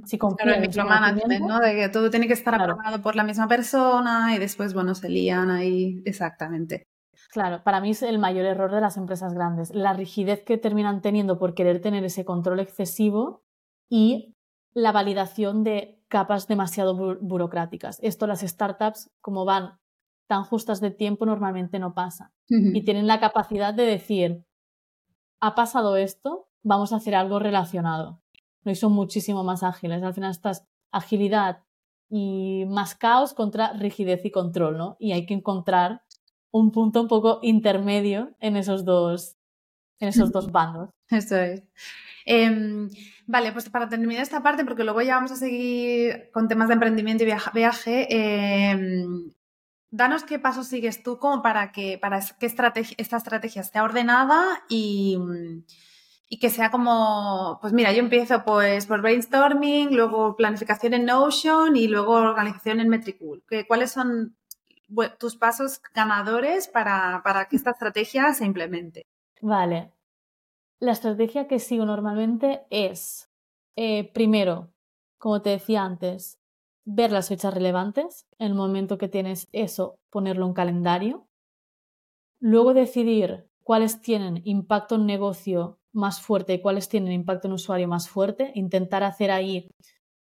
Si 0.05 0.17
confías 0.17 0.55
en 0.55 0.61
micromanagement, 0.61 1.45
¿no? 1.45 1.59
De 1.59 1.75
que 1.75 1.89
todo 1.89 2.11
tiene 2.11 2.27
que 2.27 2.33
estar 2.33 2.53
aprobado 2.53 3.01
por 3.01 3.15
la 3.15 3.23
misma 3.23 3.47
persona 3.47 4.35
y 4.35 4.37
después, 4.37 4.73
bueno, 4.73 4.93
se 4.93 5.09
lían 5.09 5.49
ahí. 5.49 6.01
Exactamente. 6.05 6.83
Claro, 7.31 7.63
para 7.63 7.81
mí 7.81 7.91
es 7.91 8.03
el 8.03 8.19
mayor 8.19 8.45
error 8.45 8.71
de 8.71 8.81
las 8.81 8.97
empresas 8.97 9.33
grandes, 9.33 9.73
la 9.73 9.93
rigidez 9.93 10.43
que 10.43 10.57
terminan 10.57 11.01
teniendo 11.01 11.37
por 11.37 11.53
querer 11.53 11.81
tener 11.81 12.03
ese 12.03 12.25
control 12.25 12.59
excesivo 12.59 13.43
y 13.89 14.35
la 14.73 14.91
validación 14.91 15.63
de 15.63 16.03
capas 16.07 16.47
demasiado 16.47 16.95
burocráticas. 17.19 17.99
Esto 18.01 18.27
las 18.27 18.41
startups, 18.41 19.11
como 19.21 19.43
van 19.43 19.79
tan 20.27 20.43
justas 20.43 20.81
de 20.81 20.91
tiempo, 20.91 21.25
normalmente 21.25 21.79
no 21.79 21.93
pasa. 21.93 22.33
Y 22.49 22.83
tienen 22.83 23.07
la 23.07 23.19
capacidad 23.19 23.73
de 23.73 23.83
decir, 23.83 24.45
ha 25.41 25.55
pasado 25.55 25.97
esto, 25.97 26.47
vamos 26.63 26.93
a 26.93 26.97
hacer 26.97 27.15
algo 27.15 27.39
relacionado. 27.39 28.21
¿no? 28.63 28.71
Y 28.71 28.75
son 28.75 28.93
muchísimo 28.93 29.43
más 29.43 29.63
ágiles. 29.63 30.03
Al 30.03 30.13
final 30.13 30.31
estás 30.31 30.65
agilidad 30.91 31.63
y 32.09 32.65
más 32.67 32.95
caos 32.95 33.33
contra 33.33 33.73
rigidez 33.73 34.23
y 34.25 34.31
control, 34.31 34.77
¿no? 34.77 34.95
Y 34.99 35.11
hay 35.11 35.25
que 35.25 35.33
encontrar 35.33 36.03
un 36.57 36.71
punto 36.71 37.01
un 37.01 37.07
poco 37.07 37.39
intermedio 37.41 38.35
en 38.39 38.57
esos 38.57 38.85
dos, 38.85 39.37
en 39.99 40.09
esos 40.09 40.31
dos 40.31 40.51
bandos. 40.51 40.89
Eso 41.09 41.37
es. 41.37 41.63
Em, 42.25 42.89
vale, 43.25 43.53
pues 43.53 43.69
para 43.69 43.87
terminar 43.87 44.21
esta 44.21 44.43
parte, 44.43 44.65
porque 44.65 44.83
luego 44.83 45.01
ya 45.01 45.15
vamos 45.15 45.31
a 45.31 45.37
seguir 45.37 46.29
con 46.33 46.49
temas 46.49 46.67
de 46.67 46.73
emprendimiento 46.73 47.23
y 47.23 47.33
viaje, 47.53 48.07
em, 48.09 49.31
danos 49.91 50.23
qué 50.23 50.37
pasos 50.37 50.67
sigues 50.67 51.03
tú 51.03 51.19
como 51.19 51.41
para 51.41 51.71
que, 51.71 51.97
para 51.97 52.19
que 52.19 52.45
esta 52.45 53.17
estrategia 53.17 53.61
esté 53.61 53.79
ordenada 53.79 54.43
y, 54.67 55.17
y, 56.27 56.39
que 56.39 56.49
sea 56.49 56.69
como, 56.69 57.59
pues 57.61 57.71
mira, 57.71 57.93
yo 57.93 57.99
empiezo 57.99 58.43
pues 58.43 58.85
por 58.87 59.01
brainstorming, 59.01 59.95
luego 59.95 60.35
planificación 60.35 60.93
en 60.95 61.05
Notion 61.05 61.77
y 61.77 61.87
luego 61.87 62.13
organización 62.13 62.81
en 62.81 62.89
Metricool. 62.89 63.43
¿Cuáles 63.67 63.91
son 63.91 64.35
tus 65.19 65.35
pasos 65.35 65.81
ganadores 65.93 66.67
para, 66.67 67.21
para 67.23 67.45
que 67.45 67.55
esta 67.55 67.71
estrategia 67.71 68.33
se 68.33 68.45
implemente? 68.45 69.03
Vale. 69.41 69.91
La 70.79 70.91
estrategia 70.91 71.47
que 71.47 71.59
sigo 71.59 71.85
normalmente 71.85 72.65
es, 72.69 73.29
eh, 73.75 74.11
primero, 74.13 74.71
como 75.17 75.41
te 75.41 75.49
decía 75.49 75.83
antes, 75.83 76.39
ver 76.85 77.11
las 77.11 77.29
fechas 77.29 77.53
relevantes, 77.53 78.27
en 78.37 78.47
el 78.47 78.53
momento 78.53 78.97
que 78.97 79.09
tienes 79.09 79.47
eso, 79.51 79.99
ponerlo 80.09 80.45
en 80.45 80.53
calendario. 80.53 81.27
Luego 82.39 82.73
decidir 82.73 83.49
cuáles 83.63 84.01
tienen 84.01 84.41
impacto 84.45 84.95
en 84.95 85.05
negocio 85.05 85.79
más 85.91 86.21
fuerte 86.21 86.53
y 86.53 86.61
cuáles 86.61 86.87
tienen 86.87 87.11
impacto 87.11 87.47
en 87.47 87.53
usuario 87.53 87.87
más 87.87 88.07
fuerte. 88.07 88.51
Intentar 88.55 89.03
hacer 89.03 89.31
ahí 89.31 89.69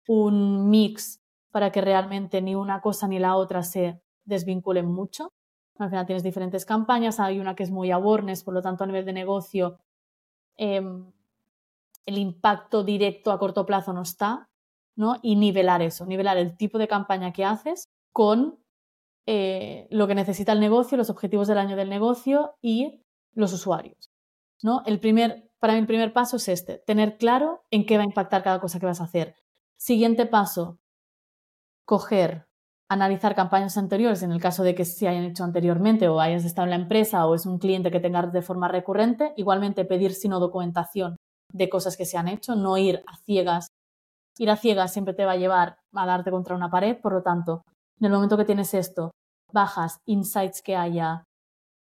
un 0.08 0.70
mix 0.70 1.22
para 1.52 1.72
que 1.72 1.82
realmente 1.82 2.42
ni 2.42 2.56
una 2.56 2.82
cosa 2.82 3.08
ni 3.08 3.20
la 3.20 3.36
otra 3.36 3.64
se 3.64 4.02
desvinculen 4.26 4.86
mucho. 4.86 5.34
Al 5.78 5.90
final 5.90 6.06
tienes 6.06 6.24
diferentes 6.24 6.66
campañas, 6.66 7.20
hay 7.20 7.40
una 7.40 7.56
que 7.56 7.64
es 7.64 7.72
muy 7.72 7.92
awareness, 7.92 8.44
por 8.44 8.54
lo 8.54 8.62
tanto 8.62 8.84
a 8.84 8.88
nivel 8.88 9.06
de 9.06 9.14
negocio 9.14 9.80
em, 10.58 11.12
el 12.06 12.18
impacto 12.18 12.84
directo 12.84 13.32
a 13.32 13.40
corto 13.40 13.66
plazo 13.66 13.94
no 13.94 14.02
está, 14.02 14.50
¿no? 14.96 15.18
Y 15.22 15.36
nivelar 15.36 15.82
eso, 15.82 16.06
nivelar 16.06 16.38
el 16.38 16.58
tipo 16.58 16.78
de 16.78 16.88
campaña 16.88 17.32
que 17.34 17.46
haces 17.46 17.90
con 18.12 18.60
eh, 19.26 19.88
lo 19.92 20.08
que 20.08 20.16
necesita 20.16 20.52
el 20.52 20.60
negocio, 20.60 20.98
los 20.98 21.10
objetivos 21.10 21.48
del 21.48 21.58
año 21.58 21.76
del 21.76 21.90
negocio 21.90 22.56
y 22.62 23.04
los 23.34 23.54
usuarios. 23.54 24.12
¿no? 24.64 24.84
El 24.86 25.00
primer, 25.00 25.50
para 25.60 25.74
mí 25.74 25.80
el 25.80 25.88
primer 25.88 26.14
paso 26.14 26.38
es 26.38 26.48
este, 26.48 26.78
tener 26.80 27.18
claro 27.18 27.64
en 27.72 27.86
qué 27.86 27.98
va 27.98 28.04
a 28.04 28.08
impactar 28.08 28.44
cada 28.44 28.60
cosa 28.60 28.80
que 28.80 28.86
vas 28.86 29.02
a 29.02 29.06
hacer. 29.06 29.36
Siguiente 29.78 30.26
paso, 30.26 30.80
coger, 31.86 32.48
analizar 32.92 33.36
campañas 33.36 33.78
anteriores 33.78 34.22
en 34.22 34.34
el 34.34 34.42
caso 34.42 34.64
de 34.64 34.76
que 34.76 34.84
se 34.84 35.08
hayan 35.08 35.24
hecho 35.24 35.46
anteriormente 35.46 36.10
o 36.10 36.20
hayas 36.20 36.44
estado 36.44 36.66
en 36.66 36.72
la 36.72 36.76
empresa 36.76 37.26
o 37.26 37.36
es 37.36 37.46
un 37.46 37.58
cliente 37.58 37.90
que 37.90 38.02
tengas 38.02 38.34
de 38.34 38.42
forma 38.42 38.68
recurrente. 38.68 39.34
Igualmente 39.38 39.86
pedir 39.86 40.14
sino 40.14 40.42
documentación 40.42 41.16
de 41.54 41.70
cosas 41.70 41.96
que 41.96 42.06
se 42.06 42.18
han 42.18 42.28
hecho, 42.28 42.56
no 42.56 42.78
ir 42.78 43.04
a 43.08 43.18
ciegas 43.26 43.70
ir 44.38 44.50
a 44.50 44.56
ciegas 44.56 44.92
siempre 44.92 45.14
te 45.14 45.26
va 45.26 45.34
a 45.34 45.38
llevar 45.38 45.78
a 45.94 46.06
darte 46.06 46.32
contra 46.32 46.56
una 46.56 46.70
pared, 46.70 46.98
por 47.00 47.14
lo 47.14 47.22
tanto, 47.22 47.64
en 48.00 48.06
el 48.06 48.12
momento 48.12 48.38
que 48.38 48.46
tienes 48.46 48.74
esto, 48.74 49.12
bajas 49.52 50.00
insights 50.06 50.62
que 50.62 50.76
haya, 50.76 51.24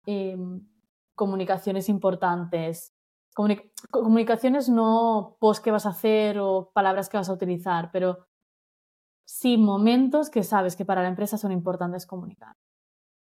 em, 0.07 0.67
comunicaciones 1.15 1.89
importantes, 1.89 2.91
comunicaciones 3.91 4.69
no 4.69 5.37
post 5.39 5.63
que 5.63 5.71
vas 5.71 5.87
a 5.87 5.91
hacer 5.91 6.39
o 6.41 6.71
palabras 6.75 7.09
que 7.09 7.17
vas 7.17 7.29
a 7.29 7.33
utilizar, 7.33 7.91
pero 7.93 8.27
sí 9.39 9.57
momentos 9.57 10.31
que 10.31 10.43
sabes 10.43 10.77
que 10.77 10.85
para 10.85 11.03
la 11.03 11.09
empresa 11.09 11.39
son 11.39 11.53
importantes 11.53 12.07
comunicar. 12.07 12.57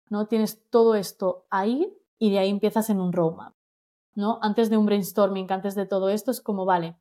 ¿no? 0.10 0.28
Tienes 0.28 0.70
todo 0.70 0.96
esto 0.96 1.46
ahí 1.50 1.92
y 2.20 2.32
de 2.32 2.40
ahí 2.40 2.50
empiezas 2.50 2.90
en 2.90 3.00
un 3.00 3.14
roadmap. 3.14 3.54
¿no? 4.14 4.40
Antes 4.42 4.70
de 4.70 4.78
un 4.78 4.86
brainstorming, 4.86 5.52
antes 5.52 5.76
de 5.76 5.86
todo 5.86 6.10
esto, 6.10 6.32
es 6.32 6.42
como, 6.42 6.66
vale, 6.66 6.98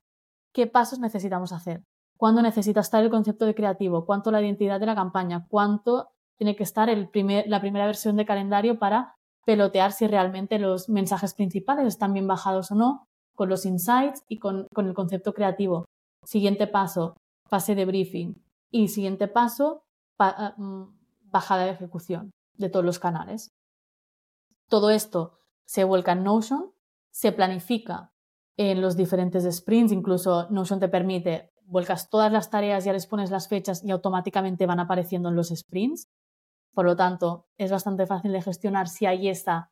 ¿qué 0.53 0.67
pasos 0.67 0.99
necesitamos 0.99 1.53
hacer? 1.53 1.85
cuándo 2.17 2.43
necesita 2.43 2.81
estar 2.81 3.03
el 3.03 3.11
concepto 3.11 3.45
de 3.45 3.55
creativo, 3.55 4.05
cuánto 4.05 4.31
la 4.31 4.41
identidad 4.41 4.81
de 4.81 4.87
la 4.87 4.95
campaña, 4.95 5.47
cuánto 5.49 6.09
tiene 6.37 6.57
que 6.57 6.63
estar 6.63 6.89
el 6.89 7.09
primer, 7.09 7.47
la 7.49 7.61
primera 7.61 7.87
versión 7.87 8.17
de 8.17 8.27
calendario 8.27 8.79
para 8.79 9.15
pelotear 9.45 9.93
si 9.93 10.07
realmente 10.07 10.59
los 10.59 10.89
mensajes 10.89 11.35
principales 11.35 11.87
están 11.87 12.13
bien 12.13 12.27
bajados 12.27 12.71
o 12.71 12.75
no, 12.75 13.05
con 13.35 13.49
los 13.49 13.67
insights 13.67 14.25
y 14.29 14.39
con, 14.39 14.69
el 14.75 14.95
concepto 14.95 15.35
creativo. 15.35 15.85
Siguiente 16.25 16.67
paso, 16.67 17.17
fase 17.49 17.75
de 17.75 17.85
briefing. 17.85 18.44
Y 18.75 18.89
siguiente 18.89 19.29
paso, 19.29 19.85
ah, 20.19 20.55
mm, 20.57 20.99
bajada 21.31 21.65
de 21.65 21.71
ejecución 21.71 22.33
de 22.55 22.69
todos 22.69 22.85
los 22.85 22.99
canales. 22.99 23.53
Todo 24.69 24.91
esto 24.91 25.39
se 25.65 25.85
vuelca 25.85 26.11
en 26.11 26.25
Notion, 26.25 26.73
se 27.13 27.31
planifica 27.31 28.13
en 28.57 28.81
los 28.81 28.97
diferentes 28.97 29.45
sprints, 29.45 29.93
incluso 29.93 30.49
Notion 30.51 30.81
te 30.81 30.89
permite 30.89 31.53
vuelcas 31.67 32.11
todas 32.11 32.33
las 32.33 32.51
tareas, 32.51 32.85
ya 32.85 32.93
les 32.93 33.07
pones 33.07 33.31
las 33.31 33.47
fechas 33.47 33.85
y 33.85 33.93
automáticamente 33.93 34.67
van 34.67 34.81
apareciendo 34.81 35.29
en 35.29 35.37
los 35.37 35.51
sprints. 35.51 36.09
Por 36.73 36.85
lo 36.85 36.97
tanto, 36.97 37.47
es 37.57 37.71
bastante 37.71 38.07
fácil 38.07 38.33
de 38.33 38.43
gestionar 38.43 38.89
si 38.89 39.07
hay 39.07 39.29
esta 39.29 39.71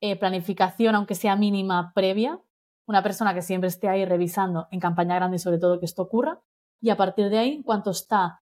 eh, 0.00 0.16
planificación, 0.18 0.94
aunque 0.94 1.16
sea 1.16 1.36
mínima, 1.36 1.92
previa. 1.94 2.40
Una 2.86 3.02
persona 3.02 3.34
que 3.34 3.42
siempre 3.42 3.68
esté 3.68 3.90
ahí 3.90 4.06
revisando 4.06 4.68
en 4.70 4.80
campaña 4.80 5.16
grande, 5.16 5.38
sobre 5.38 5.58
todo 5.58 5.78
que 5.78 5.84
esto 5.84 6.00
ocurra. 6.00 6.40
Y 6.80 6.90
a 6.90 6.96
partir 6.96 7.28
de 7.28 7.38
ahí, 7.38 7.52
en 7.54 7.62
cuanto 7.62 7.90
está 7.90 8.40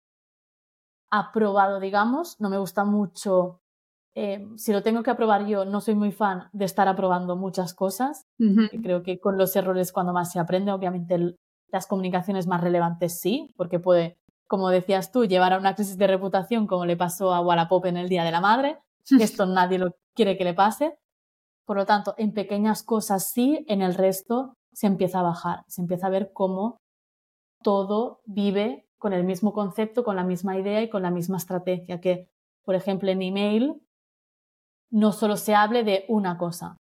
aprobado, 1.11 1.79
digamos, 1.79 2.39
no 2.39 2.49
me 2.49 2.57
gusta 2.57 2.83
mucho. 2.83 3.61
Eh, 4.15 4.47
si 4.55 4.71
lo 4.71 4.81
tengo 4.81 5.03
que 5.03 5.11
aprobar 5.11 5.45
yo, 5.45 5.65
no 5.65 5.81
soy 5.81 5.95
muy 5.95 6.11
fan 6.11 6.49
de 6.53 6.65
estar 6.65 6.87
aprobando 6.87 7.35
muchas 7.35 7.73
cosas. 7.73 8.25
Creo 8.81 9.03
que 9.03 9.19
con 9.19 9.37
los 9.37 9.55
errores 9.55 9.91
cuando 9.91 10.13
más 10.13 10.31
se 10.31 10.39
aprende, 10.39 10.71
obviamente 10.71 11.37
las 11.69 11.87
comunicaciones 11.87 12.47
más 12.47 12.61
relevantes 12.61 13.19
sí, 13.19 13.53
porque 13.57 13.79
puede, 13.79 14.17
como 14.47 14.69
decías 14.69 15.11
tú, 15.11 15.25
llevar 15.25 15.53
a 15.53 15.57
una 15.57 15.75
crisis 15.75 15.97
de 15.97 16.07
reputación 16.07 16.67
como 16.67 16.85
le 16.85 16.95
pasó 16.95 17.33
a 17.33 17.41
Wallapop 17.41 17.85
en 17.85 17.97
el 17.97 18.09
Día 18.09 18.23
de 18.23 18.31
la 18.31 18.41
Madre. 18.41 18.79
Esto 19.19 19.45
nadie 19.45 19.79
lo 19.79 19.95
quiere 20.15 20.37
que 20.37 20.45
le 20.45 20.53
pase. 20.53 20.97
Por 21.65 21.77
lo 21.77 21.85
tanto, 21.85 22.13
en 22.17 22.33
pequeñas 22.33 22.83
cosas 22.83 23.31
sí, 23.31 23.65
en 23.67 23.81
el 23.81 23.95
resto 23.95 24.53
se 24.71 24.87
empieza 24.87 25.19
a 25.19 25.23
bajar, 25.23 25.63
se 25.67 25.81
empieza 25.81 26.07
a 26.07 26.11
ver 26.11 26.31
cómo 26.33 26.77
todo 27.65 28.21
vive 28.25 28.87
con 28.99 29.11
el 29.11 29.23
mismo 29.23 29.51
concepto, 29.51 30.03
con 30.03 30.15
la 30.15 30.23
misma 30.23 30.55
idea 30.55 30.83
y 30.83 30.89
con 30.89 31.01
la 31.01 31.09
misma 31.09 31.37
estrategia, 31.37 31.99
que, 31.99 32.29
por 32.63 32.75
ejemplo, 32.75 33.09
en 33.09 33.23
email 33.23 33.81
no 34.91 35.11
solo 35.11 35.35
se 35.35 35.55
hable 35.55 35.83
de 35.83 36.05
una 36.07 36.37
cosa, 36.37 36.77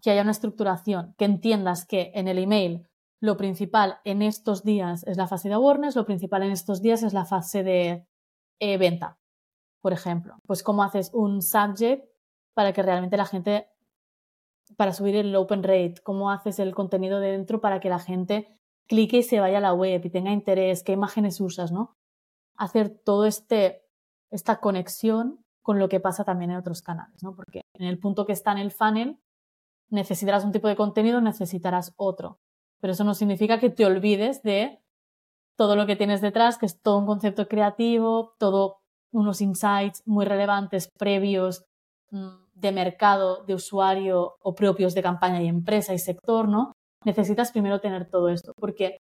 que 0.00 0.12
haya 0.12 0.22
una 0.22 0.30
estructuración, 0.30 1.16
que 1.18 1.24
entiendas 1.24 1.84
que 1.84 2.12
en 2.14 2.28
el 2.28 2.38
email 2.38 2.86
lo 3.20 3.36
principal 3.36 3.98
en 4.04 4.22
estos 4.22 4.62
días 4.62 5.02
es 5.08 5.16
la 5.16 5.26
fase 5.26 5.48
de 5.48 5.56
awareness, 5.56 5.96
lo 5.96 6.06
principal 6.06 6.44
en 6.44 6.52
estos 6.52 6.80
días 6.80 7.02
es 7.02 7.12
la 7.12 7.24
fase 7.24 7.64
de 7.64 8.06
eh, 8.60 8.78
venta, 8.78 9.18
por 9.82 9.92
ejemplo. 9.92 10.36
Pues 10.46 10.62
cómo 10.62 10.84
haces 10.84 11.10
un 11.12 11.42
subject 11.42 12.04
para 12.54 12.72
que 12.72 12.84
realmente 12.84 13.16
la 13.16 13.26
gente, 13.26 13.66
para 14.76 14.92
subir 14.92 15.16
el 15.16 15.34
open 15.34 15.64
rate, 15.64 15.96
cómo 16.04 16.30
haces 16.30 16.60
el 16.60 16.72
contenido 16.72 17.18
de 17.18 17.32
dentro 17.32 17.60
para 17.60 17.80
que 17.80 17.88
la 17.88 17.98
gente 17.98 18.59
clique 18.90 19.18
y 19.18 19.22
se 19.22 19.38
vaya 19.38 19.58
a 19.58 19.60
la 19.60 19.72
web 19.72 20.04
y 20.04 20.10
tenga 20.10 20.32
interés, 20.32 20.82
qué 20.82 20.90
imágenes 20.90 21.40
usas, 21.40 21.70
¿no? 21.70 21.96
Hacer 22.56 22.90
todo 22.90 23.24
este, 23.24 23.84
esta 24.32 24.58
conexión 24.58 25.44
con 25.62 25.78
lo 25.78 25.88
que 25.88 26.00
pasa 26.00 26.24
también 26.24 26.50
en 26.50 26.56
otros 26.56 26.82
canales, 26.82 27.22
¿no? 27.22 27.36
Porque 27.36 27.62
en 27.74 27.86
el 27.86 28.00
punto 28.00 28.26
que 28.26 28.32
está 28.32 28.50
en 28.50 28.58
el 28.58 28.72
funnel 28.72 29.20
necesitarás 29.90 30.44
un 30.44 30.50
tipo 30.50 30.66
de 30.66 30.74
contenido, 30.74 31.20
necesitarás 31.20 31.94
otro. 31.96 32.40
Pero 32.80 32.92
eso 32.92 33.04
no 33.04 33.14
significa 33.14 33.60
que 33.60 33.70
te 33.70 33.86
olvides 33.86 34.42
de 34.42 34.82
todo 35.56 35.76
lo 35.76 35.86
que 35.86 35.94
tienes 35.94 36.20
detrás, 36.20 36.58
que 36.58 36.66
es 36.66 36.82
todo 36.82 36.98
un 36.98 37.06
concepto 37.06 37.46
creativo, 37.46 38.34
todo 38.40 38.80
unos 39.12 39.40
insights 39.40 40.02
muy 40.04 40.24
relevantes 40.24 40.88
previos 40.98 41.64
mm, 42.10 42.28
de 42.54 42.72
mercado, 42.72 43.44
de 43.44 43.54
usuario 43.54 44.34
o 44.42 44.54
propios 44.56 44.94
de 44.94 45.02
campaña 45.02 45.40
y 45.40 45.46
empresa 45.46 45.94
y 45.94 45.98
sector, 46.00 46.48
¿no? 46.48 46.72
Necesitas 47.04 47.52
primero 47.52 47.80
tener 47.80 48.08
todo 48.10 48.28
esto, 48.28 48.52
porque 48.58 48.98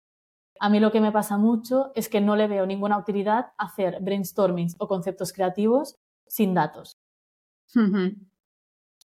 a 0.60 0.70
mí 0.70 0.80
lo 0.80 0.92
que 0.92 1.02
me 1.02 1.12
pasa 1.12 1.38
mucho 1.38 1.92
es 1.96 2.10
que 2.10 2.22
no 2.22 2.36
le 2.36 2.48
veo 2.48 2.66
ninguna 2.66 2.98
utilidad 2.98 3.48
hacer 3.58 4.00
brainstormings 4.02 4.76
o 4.80 4.88
conceptos 4.88 5.34
creativos 5.34 5.96
sin 6.28 6.54
datos. 6.54 6.98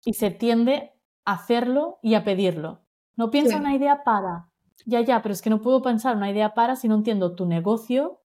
Y 0.05 0.13
se 0.13 0.31
tiende 0.31 0.93
a 1.25 1.33
hacerlo 1.33 1.99
y 2.01 2.13
a 2.15 2.23
pedirlo. 2.23 2.81
No 3.15 3.31
piensa 3.31 3.57
una 3.57 3.75
idea 3.75 4.03
para. 4.03 4.49
Ya, 4.85 5.01
ya, 5.01 5.21
pero 5.21 5.33
es 5.33 5.41
que 5.41 5.49
no 5.49 5.61
puedo 5.61 5.81
pensar 5.81 6.15
una 6.15 6.31
idea 6.31 6.53
para 6.53 6.75
si 6.75 6.87
no 6.87 6.95
entiendo 6.95 7.35
tu 7.35 7.45
negocio, 7.45 8.21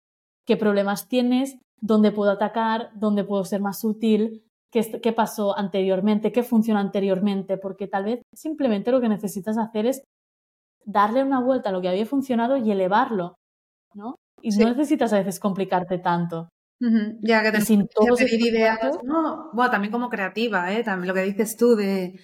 qué 0.45 0.57
problemas 0.57 1.09
tienes, 1.09 1.59
dónde 1.81 2.13
puedo 2.13 2.31
atacar, 2.31 2.91
dónde 2.95 3.25
puedo 3.25 3.45
ser 3.45 3.61
más 3.61 3.85
útil, 3.85 4.45
qué, 4.71 5.01
qué 5.01 5.13
pasó 5.13 5.57
anteriormente, 5.57 6.33
qué 6.33 6.43
funciona 6.43 6.81
anteriormente, 6.81 7.57
porque 7.57 7.87
tal 7.87 8.05
vez 8.05 8.23
simplemente 8.35 8.91
lo 8.91 9.01
que 9.01 9.09
necesitas 9.09 9.57
hacer 9.59 9.87
es 9.87 10.03
darle 10.85 11.23
una 11.23 11.41
vuelta 11.41 11.71
a 11.71 11.73
lo 11.73 11.81
que 11.81 11.89
había 11.89 12.07
funcionado 12.07 12.57
y 12.57 12.71
elevarlo, 12.71 13.37
¿no? 13.95 14.17
Y 14.41 14.51
no 14.51 14.69
necesitas 14.69 15.13
a 15.13 15.19
veces 15.19 15.39
complicarte 15.39 15.99
tanto. 15.99 16.49
Ya 17.21 17.43
que 17.43 17.53
te 17.53 17.61
sin 17.61 17.87
pedir 18.19 18.41
ideas, 18.41 18.99
¿no? 19.05 19.51
Bueno, 19.53 19.71
también 19.71 19.93
como 19.93 20.09
creativa, 20.09 20.73
¿eh? 20.73 20.83
También 20.83 21.09
lo 21.09 21.15
que 21.15 21.23
dices 21.23 21.57
tú 21.57 21.77
de, 21.77 22.19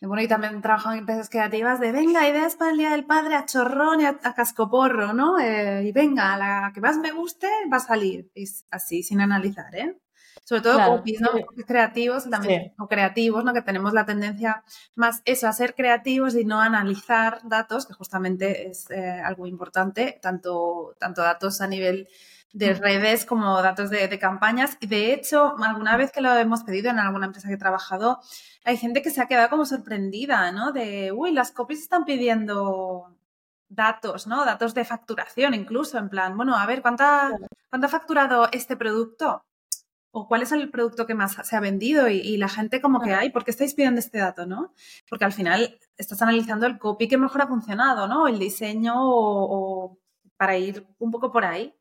bueno, 0.00 0.22
y 0.22 0.28
también 0.28 0.62
trabajo 0.62 0.92
en 0.92 1.00
empresas 1.00 1.28
creativas 1.28 1.80
de, 1.80 1.92
venga, 1.92 2.28
ideas 2.28 2.56
para 2.56 2.70
el 2.70 2.78
Día 2.78 2.90
del 2.90 3.04
Padre 3.04 3.34
a 3.34 3.44
chorrón 3.44 4.00
y 4.00 4.04
a, 4.04 4.18
cascoporro, 4.34 5.12
¿no? 5.12 5.38
Eh, 5.40 5.84
y 5.84 5.92
venga, 5.92 6.36
la 6.38 6.70
que 6.72 6.80
más 6.80 6.98
me 6.98 7.10
guste 7.10 7.48
va 7.70 7.78
a 7.78 7.80
salir. 7.80 8.30
Es 8.34 8.64
así, 8.70 9.02
sin 9.02 9.20
analizar, 9.20 9.74
¿eh? 9.74 9.98
Sobre 10.48 10.62
todo 10.62 10.78
como 10.78 11.02
creativos 11.66 12.30
también, 12.30 12.72
o 12.78 12.88
creativos, 12.88 13.44
¿no? 13.44 13.52
Que 13.52 13.60
tenemos 13.60 13.92
la 13.92 14.06
tendencia 14.06 14.64
más 14.94 15.20
eso, 15.26 15.46
a 15.46 15.52
ser 15.52 15.74
creativos 15.74 16.34
y 16.36 16.46
no 16.46 16.58
analizar 16.58 17.40
datos, 17.44 17.84
que 17.84 17.92
justamente 17.92 18.66
es 18.66 18.90
eh, 18.90 19.20
algo 19.22 19.46
importante, 19.46 20.18
tanto, 20.22 20.96
tanto 20.98 21.20
datos 21.20 21.60
a 21.60 21.66
nivel 21.66 22.08
de 22.54 22.72
redes 22.72 23.26
como 23.26 23.60
datos 23.60 23.90
de, 23.90 24.08
de, 24.08 24.18
campañas. 24.18 24.78
Y 24.80 24.86
de 24.86 25.12
hecho, 25.12 25.54
alguna 25.62 25.98
vez 25.98 26.12
que 26.12 26.22
lo 26.22 26.34
hemos 26.34 26.62
pedido 26.62 26.88
en 26.88 26.98
alguna 26.98 27.26
empresa 27.26 27.48
que 27.48 27.54
he 27.56 27.58
trabajado, 27.58 28.18
hay 28.64 28.78
gente 28.78 29.02
que 29.02 29.10
se 29.10 29.20
ha 29.20 29.26
quedado 29.26 29.50
como 29.50 29.66
sorprendida, 29.66 30.50
¿no? 30.50 30.72
De, 30.72 31.12
uy, 31.12 31.32
las 31.32 31.52
copies 31.52 31.80
están 31.80 32.06
pidiendo 32.06 33.14
datos, 33.68 34.26
¿no? 34.26 34.46
Datos 34.46 34.72
de 34.72 34.86
facturación 34.86 35.52
incluso, 35.52 35.98
en 35.98 36.08
plan, 36.08 36.38
bueno, 36.38 36.56
a 36.56 36.64
ver, 36.64 36.80
¿cuánta, 36.80 37.32
¿cuánto 37.68 37.86
ha 37.86 37.90
facturado 37.90 38.48
este 38.50 38.78
producto? 38.78 39.44
O 40.10 40.26
cuál 40.26 40.42
es 40.42 40.52
el 40.52 40.70
producto 40.70 41.06
que 41.06 41.14
más 41.14 41.36
se 41.42 41.56
ha 41.56 41.60
vendido 41.60 42.08
y, 42.08 42.36
la 42.36 42.48
gente 42.48 42.80
como 42.80 43.00
que 43.00 43.14
hay, 43.14 43.30
¿por 43.30 43.44
qué 43.44 43.50
estáis 43.50 43.74
pidiendo 43.74 43.98
este 43.98 44.18
dato, 44.18 44.46
no? 44.46 44.72
Porque 45.08 45.24
al 45.24 45.32
final 45.32 45.78
estás 45.96 46.22
analizando 46.22 46.66
el 46.66 46.78
copy 46.78 47.08
que 47.08 47.18
mejor 47.18 47.42
ha 47.42 47.46
funcionado, 47.46 48.08
¿no? 48.08 48.26
El 48.26 48.38
diseño 48.38 48.94
o, 48.96 49.98
para 50.36 50.56
ir 50.56 50.86
un 50.98 51.10
poco 51.10 51.30
por 51.30 51.44
ahí. 51.44 51.74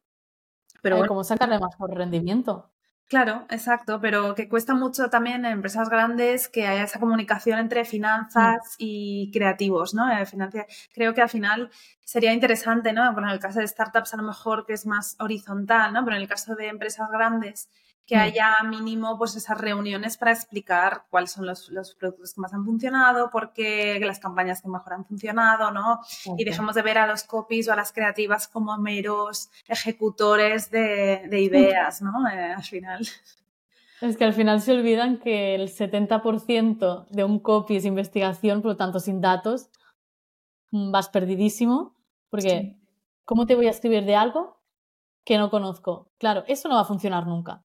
Pero 0.82 1.06
¿Cómo 1.08 1.24
sacarle 1.24 1.60
mejor 1.60 1.96
rendimiento? 1.96 2.72
Claro, 3.08 3.46
exacto, 3.50 4.02
pero 4.02 4.36
que 4.36 4.50
cuesta 4.50 4.74
mucho 4.74 5.10
también 5.10 5.46
en 5.46 5.54
empresas 5.54 5.90
grandes 5.90 6.50
que 6.50 6.68
haya 6.68 6.84
esa 6.84 7.00
comunicación 7.00 7.58
entre 7.58 7.86
finanzas 7.86 8.58
mm. 8.74 8.76
y 8.80 9.32
creativos, 9.32 9.94
¿no? 9.94 10.12
Eh, 10.12 10.26
creo 10.94 11.14
que 11.14 11.22
al 11.22 11.30
final 11.30 11.70
sería 12.04 12.34
interesante, 12.34 12.92
¿no? 12.92 13.14
Bueno, 13.14 13.30
en 13.30 13.36
el 13.36 13.40
caso 13.40 13.62
de 13.62 13.68
startups 13.68 14.14
a 14.14 14.18
lo 14.18 14.24
mejor 14.24 14.66
que 14.66 14.74
es 14.74 14.86
más 14.86 15.16
horizontal, 15.20 15.94
¿no? 15.94 16.04
Pero 16.04 16.18
en 16.18 16.24
el 16.24 16.28
caso 16.28 16.56
de 16.56 16.68
empresas 16.68 17.10
grandes 17.10 17.70
que 18.08 18.16
mm. 18.16 18.20
haya 18.20 18.56
mínimo 18.64 19.18
pues 19.18 19.36
esas 19.36 19.60
reuniones 19.60 20.18
para 20.18 20.32
explicar 20.32 21.04
cuáles 21.10 21.32
son 21.32 21.46
los, 21.46 21.70
productos 22.00 22.34
que 22.34 22.42
más 22.42 22.54
han 22.54 22.64
funcionado, 22.64 23.30
por 23.30 23.52
qué 23.52 24.00
las 24.00 24.20
campañas 24.20 24.62
que 24.62 24.70
mejor 24.70 24.94
han 24.94 25.06
funcionado, 25.06 25.72
¿no? 25.72 26.00
Y 26.38 26.46
dejemos 26.46 26.74
de 26.74 26.82
ver 26.82 26.98
a 26.98 27.06
los 27.06 27.24
copies 27.24 27.68
o 27.68 27.74
a 27.74 27.76
las 27.76 27.92
creativas 27.92 28.48
como 28.48 28.78
meros 28.78 29.50
ejecutores 29.68 30.72
de, 30.72 31.28
ideas, 31.38 32.02
¿no? 32.02 32.28
Eh, 32.30 32.54
al 32.54 32.64
final. 32.64 33.06
Es 34.00 34.16
que 34.16 34.24
al 34.24 34.34
final 34.34 34.62
se 34.62 34.72
olvidan 34.72 35.18
que 35.18 35.56
el 35.56 35.70
70% 35.70 37.08
de 37.10 37.24
un 37.24 37.40
copy 37.40 37.76
es 37.76 37.86
investigación, 37.86 38.62
por 38.62 38.72
lo 38.72 38.78
tanto 38.78 39.00
sin 39.00 39.20
datos 39.20 39.70
mm, 40.72 40.92
vas 40.92 41.10
perdidísimo, 41.10 41.96
porque 42.30 42.78
¿cómo 43.26 43.46
te 43.46 43.56
voy 43.56 43.68
a 43.68 43.72
escribir 43.72 44.06
de 44.06 44.16
algo 44.16 44.62
que 45.26 45.38
no 45.38 45.50
conozco? 45.50 46.10
Claro, 46.20 46.46
eso 46.48 46.70
no 46.70 46.76
va 46.76 46.82
a 46.82 46.86
funcionar 46.86 47.28
nunca. 47.28 47.66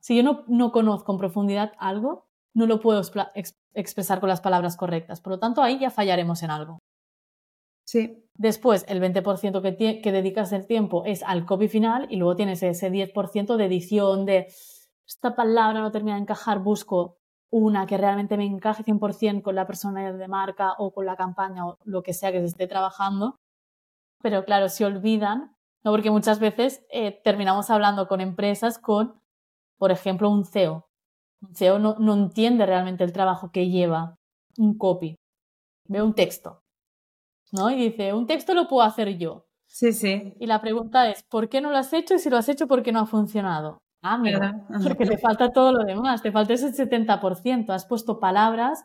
Si 0.00 0.16
yo 0.16 0.22
no, 0.22 0.44
no 0.48 0.72
conozco 0.72 1.12
en 1.12 1.18
profundidad 1.18 1.72
algo, 1.78 2.26
no 2.54 2.66
lo 2.66 2.80
puedo 2.80 3.00
expresar 3.74 4.20
con 4.20 4.28
las 4.28 4.40
palabras 4.40 4.76
correctas. 4.76 5.20
Por 5.20 5.34
lo 5.34 5.38
tanto, 5.38 5.62
ahí 5.62 5.78
ya 5.78 5.90
fallaremos 5.90 6.42
en 6.42 6.50
algo. 6.50 6.78
Sí. 7.86 8.24
Después, 8.34 8.86
el 8.88 9.02
20% 9.02 9.60
que, 9.60 10.00
que 10.00 10.12
dedicas 10.12 10.50
del 10.50 10.66
tiempo 10.66 11.04
es 11.04 11.22
al 11.22 11.44
copy 11.44 11.68
final 11.68 12.06
y 12.08 12.16
luego 12.16 12.36
tienes 12.36 12.62
ese 12.62 12.90
10% 12.90 13.56
de 13.56 13.64
edición, 13.66 14.24
de 14.24 14.46
esta 15.06 15.34
palabra 15.34 15.80
no 15.80 15.90
termina 15.90 16.14
de 16.14 16.22
encajar, 16.22 16.60
busco 16.60 17.18
una 17.50 17.86
que 17.86 17.98
realmente 17.98 18.36
me 18.36 18.46
encaje 18.46 18.84
100% 18.84 19.42
con 19.42 19.56
la 19.56 19.66
persona 19.66 20.12
de 20.12 20.28
marca 20.28 20.74
o 20.78 20.92
con 20.92 21.04
la 21.04 21.16
campaña 21.16 21.66
o 21.66 21.78
lo 21.84 22.02
que 22.02 22.14
sea 22.14 22.32
que 22.32 22.38
se 22.38 22.46
esté 22.46 22.66
trabajando. 22.66 23.36
Pero 24.22 24.44
claro, 24.44 24.68
se 24.68 24.84
olvidan, 24.84 25.56
¿no? 25.82 25.90
porque 25.90 26.10
muchas 26.10 26.38
veces 26.38 26.86
eh, 26.90 27.20
terminamos 27.24 27.70
hablando 27.70 28.06
con 28.06 28.20
empresas 28.20 28.78
con 28.78 29.20
por 29.80 29.90
ejemplo, 29.90 30.28
un 30.28 30.44
CEO. 30.44 30.84
Un 31.40 31.54
CEO 31.54 31.78
no, 31.78 31.96
no 31.98 32.12
entiende 32.12 32.66
realmente 32.66 33.02
el 33.02 33.14
trabajo 33.14 33.50
que 33.50 33.70
lleva 33.70 34.14
un 34.58 34.76
copy. 34.76 35.16
Ve 35.88 36.02
un 36.02 36.12
texto, 36.14 36.60
¿no? 37.50 37.70
Y 37.70 37.76
dice, 37.76 38.12
un 38.12 38.26
texto 38.26 38.52
lo 38.52 38.68
puedo 38.68 38.82
hacer 38.82 39.16
yo. 39.16 39.46
Sí, 39.66 39.94
sí. 39.94 40.34
Y 40.38 40.46
la 40.46 40.60
pregunta 40.60 41.08
es, 41.08 41.22
¿por 41.30 41.48
qué 41.48 41.62
no 41.62 41.70
lo 41.70 41.78
has 41.78 41.94
hecho? 41.94 42.14
Y 42.14 42.18
si 42.18 42.28
lo 42.28 42.36
has 42.36 42.50
hecho, 42.50 42.66
¿por 42.68 42.82
qué 42.82 42.92
no 42.92 43.00
ha 43.00 43.06
funcionado? 43.06 43.78
Ah, 44.02 44.18
mira, 44.18 44.66
porque 44.82 45.06
te 45.06 45.16
falta 45.16 45.50
todo 45.50 45.72
lo 45.72 45.84
demás, 45.84 46.22
te 46.22 46.30
falta 46.30 46.52
ese 46.52 46.72
70%. 46.72 47.70
Has 47.70 47.86
puesto 47.86 48.20
palabras 48.20 48.84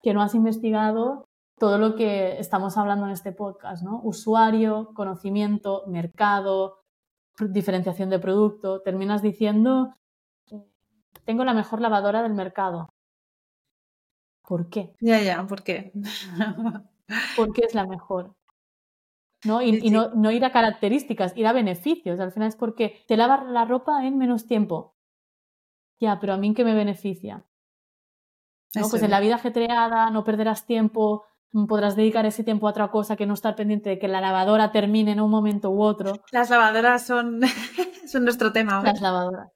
que 0.00 0.14
no 0.14 0.22
has 0.22 0.34
investigado 0.36 1.24
todo 1.58 1.76
lo 1.78 1.96
que 1.96 2.38
estamos 2.38 2.76
hablando 2.76 3.06
en 3.06 3.12
este 3.12 3.32
podcast, 3.32 3.82
¿no? 3.82 4.00
Usuario, 4.04 4.92
conocimiento, 4.94 5.82
mercado, 5.88 6.78
diferenciación 7.40 8.10
de 8.10 8.20
producto. 8.20 8.80
Terminas 8.82 9.22
diciendo 9.22 9.94
tengo 11.24 11.44
la 11.44 11.54
mejor 11.54 11.80
lavadora 11.80 12.22
del 12.22 12.34
mercado. 12.34 12.88
¿Por 14.42 14.68
qué? 14.68 14.94
Ya, 15.00 15.20
ya, 15.20 15.46
¿por 15.46 15.62
qué? 15.62 15.92
Porque 17.36 17.62
es 17.66 17.74
la 17.74 17.86
mejor. 17.86 18.34
¿no? 19.44 19.62
Y, 19.62 19.90
no, 19.90 20.10
no, 20.14 20.30
ir 20.30 20.44
a 20.44 20.52
características, 20.52 21.36
ir 21.36 21.46
a 21.46 21.52
beneficios. 21.52 22.20
Al 22.20 22.32
final 22.32 22.48
es 22.48 22.56
porque 22.56 23.02
te 23.08 23.16
lavas 23.16 23.46
la 23.46 23.64
ropa 23.64 24.06
en 24.06 24.18
menos 24.18 24.46
tiempo. 24.46 24.94
Ya, 25.98 26.20
pero 26.20 26.34
a 26.34 26.36
mí 26.36 26.52
qué 26.54 26.64
me 26.64 26.74
beneficia. 26.74 27.46
¿no? 28.74 28.88
Pues 28.88 29.02
en 29.02 29.10
la 29.10 29.20
vida 29.20 29.36
ajetreada 29.36 30.10
no 30.10 30.24
perderás 30.24 30.66
tiempo 30.66 31.24
podrás 31.66 31.96
dedicar 31.96 32.26
ese 32.26 32.44
tiempo 32.44 32.66
a 32.66 32.70
otra 32.70 32.90
cosa 32.90 33.16
que 33.16 33.26
no 33.26 33.34
estar 33.34 33.56
pendiente 33.56 33.90
de 33.90 33.98
que 33.98 34.08
la 34.08 34.20
lavadora 34.20 34.72
termine 34.72 35.12
en 35.12 35.20
un 35.20 35.30
momento 35.30 35.70
u 35.70 35.82
otro. 35.82 36.12
Las 36.30 36.50
lavadoras 36.50 37.06
son, 37.06 37.40
son 38.06 38.24
nuestro 38.24 38.52
tema. 38.52 38.82
Las 38.82 39.00
lavadoras. 39.00 39.50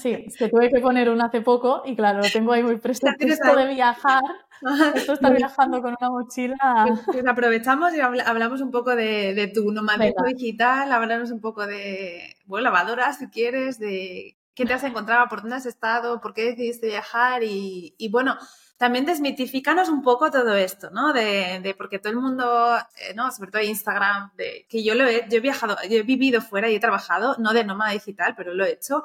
Sí, 0.00 0.24
es 0.26 0.36
que 0.36 0.48
tuve 0.48 0.70
que 0.70 0.80
poner 0.80 1.10
una 1.10 1.26
hace 1.26 1.40
poco 1.40 1.82
y 1.84 1.96
claro, 1.96 2.20
lo 2.20 2.30
tengo 2.30 2.52
ahí 2.52 2.62
muy 2.62 2.76
presente. 2.78 3.28
Esto 3.28 3.56
de 3.56 3.66
viajar, 3.74 4.22
esto 4.94 5.14
está 5.14 5.30
viajando 5.30 5.82
con 5.82 5.96
una 5.98 6.10
mochila. 6.10 6.56
Pues, 6.86 7.00
pues 7.06 7.26
aprovechamos 7.26 7.94
y 7.94 8.00
hablamos 8.00 8.60
un 8.60 8.70
poco 8.70 8.94
de, 8.94 9.50
tu 9.54 9.72
nomadismo 9.72 10.24
digital, 10.26 10.92
hablamos 10.92 11.30
un 11.30 11.40
poco 11.40 11.66
de, 11.66 12.36
bueno, 12.46 12.64
lavadoras 12.64 13.18
si 13.18 13.28
quieres, 13.28 13.78
de 13.78 14.36
qué 14.54 14.64
te 14.66 14.74
has 14.74 14.84
encontrado, 14.84 15.28
por 15.28 15.40
dónde 15.40 15.56
has 15.56 15.66
estado, 15.66 16.20
por 16.20 16.34
qué 16.34 16.44
decidiste 16.44 16.88
viajar 16.88 17.42
y, 17.42 17.94
y 17.96 18.08
bueno, 18.10 18.36
también 18.78 19.04
desmitifícanos 19.04 19.88
un 19.88 20.02
poco 20.02 20.30
todo 20.30 20.54
esto, 20.54 20.90
¿no? 20.90 21.12
De, 21.12 21.58
de 21.60 21.74
porque 21.74 21.98
todo 21.98 22.12
el 22.12 22.18
mundo, 22.20 22.76
eh, 22.76 23.12
¿no? 23.14 23.30
Sobre 23.32 23.50
todo 23.50 23.60
Instagram, 23.60 24.30
de, 24.36 24.66
que 24.68 24.84
yo 24.84 24.94
lo 24.94 25.04
he, 25.04 25.26
yo 25.28 25.38
he 25.38 25.40
viajado, 25.40 25.76
yo 25.90 25.98
he 25.98 26.02
vivido 26.04 26.40
fuera 26.40 26.70
y 26.70 26.76
he 26.76 26.80
trabajado, 26.80 27.34
no 27.38 27.52
de 27.52 27.64
nómada 27.64 27.90
digital, 27.90 28.34
pero 28.36 28.54
lo 28.54 28.64
he 28.64 28.70
hecho. 28.70 29.02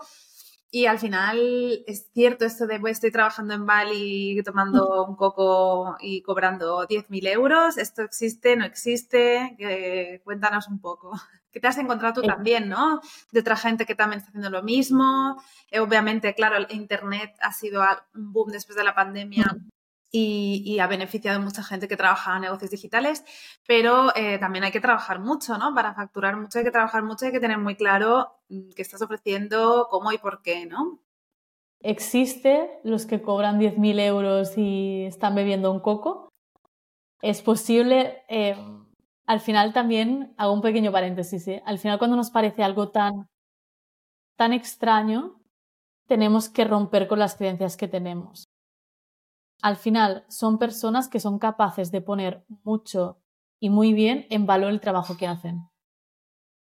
Y 0.76 0.88
al 0.88 0.98
final 0.98 1.84
es 1.86 2.10
cierto 2.16 2.46
esto 2.46 2.66
de, 2.66 2.80
pues, 2.80 2.94
estoy 2.94 3.12
trabajando 3.12 3.54
en 3.54 3.68
Bali 3.68 4.42
tomando 4.44 5.06
un 5.06 5.16
coco 5.16 5.98
y 6.00 6.24
cobrando 6.24 6.88
10.000 6.88 7.28
euros. 7.28 7.78
¿Esto 7.78 8.02
existe? 8.02 8.56
¿No 8.56 8.66
existe? 8.66 9.56
cuéntanos 10.24 10.68
un 10.70 10.82
poco. 10.82 11.12
¿Qué 11.52 11.60
te 11.60 11.68
has 11.68 11.78
encontrado 11.78 12.16
tú 12.16 12.28
también, 12.28 12.70
no? 12.70 13.02
De 13.32 13.42
otra 13.42 13.56
gente 13.56 13.86
que 13.86 13.94
también 13.94 14.18
está 14.18 14.30
haciendo 14.30 14.50
lo 14.50 14.64
mismo. 14.64 15.40
Eh, 15.70 15.80
obviamente, 15.80 16.34
claro, 16.34 16.58
el 16.58 16.66
Internet 16.72 17.36
ha 17.42 17.54
sido 17.54 17.84
un 18.16 18.34
boom 18.34 18.50
después 18.50 18.76
de 18.76 18.84
la 18.84 18.96
pandemia 18.96 19.56
y, 20.16 20.78
ha 20.80 20.86
beneficiado 20.86 21.40
a 21.40 21.42
mucha 21.42 21.64
gente 21.64 21.88
que 21.88 21.98
trabaja 21.98 22.36
en 22.36 22.44
negocios 22.44 22.70
digitales, 22.70 23.26
pero 23.68 24.16
eh, 24.16 24.38
también 24.38 24.64
hay 24.64 24.72
que 24.72 24.80
trabajar 24.80 25.20
mucho, 25.20 25.58
¿no? 25.58 25.74
Para 25.74 25.96
facturar 25.96 26.38
mucho 26.38 26.60
hay 26.60 26.66
que 26.66 26.72
trabajar 26.72 27.04
mucho, 27.04 27.26
hay 27.26 27.32
que 27.32 27.40
tener 27.40 27.58
muy 27.58 27.76
claro 27.76 28.36
mm, 28.50 28.70
qué 28.76 28.84
estás 28.84 29.02
ofreciendo, 29.02 29.88
cómo 29.90 30.12
y 30.12 30.20
por 30.20 30.44
qué, 30.44 30.68
¿no? 30.68 31.00
¿Existe 31.80 32.80
los 32.84 33.08
que 33.08 33.24
cobran 33.24 33.60
10.000 33.60 34.00
euros 34.00 34.56
y 34.56 35.06
están 35.06 35.34
bebiendo 35.34 35.72
un 35.72 35.80
coco? 35.80 36.30
Es 37.22 37.42
posible, 37.42 38.24
al 39.26 39.40
final 39.40 39.74
también, 39.74 40.34
hago 40.38 40.54
un 40.54 40.62
pequeño 40.62 40.92
paréntesis, 40.92 41.48
¿eh? 41.48 41.64
al 41.66 41.80
final 41.80 41.98
cuando 41.98 42.16
nos 42.16 42.30
parece 42.30 42.64
algo 42.64 42.90
tan, 42.90 43.28
tan 44.38 44.54
extraño, 44.54 45.42
tenemos 46.08 46.50
que 46.50 46.66
romper 46.66 47.08
con 47.08 47.20
las 47.20 47.36
creencias 47.36 47.76
que 47.78 47.88
tenemos. 47.88 48.46
Al 49.64 49.78
final 49.78 50.26
son 50.28 50.60
personas 50.60 51.08
que 51.08 51.22
son 51.22 51.40
capaces 51.40 51.90
de 51.90 52.02
poner 52.02 52.46
mucho 52.64 53.22
y 53.62 53.70
muy 53.70 53.94
bien 53.94 54.28
en 54.30 54.46
valor 54.46 54.72
el 54.72 54.82
trabajo 54.82 55.16
que 55.16 55.26
hacen. 55.26 55.70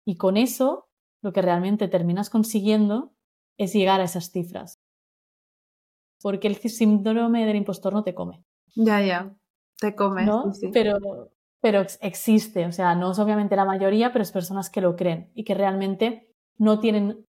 Y 0.07 0.16
con 0.16 0.39
eso, 0.39 0.89
lo 1.22 1.34
que 1.34 1.43
realmente 1.43 1.86
terminas 1.86 2.30
consiguiendo 2.30 3.12
es 3.59 3.74
llegar 3.74 4.01
a 4.01 4.05
esas 4.05 4.30
cifras. 4.30 4.80
Porque 6.22 6.49
el 6.49 6.57
síndrome 6.57 7.45
del 7.45 7.57
impostor 7.57 7.93
no 7.93 8.05
te 8.05 8.14
come. 8.14 8.43
Ya, 8.74 9.03
ya, 9.03 9.36
te 9.78 9.95
come. 9.95 10.26
Pero 10.72 10.99
pero 11.61 11.84
existe, 12.01 12.66
o 12.66 12.72
sea, 12.72 12.95
no 12.95 13.11
es 13.11 13.18
obviamente 13.18 13.57
la 13.57 13.64
mayoría, 13.64 14.12
pero 14.12 14.22
es 14.22 14.32
personas 14.32 14.70
que 14.70 14.80
lo 14.80 14.95
creen 14.97 15.30
y 15.34 15.45
que 15.45 15.55
realmente 15.55 16.32
no 16.57 16.78
tienen 16.78 17.26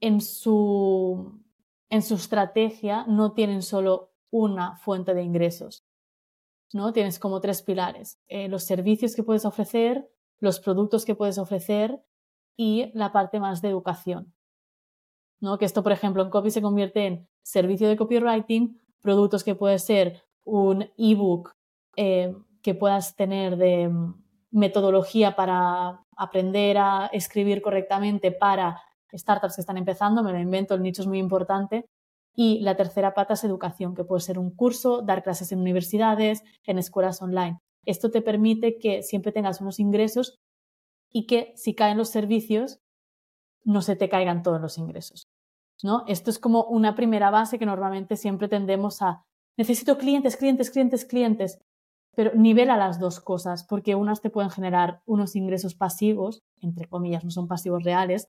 en 0.00 0.20
su, 0.20 1.40
en 1.88 2.02
su 2.02 2.16
estrategia, 2.16 3.04
no 3.06 3.32
tienen 3.32 3.62
solo 3.62 4.11
una 4.32 4.76
fuente 4.76 5.14
de 5.14 5.22
ingresos, 5.22 5.84
¿no? 6.72 6.92
Tienes 6.92 7.20
como 7.20 7.40
tres 7.40 7.62
pilares, 7.62 8.18
eh, 8.26 8.48
los 8.48 8.64
servicios 8.64 9.14
que 9.14 9.22
puedes 9.22 9.44
ofrecer, 9.44 10.10
los 10.40 10.58
productos 10.58 11.04
que 11.04 11.14
puedes 11.14 11.38
ofrecer 11.38 12.02
y 12.56 12.90
la 12.94 13.12
parte 13.12 13.38
más 13.38 13.62
de 13.62 13.68
educación, 13.68 14.34
¿no? 15.40 15.58
Que 15.58 15.66
esto, 15.66 15.82
por 15.82 15.92
ejemplo, 15.92 16.22
en 16.22 16.30
copy 16.30 16.50
se 16.50 16.62
convierte 16.62 17.06
en 17.06 17.28
servicio 17.42 17.88
de 17.88 17.96
copywriting, 17.96 18.80
productos 19.00 19.44
que 19.44 19.54
puede 19.54 19.78
ser 19.78 20.22
un 20.44 20.90
ebook, 20.96 21.52
eh, 21.96 22.34
que 22.62 22.74
puedas 22.74 23.14
tener 23.16 23.56
de 23.56 23.88
mm, 23.88 24.14
metodología 24.50 25.36
para 25.36 26.04
aprender 26.16 26.78
a 26.78 27.10
escribir 27.12 27.60
correctamente 27.60 28.32
para 28.32 28.80
startups 29.12 29.56
que 29.56 29.60
están 29.60 29.76
empezando, 29.76 30.22
me 30.22 30.32
lo 30.32 30.38
invento, 30.38 30.74
el 30.74 30.82
nicho 30.82 31.02
es 31.02 31.08
muy 31.08 31.18
importante. 31.18 31.86
Y 32.34 32.60
la 32.60 32.76
tercera 32.76 33.14
pata 33.14 33.34
es 33.34 33.44
educación, 33.44 33.94
que 33.94 34.04
puede 34.04 34.20
ser 34.20 34.38
un 34.38 34.50
curso, 34.50 35.02
dar 35.02 35.22
clases 35.22 35.52
en 35.52 35.60
universidades, 35.60 36.42
en 36.64 36.78
escuelas 36.78 37.20
online. 37.20 37.58
Esto 37.84 38.10
te 38.10 38.22
permite 38.22 38.78
que 38.78 39.02
siempre 39.02 39.32
tengas 39.32 39.60
unos 39.60 39.78
ingresos 39.78 40.38
y 41.10 41.26
que 41.26 41.52
si 41.56 41.74
caen 41.74 41.98
los 41.98 42.08
servicios, 42.08 42.80
no 43.64 43.82
se 43.82 43.96
te 43.96 44.08
caigan 44.08 44.42
todos 44.42 44.60
los 44.60 44.78
ingresos. 44.78 45.28
¿no? 45.82 46.04
Esto 46.06 46.30
es 46.30 46.38
como 46.38 46.64
una 46.64 46.94
primera 46.94 47.30
base 47.30 47.58
que 47.58 47.66
normalmente 47.66 48.16
siempre 48.16 48.48
tendemos 48.48 49.02
a 49.02 49.24
necesito 49.56 49.98
clientes, 49.98 50.36
clientes, 50.36 50.70
clientes, 50.70 51.04
clientes 51.04 51.58
pero 52.14 52.32
nivela 52.34 52.76
las 52.76 52.98
dos 53.00 53.20
cosas, 53.20 53.64
porque 53.64 53.94
unas 53.94 54.20
te 54.20 54.30
pueden 54.30 54.50
generar 54.50 55.02
unos 55.06 55.34
ingresos 55.34 55.74
pasivos, 55.74 56.42
entre 56.60 56.88
comillas, 56.88 57.24
no 57.24 57.30
son 57.30 57.48
pasivos 57.48 57.82
reales, 57.84 58.28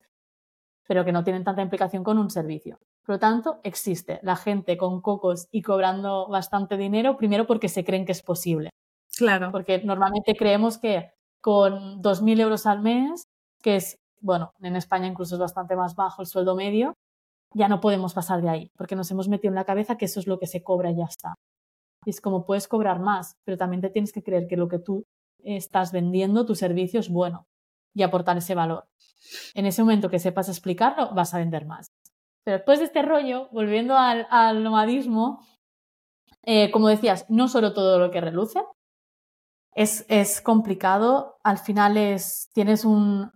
pero 0.86 1.04
que 1.04 1.12
no 1.12 1.24
tienen 1.24 1.44
tanta 1.44 1.62
implicación 1.62 2.04
con 2.04 2.18
un 2.18 2.30
servicio. 2.30 2.78
Por 3.04 3.16
lo 3.16 3.18
tanto, 3.18 3.60
existe 3.62 4.20
la 4.22 4.36
gente 4.36 4.76
con 4.76 5.00
cocos 5.00 5.48
y 5.50 5.62
cobrando 5.62 6.28
bastante 6.28 6.76
dinero, 6.76 7.16
primero 7.16 7.46
porque 7.46 7.68
se 7.68 7.84
creen 7.84 8.04
que 8.06 8.12
es 8.12 8.22
posible. 8.22 8.70
Claro. 9.16 9.50
Porque 9.52 9.82
normalmente 9.84 10.34
creemos 10.34 10.78
que 10.78 11.10
con 11.40 12.02
2.000 12.02 12.40
euros 12.40 12.66
al 12.66 12.80
mes, 12.80 13.24
que 13.62 13.76
es, 13.76 13.98
bueno, 14.20 14.52
en 14.60 14.76
España 14.76 15.06
incluso 15.06 15.36
es 15.36 15.40
bastante 15.40 15.76
más 15.76 15.94
bajo 15.94 16.22
el 16.22 16.28
sueldo 16.28 16.56
medio, 16.56 16.94
ya 17.54 17.68
no 17.68 17.80
podemos 17.80 18.14
pasar 18.14 18.42
de 18.42 18.48
ahí, 18.48 18.70
porque 18.76 18.96
nos 18.96 19.10
hemos 19.10 19.28
metido 19.28 19.50
en 19.50 19.54
la 19.54 19.64
cabeza 19.64 19.96
que 19.96 20.06
eso 20.06 20.18
es 20.18 20.26
lo 20.26 20.38
que 20.38 20.46
se 20.46 20.62
cobra 20.62 20.90
y 20.90 20.96
ya 20.96 21.04
está. 21.04 21.34
Y 22.04 22.10
es 22.10 22.20
como 22.20 22.44
puedes 22.44 22.66
cobrar 22.68 22.98
más, 23.00 23.36
pero 23.44 23.56
también 23.56 23.80
te 23.80 23.90
tienes 23.90 24.12
que 24.12 24.22
creer 24.22 24.46
que 24.48 24.56
lo 24.56 24.68
que 24.68 24.78
tú 24.78 25.04
estás 25.44 25.92
vendiendo, 25.92 26.46
tu 26.46 26.54
servicio 26.54 27.00
es 27.00 27.08
bueno 27.08 27.46
y 27.94 28.02
aportar 28.02 28.36
ese 28.36 28.54
valor. 28.54 28.86
En 29.54 29.66
ese 29.66 29.82
momento 29.82 30.10
que 30.10 30.18
sepas 30.18 30.48
explicarlo, 30.48 31.14
vas 31.14 31.32
a 31.34 31.38
vender 31.38 31.66
más. 31.66 31.92
Pero 32.44 32.58
después 32.58 32.78
de 32.78 32.86
este 32.86 33.02
rollo, 33.02 33.48
volviendo 33.52 33.96
al, 33.96 34.62
nomadismo, 34.62 35.46
eh, 36.42 36.70
como 36.70 36.88
decías, 36.88 37.24
no 37.30 37.48
solo 37.48 37.72
todo 37.72 37.98
lo 37.98 38.10
que 38.10 38.20
reluce, 38.20 38.60
es, 39.74 40.04
es 40.08 40.40
complicado. 40.40 41.38
Al 41.42 41.58
final 41.58 41.96
es, 41.96 42.50
tienes 42.52 42.84
un, 42.84 43.32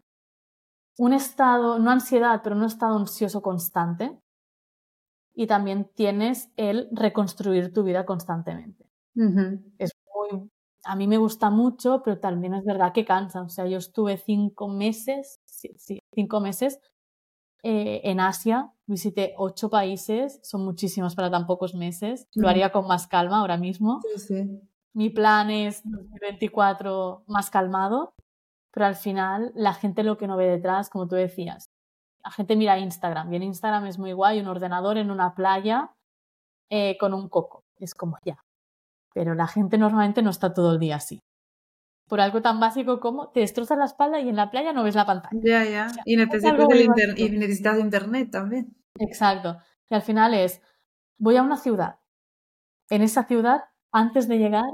un 0.98 1.12
estado, 1.12 1.78
no 1.78 1.90
ansiedad, 1.90 2.40
pero 2.42 2.56
un 2.56 2.64
estado 2.64 2.98
ansioso 2.98 3.40
constante 3.40 4.20
y 5.34 5.46
también 5.46 5.88
tienes 5.94 6.50
el 6.56 6.88
reconstruir 6.90 7.72
tu 7.72 7.84
vida 7.84 8.04
constantemente. 8.04 8.90
Es 9.78 9.92
muy, 10.14 10.50
a 10.88 10.96
mí 10.96 11.06
me 11.06 11.18
gusta 11.18 11.50
mucho, 11.50 12.02
pero 12.02 12.18
también 12.18 12.54
es 12.54 12.64
verdad 12.64 12.94
que 12.94 13.04
cansa. 13.04 13.42
O 13.42 13.50
sea, 13.50 13.66
yo 13.66 13.76
estuve 13.76 14.16
cinco 14.16 14.68
meses, 14.68 15.38
sí, 15.44 16.00
cinco 16.14 16.40
meses 16.40 16.80
eh, 17.62 18.00
en 18.04 18.20
Asia, 18.20 18.72
visité 18.86 19.34
ocho 19.36 19.68
países, 19.68 20.40
son 20.42 20.64
muchísimos 20.64 21.14
para 21.14 21.30
tan 21.30 21.46
pocos 21.46 21.74
meses. 21.74 22.26
Lo 22.34 22.48
haría 22.48 22.72
con 22.72 22.86
más 22.86 23.06
calma 23.06 23.40
ahora 23.40 23.58
mismo. 23.58 24.00
Mi 24.94 25.10
plan 25.10 25.50
es 25.50 25.82
2024 25.84 27.24
más 27.26 27.50
calmado, 27.50 28.14
pero 28.72 28.86
al 28.86 28.96
final 28.96 29.52
la 29.54 29.74
gente 29.74 30.02
lo 30.02 30.16
que 30.16 30.26
no 30.26 30.38
ve 30.38 30.46
detrás, 30.46 30.88
como 30.88 31.06
tú 31.06 31.16
decías, 31.16 31.68
la 32.24 32.30
gente 32.30 32.56
mira 32.56 32.78
Instagram 32.78 33.30
y 33.30 33.36
en 33.36 33.42
Instagram 33.42 33.84
es 33.86 33.98
muy 33.98 34.14
guay, 34.14 34.40
un 34.40 34.48
ordenador 34.48 34.96
en 34.96 35.10
una 35.10 35.34
playa 35.34 35.92
eh, 36.70 36.96
con 36.98 37.12
un 37.12 37.28
coco. 37.28 37.64
Es 37.76 37.94
como 37.94 38.16
ya. 38.24 38.38
Pero 39.18 39.34
la 39.34 39.48
gente 39.48 39.78
normalmente 39.78 40.22
no 40.22 40.30
está 40.30 40.54
todo 40.54 40.74
el 40.74 40.78
día 40.78 40.94
así. 40.94 41.24
Por 42.06 42.20
algo 42.20 42.40
tan 42.40 42.60
básico 42.60 43.00
como 43.00 43.30
te 43.30 43.40
destrozas 43.40 43.76
la 43.76 43.86
espalda 43.86 44.20
y 44.20 44.28
en 44.28 44.36
la 44.36 44.48
playa 44.48 44.72
no 44.72 44.84
ves 44.84 44.94
la 44.94 45.06
pantalla. 45.06 45.40
Ya, 45.42 45.64
ya. 45.64 45.88
y, 46.04 46.16
necesitas 46.16 47.80
internet 47.80 48.30
también. 48.30 48.76
Exacto. 49.00 49.58
Y 49.90 49.96
al 49.96 50.02
final 50.02 50.34
es, 50.34 50.62
voy 51.16 51.36
a 51.36 51.42
una 51.42 51.56
ciudad. 51.56 51.98
En 52.90 53.02
esa 53.02 53.24
ciudad, 53.24 53.64
antes 53.90 54.28
de 54.28 54.38
llegar, 54.38 54.70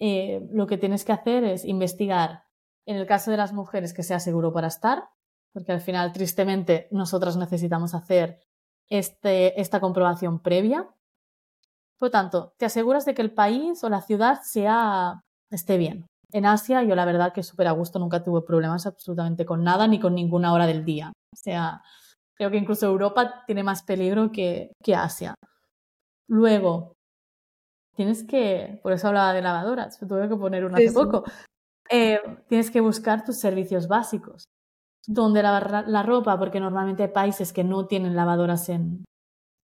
eh, 0.00 0.44
lo 0.50 0.66
que 0.66 0.76
tienes 0.76 1.04
que 1.04 1.12
hacer 1.12 1.44
es 1.44 1.64
investigar, 1.64 2.46
en 2.84 2.96
el 2.96 3.06
caso 3.06 3.30
de 3.30 3.36
las 3.36 3.52
mujeres, 3.52 3.94
que 3.94 4.02
sea 4.02 4.18
seguro 4.18 4.52
para 4.52 4.66
estar, 4.66 5.04
porque 5.52 5.70
al 5.70 5.80
final, 5.80 6.12
tristemente, 6.12 6.88
nosotras 6.90 7.36
necesitamos 7.36 7.94
hacer 7.94 8.40
este, 8.88 9.60
esta 9.60 9.78
comprobación 9.78 10.42
previa. 10.42 10.88
Por 12.00 12.06
lo 12.06 12.10
tanto, 12.12 12.54
te 12.56 12.64
aseguras 12.64 13.04
de 13.04 13.12
que 13.12 13.20
el 13.20 13.30
país 13.30 13.84
o 13.84 13.90
la 13.90 14.00
ciudad 14.00 14.40
sea, 14.42 15.20
esté 15.50 15.76
bien. 15.76 16.06
En 16.32 16.46
Asia, 16.46 16.82
yo 16.82 16.94
la 16.94 17.04
verdad 17.04 17.34
que 17.34 17.42
súper 17.42 17.66
a 17.66 17.72
gusto, 17.72 17.98
nunca 17.98 18.24
tuve 18.24 18.40
problemas 18.40 18.86
absolutamente 18.86 19.44
con 19.44 19.62
nada 19.62 19.86
ni 19.86 20.00
con 20.00 20.14
ninguna 20.14 20.54
hora 20.54 20.66
del 20.66 20.86
día. 20.86 21.12
O 21.30 21.36
sea, 21.36 21.82
creo 22.34 22.50
que 22.50 22.56
incluso 22.56 22.86
Europa 22.86 23.44
tiene 23.46 23.62
más 23.62 23.82
peligro 23.82 24.32
que, 24.32 24.72
que 24.82 24.94
Asia. 24.94 25.34
Luego, 26.26 26.94
tienes 27.94 28.24
que, 28.24 28.80
por 28.82 28.92
eso 28.92 29.08
hablaba 29.08 29.34
de 29.34 29.42
lavadoras, 29.42 29.98
tuve 29.98 30.26
que 30.26 30.36
poner 30.36 30.64
una 30.64 30.78
hace 30.78 30.92
poco, 30.92 31.24
eh, 31.90 32.18
tienes 32.48 32.70
que 32.70 32.80
buscar 32.80 33.26
tus 33.26 33.36
servicios 33.36 33.88
básicos. 33.88 34.44
Donde 35.06 35.42
lavar 35.42 35.86
la 35.86 36.02
ropa, 36.02 36.38
porque 36.38 36.60
normalmente 36.60 37.02
hay 37.02 37.08
países 37.10 37.52
que 37.52 37.64
no 37.64 37.86
tienen 37.86 38.16
lavadoras 38.16 38.70
en, 38.70 39.04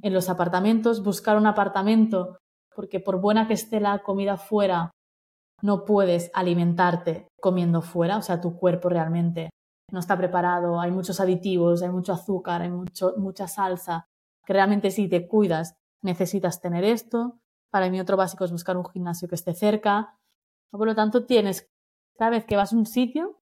en 0.02 0.14
los 0.14 0.30
apartamentos, 0.30 1.04
buscar 1.04 1.38
un 1.38 1.47
apartamento, 1.47 2.38
porque 2.76 2.99
por 2.99 3.20
buena 3.20 3.47
que 3.47 3.54
esté 3.54 3.80
la 3.80 3.99
comida 3.99 4.38
fuera, 4.38 4.91
no 5.62 5.86
puedes 5.86 6.32
alimentarte 6.34 7.28
comiendo 7.39 7.82
fuera, 7.82 8.18
o 8.18 8.22
sea, 8.22 8.41
tu 8.41 8.58
cuerpo 8.58 8.89
realmente 8.89 9.49
no 9.91 9.99
está 9.99 10.18
preparado, 10.18 10.80
hay 10.80 10.91
muchos 10.91 11.20
aditivos, 11.20 11.82
hay 11.82 11.89
mucho 11.89 12.14
azúcar, 12.14 12.62
hay 12.62 12.70
mucho, 12.70 13.14
mucha 13.18 13.47
salsa, 13.47 14.06
que 14.45 14.54
realmente 14.54 14.89
si 14.89 15.08
te 15.08 15.28
cuidas 15.28 15.76
necesitas 16.02 16.62
tener 16.62 16.84
esto. 16.84 17.39
Para 17.72 17.89
mí 17.89 17.99
otro 17.99 18.18
básico 18.18 18.43
es 18.43 18.52
buscar 18.52 18.78
un 18.78 18.86
gimnasio 18.86 19.28
que 19.28 19.36
esté 19.36 19.54
cerca. 19.54 20.18
Por 20.72 20.88
lo 20.88 20.95
tanto, 20.95 21.26
tienes, 21.26 21.70
cada 22.18 22.32
vez 22.32 22.45
que 22.45 22.56
vas 22.56 22.74
a 22.74 22.78
un 22.78 22.86
sitio, 22.86 23.39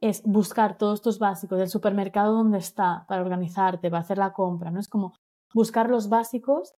es 0.00 0.22
buscar 0.24 0.76
todos 0.76 1.00
estos 1.00 1.18
básicos 1.18 1.58
del 1.58 1.68
supermercado 1.68 2.34
donde 2.34 2.58
está 2.58 3.04
para 3.08 3.22
organizarte, 3.22 3.90
para 3.90 4.00
hacer 4.00 4.18
la 4.18 4.32
compra, 4.32 4.70
¿no? 4.70 4.80
Es 4.80 4.88
como 4.88 5.14
buscar 5.54 5.88
los 5.88 6.10
básicos, 6.10 6.74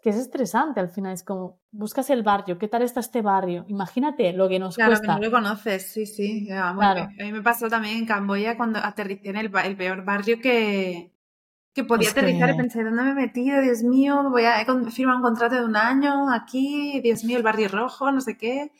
que 0.00 0.08
es 0.08 0.16
estresante 0.16 0.80
al 0.80 0.88
final, 0.88 1.12
es 1.12 1.22
como 1.22 1.60
buscas 1.72 2.08
el 2.08 2.22
barrio, 2.22 2.58
¿qué 2.58 2.68
tal 2.68 2.80
está 2.80 3.00
este 3.00 3.20
barrio? 3.20 3.66
Imagínate 3.68 4.32
lo 4.32 4.48
que 4.48 4.58
nos 4.58 4.76
claro, 4.76 4.92
cuesta. 4.92 5.04
Claro, 5.04 5.20
que 5.20 5.26
no 5.26 5.30
lo 5.30 5.42
conoces, 5.42 5.92
sí, 5.92 6.06
sí. 6.06 6.46
claro. 6.46 7.02
A 7.02 7.22
mí 7.24 7.32
me 7.32 7.42
pasó 7.42 7.68
también 7.68 7.98
en 7.98 8.06
Camboya 8.06 8.56
cuando 8.56 8.78
aterricé 8.78 9.28
en 9.28 9.36
el, 9.36 9.50
el 9.64 9.76
peor 9.76 10.04
barrio 10.04 10.40
que, 10.40 11.12
que 11.74 11.84
podía 11.84 12.10
aterrizar 12.10 12.50
y 12.50 12.56
pensé, 12.56 12.82
¿dónde 12.82 13.02
me 13.02 13.10
he 13.10 13.14
metido? 13.14 13.60
Dios 13.60 13.82
mío, 13.82 14.30
voy 14.30 14.44
a 14.44 14.64
firmar 14.90 15.16
un 15.16 15.22
contrato 15.22 15.56
de 15.56 15.64
un 15.64 15.76
año 15.76 16.32
aquí, 16.32 17.00
Dios 17.02 17.24
mío, 17.24 17.36
el 17.36 17.42
barrio 17.42 17.68
rojo, 17.68 18.10
no 18.10 18.22
sé 18.22 18.38
qué. 18.38 18.72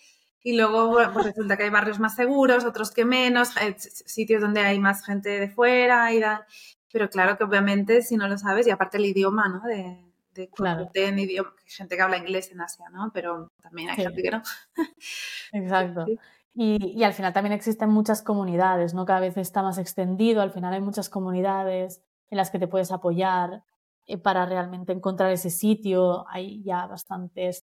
Y 0.43 0.57
luego 0.57 0.97
pues 1.13 1.27
resulta 1.27 1.59
que 1.59 1.65
hay 1.65 1.71
barrios 1.71 2.01
más 2.01 2.15
seguros, 2.15 2.65
otros 2.65 2.93
que 2.93 3.05
menos, 3.05 3.55
eh, 3.59 3.75
sitios 3.77 4.41
donde 4.41 4.61
hay 4.61 4.79
más 4.79 5.05
gente 5.05 5.29
de 5.29 5.51
fuera 5.51 6.13
y 6.15 6.21
da... 6.21 6.47
Pero 6.93 7.09
claro 7.09 7.37
que 7.39 7.45
obviamente 7.45 8.03
si 8.03 8.17
no 8.17 8.29
lo 8.29 8.37
sabes, 8.39 8.67
y 8.67 8.71
aparte 8.71 8.99
el 8.99 9.07
idioma, 9.07 9.49
¿no? 9.49 9.61
De, 9.63 10.05
de 10.35 10.49
claro. 10.49 10.91
idioma, 10.95 11.53
gente 11.67 11.97
que 11.97 12.03
habla 12.03 12.19
inglés 12.19 12.51
en 12.53 12.61
Asia, 12.61 12.89
¿no? 12.91 13.11
Pero 13.13 13.53
también 13.63 13.91
hay 13.91 13.97
gente 13.97 14.23
que 14.23 14.31
no. 14.31 14.43
Exacto. 15.53 16.07
Y, 16.53 16.99
y, 16.99 17.05
al 17.05 17.15
final 17.15 17.33
también 17.33 17.53
existen 17.53 17.91
muchas 17.91 18.23
comunidades, 18.23 18.93
¿no? 18.93 19.05
Cada 19.05 19.21
vez 19.21 19.37
está 19.37 19.63
más 19.63 19.79
extendido, 19.79 20.43
al 20.43 20.51
final 20.51 20.75
hay 20.75 20.81
muchas 20.81 21.09
comunidades 21.09 22.03
en 22.29 22.37
las 22.37 22.51
que 22.51 22.59
te 22.59 22.67
puedes 22.67 22.91
apoyar 22.91 23.63
eh, 24.07 24.19
para 24.19 24.47
realmente 24.47 24.93
encontrar 24.93 25.31
ese 25.31 25.51
sitio. 25.51 26.27
Hay 26.29 26.63
ya 26.63 26.87
bastantes 26.87 27.65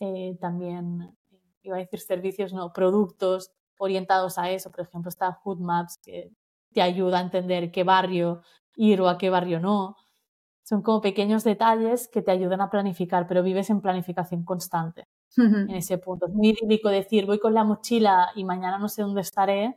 eh, 0.00 0.36
también, 0.40 1.16
iba 1.62 1.76
a 1.76 1.80
decir 1.80 2.00
servicios, 2.00 2.52
no, 2.52 2.72
productos 2.72 3.50
orientados 3.78 4.38
a 4.38 4.50
eso. 4.50 4.70
Por 4.70 4.80
ejemplo, 4.80 5.08
está 5.08 5.32
Hood 5.32 5.58
Maps 5.60 5.98
que 6.02 6.30
te 6.72 6.82
ayuda 6.82 7.18
a 7.18 7.22
entender 7.22 7.70
qué 7.72 7.84
barrio 7.84 8.42
ir 8.76 9.00
o 9.00 9.08
a 9.08 9.18
qué 9.18 9.30
barrio 9.30 9.60
no. 9.60 9.96
Son 10.64 10.82
como 10.82 11.00
pequeños 11.00 11.44
detalles 11.44 12.08
que 12.08 12.22
te 12.22 12.30
ayudan 12.30 12.60
a 12.60 12.70
planificar, 12.70 13.26
pero 13.26 13.42
vives 13.42 13.70
en 13.70 13.80
planificación 13.80 14.44
constante. 14.44 15.04
En 15.66 15.76
ese 15.76 15.98
punto. 15.98 16.26
Es 16.26 16.32
muy 16.34 16.50
idílico 16.50 16.88
decir, 16.90 17.26
voy 17.26 17.38
con 17.38 17.54
la 17.54 17.64
mochila 17.64 18.30
y 18.34 18.44
mañana 18.44 18.78
no 18.78 18.88
sé 18.88 19.02
dónde 19.02 19.22
estaré. 19.22 19.76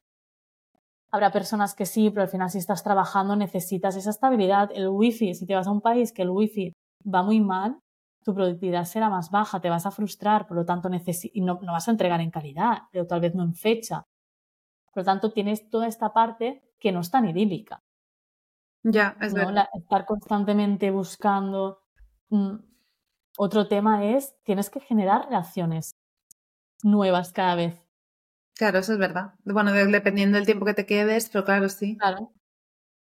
Habrá 1.11 1.31
personas 1.31 1.75
que 1.75 1.85
sí, 1.85 2.09
pero 2.09 2.23
al 2.23 2.29
final 2.29 2.49
si 2.49 2.57
estás 2.57 2.83
trabajando 2.83 3.35
necesitas 3.35 3.95
esa 3.97 4.09
estabilidad. 4.11 4.69
El 4.73 4.87
wifi, 4.89 5.33
si 5.35 5.45
te 5.45 5.55
vas 5.55 5.67
a 5.67 5.71
un 5.71 5.81
país 5.81 6.13
que 6.13 6.21
el 6.21 6.29
wifi 6.29 6.73
va 7.03 7.21
muy 7.23 7.41
mal, 7.41 7.79
tu 8.23 8.33
productividad 8.33 8.85
será 8.85 9.09
más 9.09 9.29
baja, 9.31 9.59
te 9.59 9.69
vas 9.69 9.85
a 9.85 9.91
frustrar, 9.91 10.47
por 10.47 10.55
lo 10.57 10.65
tanto 10.65 10.89
y 11.33 11.41
no, 11.41 11.59
no 11.61 11.71
vas 11.73 11.87
a 11.87 11.91
entregar 11.91 12.21
en 12.21 12.31
calidad, 12.31 12.83
pero 12.91 13.07
tal 13.07 13.19
vez 13.19 13.35
no 13.35 13.43
en 13.43 13.55
fecha. 13.55 14.03
Por 14.91 15.01
lo 15.01 15.05
tanto, 15.05 15.31
tienes 15.31 15.69
toda 15.69 15.87
esta 15.87 16.13
parte 16.13 16.63
que 16.79 16.91
no 16.91 16.99
es 17.01 17.11
tan 17.11 17.27
idílica. 17.27 17.81
Ya, 18.83 19.15
es 19.21 19.33
verdad. 19.33 19.67
estar 19.73 20.05
constantemente 20.05 20.91
buscando. 20.91 21.81
Mm, 22.29 22.55
otro 23.37 23.67
tema 23.67 24.05
es, 24.05 24.35
tienes 24.43 24.69
que 24.69 24.79
generar 24.79 25.25
relaciones 25.25 25.95
nuevas 26.83 27.31
cada 27.31 27.55
vez. 27.55 27.81
Claro, 28.55 28.79
eso 28.79 28.93
es 28.93 28.99
verdad. 28.99 29.33
Bueno, 29.45 29.71
dependiendo 29.71 30.37
del 30.37 30.45
tiempo 30.45 30.65
que 30.65 30.73
te 30.73 30.85
quedes, 30.85 31.29
pero 31.29 31.45
claro, 31.45 31.69
sí. 31.69 31.97
Claro. 31.97 32.31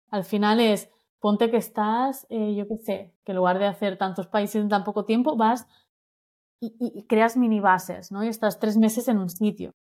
Al 0.09 0.23
final 0.23 0.59
es, 0.59 0.89
ponte 1.19 1.49
que 1.49 1.57
estás, 1.57 2.25
eh, 2.29 2.55
yo 2.55 2.67
qué 2.67 2.77
sé, 2.77 3.15
que 3.23 3.31
en 3.31 3.37
lugar 3.37 3.59
de 3.59 3.67
hacer 3.67 3.97
tantos 3.97 4.27
países 4.27 4.61
en 4.61 4.69
tan 4.69 4.83
poco 4.83 5.05
tiempo, 5.05 5.37
vas 5.37 5.67
y, 6.59 6.75
y, 6.79 7.03
creas 7.07 7.37
mini 7.37 7.59
bases, 7.59 8.11
¿no? 8.11 8.23
Y 8.23 8.27
estás 8.27 8.59
tres 8.59 8.77
meses 8.77 9.07
en 9.07 9.17
un 9.17 9.29
sitio. 9.29 9.73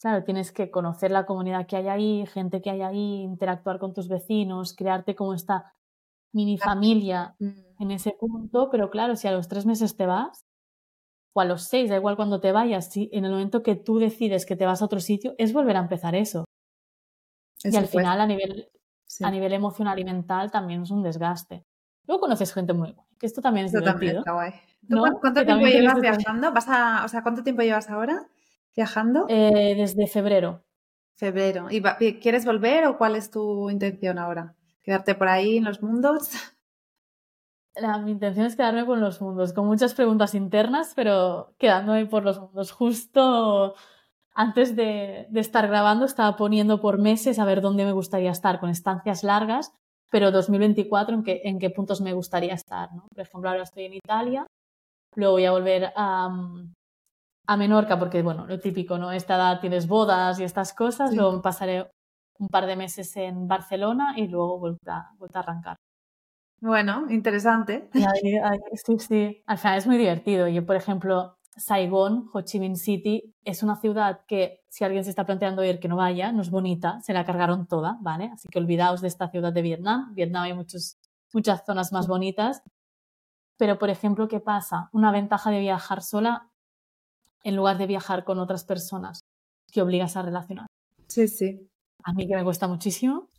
Claro, 0.00 0.24
tienes 0.24 0.52
que 0.52 0.70
conocer 0.70 1.10
la 1.10 1.24
comunidad 1.24 1.66
que 1.66 1.76
hay 1.76 1.88
ahí, 1.88 2.26
gente 2.26 2.60
que 2.60 2.70
hay 2.70 2.82
ahí, 2.82 3.22
interactuar 3.22 3.78
con 3.78 3.94
tus 3.94 4.08
vecinos, 4.08 4.74
crearte 4.74 5.14
como 5.14 5.32
esta 5.32 5.72
mini 6.32 6.58
familia 6.58 7.34
mm. 7.38 7.82
en 7.82 7.90
ese 7.90 8.12
punto, 8.12 8.68
pero 8.70 8.90
claro, 8.90 9.16
si 9.16 9.26
a 9.26 9.32
los 9.32 9.48
tres 9.48 9.64
meses 9.64 9.96
te 9.96 10.04
vas, 10.04 10.44
o 11.32 11.40
a 11.40 11.44
los 11.46 11.64
seis, 11.64 11.88
da 11.88 11.96
igual 11.96 12.16
cuando 12.16 12.40
te 12.40 12.52
vayas, 12.52 12.90
si 12.90 13.08
en 13.12 13.24
el 13.24 13.32
momento 13.32 13.62
que 13.62 13.74
tú 13.74 13.98
decides 13.98 14.44
que 14.44 14.56
te 14.56 14.66
vas 14.66 14.82
a 14.82 14.84
otro 14.84 15.00
sitio, 15.00 15.34
es 15.38 15.52
volver 15.52 15.76
a 15.76 15.80
empezar 15.80 16.14
eso. 16.14 16.44
y 17.64 17.74
al 17.74 17.86
final, 17.86 18.20
a 18.20 18.26
nivel, 18.26 18.68
a 19.22 19.30
nivel 19.30 19.52
emocional 19.54 19.98
y 19.98 20.04
mental, 20.04 20.50
también 20.50 20.82
es 20.82 20.90
un 20.90 21.02
desgaste. 21.02 21.64
Luego 22.06 22.20
conoces 22.20 22.52
gente 22.52 22.72
muy 22.74 22.92
buena, 22.92 23.08
que 23.18 23.26
esto 23.26 23.40
también 23.40 23.66
es 23.66 23.72
divertido. 23.72 24.22
¿Cuánto 25.20 25.44
tiempo 25.44 25.66
llevas 25.66 26.00
viajando? 26.00 26.52
¿Vas 26.52 26.68
a, 26.68 27.04
o 27.04 27.08
sea, 27.08 27.22
¿cuánto 27.22 27.42
tiempo 27.42 27.62
llevas 27.62 27.90
ahora? 27.90 28.28
Viajando? 28.76 29.26
Eh, 29.28 29.74
desde 29.76 30.06
febrero. 30.06 30.62
Febrero. 31.16 31.68
¿Y 31.70 31.82
quieres 32.20 32.44
volver 32.44 32.84
o 32.86 32.98
cuál 32.98 33.16
es 33.16 33.30
tu 33.30 33.70
intención 33.70 34.18
ahora? 34.18 34.54
¿Quedarte 34.82 35.14
por 35.14 35.28
ahí 35.28 35.56
en 35.56 35.64
los 35.64 35.82
mundos? 35.82 36.30
La, 37.74 37.98
mi 37.98 38.12
intención 38.12 38.46
es 38.46 38.56
quedarme 38.56 38.86
por 38.86 38.96
los 38.96 39.20
mundos, 39.20 39.52
con 39.52 39.66
muchas 39.66 39.92
preguntas 39.92 40.34
internas, 40.34 40.94
pero 40.96 41.54
quedándome 41.58 42.06
por 42.06 42.24
los 42.24 42.40
mundos. 42.40 42.72
Justo 42.72 43.74
antes 44.32 44.74
de, 44.76 45.26
de, 45.28 45.40
estar 45.40 45.68
grabando 45.68 46.06
estaba 46.06 46.36
poniendo 46.36 46.80
por 46.80 46.98
meses 46.98 47.38
a 47.38 47.44
ver 47.44 47.60
dónde 47.60 47.84
me 47.84 47.92
gustaría 47.92 48.30
estar, 48.30 48.60
con 48.60 48.70
estancias 48.70 49.22
largas, 49.24 49.74
pero 50.10 50.30
2024 50.30 51.16
en 51.16 51.22
qué, 51.22 51.40
en 51.44 51.58
qué 51.58 51.68
puntos 51.68 52.00
me 52.00 52.14
gustaría 52.14 52.54
estar. 52.54 52.90
¿no? 52.94 53.06
Por 53.08 53.20
ejemplo, 53.20 53.50
ahora 53.50 53.64
estoy 53.64 53.84
en 53.84 53.94
Italia, 53.94 54.46
luego 55.14 55.34
voy 55.34 55.44
a 55.44 55.52
volver 55.52 55.92
a, 55.94 56.30
a 57.46 57.56
Menorca, 57.56 57.98
porque 57.98 58.22
bueno, 58.22 58.46
lo 58.46 58.58
típico, 58.58 58.98
¿no? 58.98 59.12
Esta 59.12 59.36
edad 59.36 59.60
tienes 59.60 59.86
bodas 59.86 60.40
y 60.40 60.44
estas 60.44 60.72
cosas, 60.72 61.14
luego 61.14 61.40
pasaré 61.42 61.90
un 62.38 62.48
par 62.48 62.66
de 62.66 62.76
meses 62.76 63.16
en 63.16 63.48
Barcelona 63.48 64.14
y 64.16 64.28
luego 64.28 64.58
vuelta, 64.58 65.10
a 65.32 65.38
arrancar. 65.38 65.76
Bueno, 66.60 67.06
interesante. 67.10 67.88
sí, 68.74 68.98
sí. 68.98 69.42
Al 69.46 69.58
final 69.58 69.78
es 69.78 69.86
muy 69.86 69.96
divertido. 69.96 70.48
Yo, 70.48 70.64
por 70.64 70.76
ejemplo, 70.76 71.36
Saigón, 71.56 72.28
Ho 72.32 72.40
Chi 72.42 72.58
Minh 72.58 72.76
City, 72.76 73.34
es 73.44 73.62
una 73.62 73.76
ciudad 73.76 74.20
que 74.26 74.60
si 74.68 74.84
alguien 74.84 75.04
se 75.04 75.10
está 75.10 75.24
planteando 75.24 75.64
ir 75.64 75.80
que 75.80 75.88
no 75.88 75.96
vaya, 75.96 76.32
no 76.32 76.42
es 76.42 76.50
bonita, 76.50 77.00
se 77.02 77.12
la 77.12 77.24
cargaron 77.24 77.66
toda, 77.66 77.98
¿vale? 78.00 78.30
Así 78.32 78.48
que 78.48 78.58
olvidaos 78.58 79.00
de 79.00 79.08
esta 79.08 79.28
ciudad 79.28 79.52
de 79.52 79.62
Vietnam. 79.62 80.14
Vietnam 80.14 80.44
hay 80.44 80.54
muchos, 80.54 80.98
muchas 81.32 81.64
zonas 81.64 81.92
más 81.92 82.06
bonitas. 82.08 82.62
Pero, 83.58 83.78
por 83.78 83.88
ejemplo, 83.90 84.28
¿qué 84.28 84.40
pasa? 84.40 84.90
Una 84.92 85.12
ventaja 85.12 85.50
de 85.50 85.60
viajar 85.60 86.02
sola 86.02 86.50
en 87.46 87.54
lugar 87.54 87.78
de 87.78 87.86
viajar 87.86 88.24
con 88.24 88.40
otras 88.40 88.64
personas 88.64 89.20
que 89.70 89.80
obligas 89.80 90.16
a 90.16 90.22
relacionar. 90.22 90.66
Sí, 91.06 91.28
sí. 91.28 91.70
A 92.02 92.12
mí 92.12 92.26
que 92.26 92.34
me 92.34 92.42
cuesta 92.42 92.66
muchísimo, 92.66 93.30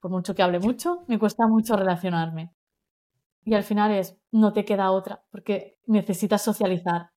por 0.00 0.10
mucho 0.10 0.34
que 0.34 0.42
hable 0.42 0.58
mucho, 0.60 1.04
me 1.08 1.18
cuesta 1.18 1.46
mucho 1.46 1.74
relacionarme. 1.74 2.52
Y 3.42 3.54
al 3.54 3.62
final 3.62 3.90
es, 3.90 4.18
no 4.32 4.52
te 4.52 4.66
queda 4.66 4.90
otra, 4.90 5.24
porque 5.30 5.78
necesitas 5.86 6.42
socializar. 6.42 7.08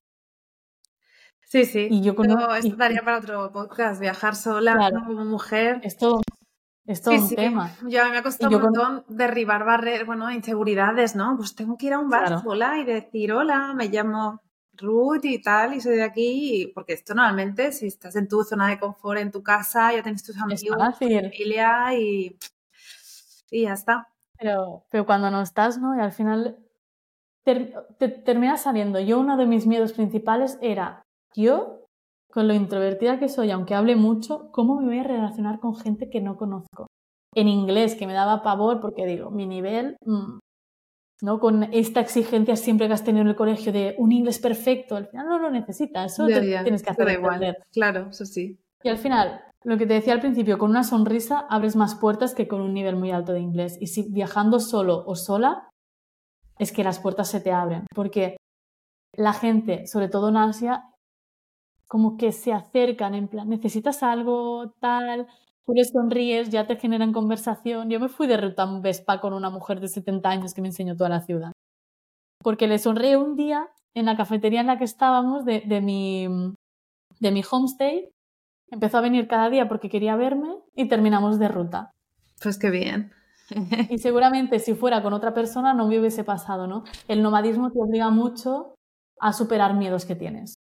Sí, 1.44 1.66
sí. 1.66 1.88
Y 1.90 2.00
yo 2.00 2.12
esto 2.56 2.76
daría 2.76 3.02
para 3.02 3.18
otro 3.18 3.52
podcast, 3.52 4.00
viajar 4.00 4.34
sola 4.34 4.90
como 5.06 5.26
mujer. 5.26 5.80
Es 5.82 5.98
todo, 5.98 6.22
es 6.86 7.02
todo 7.02 7.14
un 7.14 7.28
tema. 7.28 7.76
Yo 7.82 8.08
me 8.08 8.16
ha 8.16 8.22
costado 8.22 8.56
un 8.56 8.62
montón 8.62 9.04
derribar 9.08 9.66
barreras, 9.66 10.06
bueno, 10.06 10.30
inseguridades, 10.30 11.14
¿no? 11.14 11.36
Pues 11.36 11.54
tengo 11.54 11.76
que 11.76 11.88
ir 11.88 11.92
a 11.92 11.98
un 11.98 12.08
bar 12.08 12.42
sola 12.42 12.78
y 12.78 12.84
decir, 12.84 13.32
hola, 13.32 13.74
me 13.74 13.88
llamo 13.88 14.40
Ruth 14.78 15.24
y 15.24 15.40
tal, 15.42 15.74
y 15.74 15.80
soy 15.80 15.96
de 15.96 16.02
aquí, 16.02 16.72
porque 16.74 16.94
esto 16.94 17.14
normalmente, 17.14 17.72
si 17.72 17.86
estás 17.86 18.16
en 18.16 18.28
tu 18.28 18.42
zona 18.44 18.68
de 18.68 18.78
confort, 18.78 19.20
en 19.20 19.30
tu 19.30 19.42
casa, 19.42 19.92
ya 19.92 20.02
tienes 20.02 20.22
tus 20.22 20.36
amigos, 20.38 20.98
tu 20.98 21.06
familia 21.06 21.94
y, 21.94 22.36
y 23.50 23.62
ya 23.62 23.72
está. 23.72 24.08
Pero, 24.38 24.84
pero 24.90 25.04
cuando 25.04 25.30
no 25.30 25.42
estás, 25.42 25.78
¿no? 25.78 25.96
Y 25.96 26.00
al 26.00 26.12
final 26.12 26.56
te, 27.98 28.08
terminas 28.08 28.62
saliendo. 28.62 29.00
Yo 29.00 29.18
uno 29.18 29.36
de 29.36 29.46
mis 29.46 29.66
miedos 29.66 29.92
principales 29.92 30.58
era, 30.60 31.02
yo, 31.34 31.86
con 32.32 32.46
lo 32.46 32.54
introvertida 32.54 33.18
que 33.18 33.28
soy, 33.28 33.50
aunque 33.50 33.74
hable 33.74 33.96
mucho, 33.96 34.50
¿cómo 34.52 34.80
me 34.80 34.86
voy 34.86 34.98
a 34.98 35.04
relacionar 35.04 35.60
con 35.60 35.74
gente 35.76 36.10
que 36.10 36.20
no 36.20 36.36
conozco? 36.36 36.86
En 37.34 37.48
inglés, 37.48 37.94
que 37.94 38.06
me 38.06 38.12
daba 38.12 38.42
pavor 38.42 38.80
porque 38.80 39.06
digo, 39.06 39.30
mi 39.30 39.46
nivel, 39.46 39.96
mm, 40.04 40.38
¿no? 41.20 41.38
Con 41.38 41.64
esta 41.72 42.00
exigencia 42.00 42.56
siempre 42.56 42.86
que 42.86 42.94
has 42.94 43.04
tenido 43.04 43.22
en 43.22 43.28
el 43.28 43.36
colegio 43.36 43.72
de 43.72 43.94
un 43.98 44.12
inglés 44.12 44.38
perfecto, 44.38 44.96
al 44.96 45.08
final 45.08 45.26
no 45.26 45.38
lo 45.38 45.50
necesitas, 45.50 46.12
eso 46.12 46.26
tienes 46.26 46.82
que 46.82 46.90
hacer 46.90 47.08
igual. 47.10 47.56
Claro, 47.72 48.08
eso 48.10 48.24
sí. 48.24 48.58
Y 48.82 48.88
al 48.88 48.98
final, 48.98 49.40
lo 49.64 49.76
que 49.76 49.86
te 49.86 49.94
decía 49.94 50.12
al 50.12 50.20
principio, 50.20 50.58
con 50.58 50.70
una 50.70 50.84
sonrisa 50.84 51.46
abres 51.50 51.74
más 51.74 51.96
puertas 51.96 52.34
que 52.34 52.46
con 52.46 52.60
un 52.60 52.72
nivel 52.72 52.96
muy 52.96 53.10
alto 53.10 53.32
de 53.32 53.40
inglés. 53.40 53.76
Y 53.80 53.88
si 53.88 54.02
viajando 54.10 54.60
solo 54.60 55.04
o 55.06 55.16
sola, 55.16 55.68
es 56.58 56.72
que 56.72 56.84
las 56.84 57.00
puertas 57.00 57.28
se 57.28 57.40
te 57.40 57.52
abren. 57.52 57.86
Porque 57.94 58.36
la 59.16 59.32
gente, 59.32 59.86
sobre 59.86 60.08
todo 60.08 60.28
en 60.28 60.36
Asia, 60.36 60.84
como 61.88 62.16
que 62.16 62.32
se 62.32 62.52
acercan 62.52 63.14
en 63.14 63.28
plan, 63.28 63.48
necesitas 63.48 64.02
algo 64.02 64.74
tal, 64.78 65.26
tú 65.68 65.74
les 65.74 65.90
sonríes, 65.90 66.48
ya 66.48 66.66
te 66.66 66.76
generan 66.76 67.12
conversación. 67.12 67.90
Yo 67.90 68.00
me 68.00 68.08
fui 68.08 68.26
de 68.26 68.38
ruta 68.38 68.62
en 68.62 68.80
Vespa 68.80 69.20
con 69.20 69.34
una 69.34 69.50
mujer 69.50 69.80
de 69.80 69.88
70 69.88 70.26
años 70.26 70.54
que 70.54 70.62
me 70.62 70.68
enseñó 70.68 70.96
toda 70.96 71.10
la 71.10 71.20
ciudad. 71.20 71.52
Porque 72.42 72.66
le 72.66 72.78
sonreí 72.78 73.16
un 73.16 73.36
día 73.36 73.68
en 73.94 74.06
la 74.06 74.16
cafetería 74.16 74.62
en 74.62 74.68
la 74.68 74.78
que 74.78 74.84
estábamos 74.84 75.44
de, 75.44 75.60
de 75.60 75.82
mi, 75.82 76.26
de 77.20 77.30
mi 77.32 77.42
homestay 77.50 78.08
Empezó 78.70 78.98
a 78.98 79.02
venir 79.02 79.28
cada 79.28 79.48
día 79.50 79.68
porque 79.68 79.88
quería 79.88 80.16
verme 80.16 80.54
y 80.74 80.88
terminamos 80.88 81.38
de 81.38 81.48
ruta. 81.48 81.90
Pues 82.42 82.58
qué 82.58 82.70
bien. 82.70 83.12
y 83.90 83.98
seguramente 83.98 84.58
si 84.58 84.74
fuera 84.74 85.02
con 85.02 85.12
otra 85.12 85.32
persona 85.32 85.72
no 85.72 85.86
me 85.86 85.98
hubiese 85.98 86.24
pasado, 86.24 86.66
¿no? 86.66 86.84
El 87.08 87.22
nomadismo 87.22 87.70
te 87.70 87.78
obliga 87.78 88.10
mucho 88.10 88.74
a 89.20 89.32
superar 89.32 89.74
miedos 89.74 90.04
que 90.04 90.16
tienes. 90.16 90.54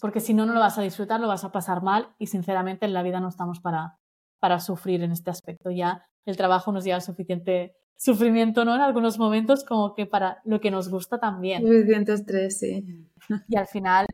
Porque 0.00 0.20
si 0.20 0.32
no, 0.32 0.46
no 0.46 0.54
lo 0.54 0.60
vas 0.60 0.78
a 0.78 0.82
disfrutar, 0.82 1.20
lo 1.20 1.28
vas 1.28 1.44
a 1.44 1.52
pasar 1.52 1.82
mal 1.82 2.14
y 2.18 2.26
sinceramente 2.26 2.86
en 2.86 2.94
la 2.94 3.02
vida 3.02 3.20
no 3.20 3.28
estamos 3.28 3.60
para, 3.60 3.96
para 4.40 4.58
sufrir 4.58 5.02
en 5.02 5.12
este 5.12 5.30
aspecto. 5.30 5.70
Ya 5.70 6.04
el 6.26 6.36
trabajo 6.36 6.72
nos 6.72 6.84
lleva 6.84 7.00
suficiente 7.00 7.76
sufrimiento, 8.00 8.64
¿no? 8.64 8.74
En 8.74 8.80
algunos 8.80 9.18
momentos 9.18 9.62
como 9.62 9.94
que 9.94 10.06
para 10.06 10.40
lo 10.44 10.58
que 10.58 10.70
nos 10.70 10.88
gusta 10.88 11.20
también. 11.20 11.62
Suficiente 11.62 12.14
estrés, 12.14 12.58
sí. 12.58 13.06
Y 13.46 13.56
al 13.56 13.66
final, 13.66 14.06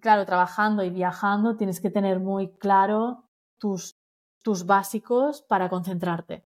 claro, 0.00 0.24
trabajando 0.24 0.84
y 0.84 0.90
viajando 0.90 1.56
tienes 1.56 1.80
que 1.80 1.90
tener 1.90 2.20
muy 2.20 2.52
claro 2.52 3.24
tus, 3.58 3.96
tus 4.44 4.64
básicos 4.64 5.42
para 5.42 5.68
concentrarte. 5.68 6.44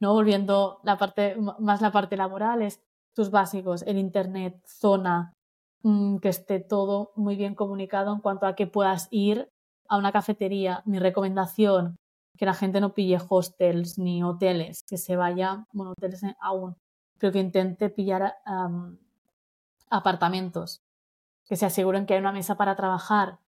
¿No? 0.00 0.14
Volviendo 0.14 0.80
la 0.82 0.96
parte, 0.96 1.36
más 1.58 1.82
la 1.82 1.92
parte 1.92 2.16
laboral, 2.16 2.62
es 2.62 2.80
tus 3.14 3.30
básicos, 3.30 3.82
el 3.82 3.98
internet, 3.98 4.60
zona, 4.66 5.34
mm, 5.82 6.18
que 6.18 6.30
esté 6.30 6.58
todo 6.58 7.12
muy 7.16 7.36
bien 7.36 7.54
comunicado 7.54 8.12
en 8.12 8.20
cuanto 8.20 8.46
a 8.46 8.54
que 8.54 8.66
puedas 8.66 9.08
ir 9.10 9.48
a 9.88 9.98
una 9.98 10.10
cafetería. 10.10 10.82
Mi 10.86 10.98
recomendación, 10.98 11.96
que 12.36 12.46
la 12.46 12.54
gente 12.54 12.80
no 12.80 12.94
pille 12.94 13.18
hostels 13.28 13.98
ni 13.98 14.22
hoteles, 14.22 14.82
que 14.82 14.98
se 14.98 15.16
vaya, 15.16 15.66
bueno, 15.72 15.92
hoteles 15.92 16.22
aún, 16.40 16.76
pero 17.18 17.32
que 17.32 17.38
intente 17.38 17.90
pillar 17.90 18.34
apartamentos 19.88 20.82
que 21.46 21.56
se 21.56 21.66
aseguren 21.66 22.06
que 22.06 22.14
hay 22.14 22.20
una 22.20 22.32
mesa 22.32 22.56
para 22.56 22.74
trabajar, 22.74 23.38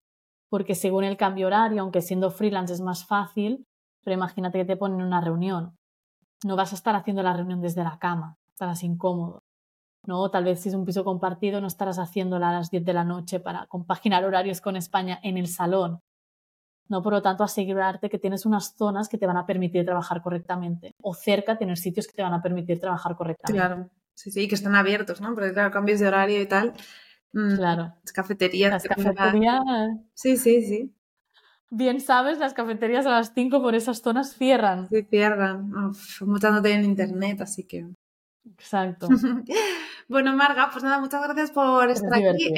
porque 0.49 0.75
según 0.75 1.05
el 1.05 1.17
cambio 1.17 1.47
horario, 1.47 1.83
aunque 1.83 2.03
siendo 2.03 2.31
freelance 2.31 2.73
es 2.73 2.81
más 2.81 3.07
fácil, 3.07 3.67
pero 4.05 4.15
imagínate 4.15 4.59
que 4.59 4.65
te 4.65 4.77
ponen 4.77 5.03
una 5.03 5.21
reunión. 5.21 5.77
No 6.45 6.57
vas 6.57 6.73
a 6.73 6.77
estar 6.77 6.95
haciendo 6.95 7.23
la 7.23 7.33
reunión 7.33 7.61
desde 7.61 7.83
la 7.83 7.99
cama, 7.99 8.37
estarás 8.49 8.83
incómodo. 8.83 9.43
¿no? 10.07 10.31
Tal 10.31 10.45
vez 10.45 10.61
si 10.61 10.69
es 10.69 10.75
un 10.75 10.85
piso 10.85 11.05
compartido 11.05 11.61
no 11.61 11.67
estarás 11.67 11.99
haciéndola 11.99 12.51
a 12.51 12.53
las 12.53 12.71
10 12.71 12.85
de 12.85 12.93
la 12.93 13.05
noche 13.05 13.41
para 13.41 13.67
compaginar 13.67 14.25
horarios 14.25 14.61
con 14.61 14.77
España 14.77 15.19
en 15.23 15.37
el 15.37 15.49
salón. 15.49 16.01
¿No? 16.89 17.03
Por 17.03 17.13
lo 17.13 17.23
tanto, 17.23 17.45
asegurarte 17.45 18.09
que 18.09 18.19
tienes 18.19 18.47
unas 18.47 18.75
zonas 18.77 19.09
que 19.09 19.19
te 19.19 19.27
van 19.27 19.37
a 19.37 19.47
permitir 19.47 19.85
trabajar 19.85 20.23
correctamente 20.23 20.95
o 21.03 21.15
cerca 21.15 21.59
tener 21.59 21.79
sitios 21.79 22.07
que 22.07 22.15
te 22.15 22.23
van 22.23 22.35
a 22.35 22.43
permitir 22.43 22.81
trabajar 22.81 23.17
correctamente. 23.17 23.67
Claro, 23.67 23.91
sí, 24.15 24.31
sí, 24.31 24.49
que 24.49 24.55
están 24.55 24.75
abiertos, 24.75 25.21
¿no? 25.21 25.35
Porque 25.35 25.53
claro, 25.53 25.71
cambios 25.71 26.01
de 26.01 26.09
horario 26.09 26.41
y 26.41 26.47
tal, 26.47 26.75
Mm, 27.37 27.57
claro. 27.57 27.95
Las 28.03 28.13
cafeterías. 28.13 28.73
Las 28.73 28.85
cafeterías. 28.85 29.63
Sí, 30.15 30.39
sí, 30.39 30.63
sí. 30.63 30.93
Bien 31.69 32.01
sabes, 32.01 32.39
las 32.39 32.55
cafeterías 32.55 33.05
a 33.05 33.11
las 33.11 33.35
5 33.35 33.61
por 33.61 33.75
esas 33.75 34.01
zonas 34.01 34.35
cierran. 34.35 34.89
Sí, 34.89 35.03
cierran. 35.03 35.71
muchas 36.21 36.53
no 36.53 36.63
tienen 36.63 36.87
internet, 36.87 37.43
así 37.43 37.65
que. 37.65 37.87
Exacto. 38.51 39.09
bueno, 40.09 40.35
Marga, 40.35 40.71
pues 40.73 40.83
nada, 40.83 40.99
muchas 40.99 41.23
gracias 41.23 41.51
por 41.51 41.91
estar 41.91 42.15
aquí. 42.15 42.55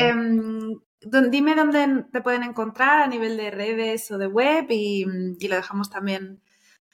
Dime 1.01 1.55
dónde 1.55 2.05
te 2.13 2.21
pueden 2.21 2.43
encontrar 2.43 3.03
a 3.03 3.07
nivel 3.07 3.37
de 3.37 3.51
redes 3.51 4.11
o 4.11 4.19
de 4.19 4.27
web 4.27 4.67
y, 4.71 5.05
lo 5.05 5.57
dejamos 5.57 5.91
también 5.91 6.43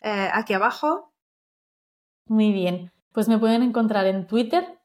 eh, 0.00 0.28
aquí 0.32 0.52
abajo. 0.52 1.12
Muy 2.26 2.52
bien. 2.52 2.92
Pues 3.12 3.28
me 3.28 3.38
pueden 3.38 3.62
encontrar 3.62 4.07
en 4.07 4.26
Twitter 4.26 4.78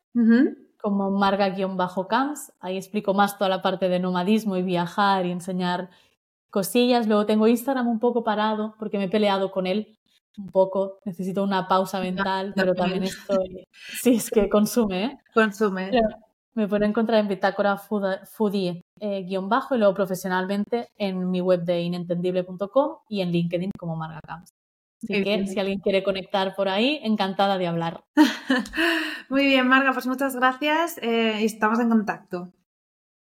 como 0.82 1.12
marga-camps. 1.12 2.54
Ahí 2.60 2.78
explico 2.78 3.14
más 3.14 3.38
toda 3.38 3.50
la 3.50 3.62
parte 3.62 3.90
de 3.90 4.00
nomadismo 4.00 4.56
y 4.56 4.64
viajar 4.64 5.26
y 5.26 5.32
enseñar 5.32 5.90
cosillas. 6.50 7.08
Luego 7.08 7.26
tengo 7.26 7.48
Instagram 7.48 7.88
un 7.88 8.00
poco 8.00 8.24
parado 8.24 8.76
porque 8.78 8.98
me 8.98 9.06
he 9.06 9.10
peleado 9.10 9.52
con 9.52 9.68
él 9.68 9.98
un 10.38 10.50
poco. 10.52 11.00
Necesito 11.06 11.44
una 11.44 11.68
pausa 11.68 12.00
mental, 12.00 12.54
pero 12.56 12.74
también 12.74 13.04
estoy... 13.04 13.68
Sí, 14.02 14.16
es 14.16 14.30
que 14.30 14.48
consume, 14.50 15.06
¿eh? 15.06 15.18
Consume. 15.34 15.92
Me 16.56 16.68
pueden 16.68 16.90
encontrar 16.90 17.20
en 17.20 17.28
Bitácora 17.28 17.78
Foodie 17.78 18.84
eh, 19.00 19.24
guion 19.24 19.50
bajo 19.50 19.76
y 19.76 19.78
luego 19.78 19.94
profesionalmente 19.94 20.90
en 20.98 21.30
mi 21.30 21.42
web 21.42 21.64
de 21.64 21.82
inentendible.com 21.82 22.98
y 23.08 23.22
en 23.22 23.32
LinkedIn 23.32 23.72
como 23.78 23.96
Marga 23.96 24.20
Camps. 24.26 24.54
Así 25.02 25.24
que 25.24 25.48
si 25.48 25.58
alguien 25.58 25.80
quiere 25.80 26.04
conectar 26.04 26.56
por 26.56 26.68
ahí, 26.68 27.00
encantada 27.04 27.58
de 27.58 27.68
hablar. 27.68 28.04
Muy 29.30 29.46
bien, 29.46 29.68
Marga, 29.68 29.94
pues 29.94 30.08
muchas 30.08 30.36
gracias 30.36 30.98
eh, 31.02 31.38
y 31.40 31.46
estamos 31.46 31.80
en 31.80 31.90
contacto. 31.90 32.52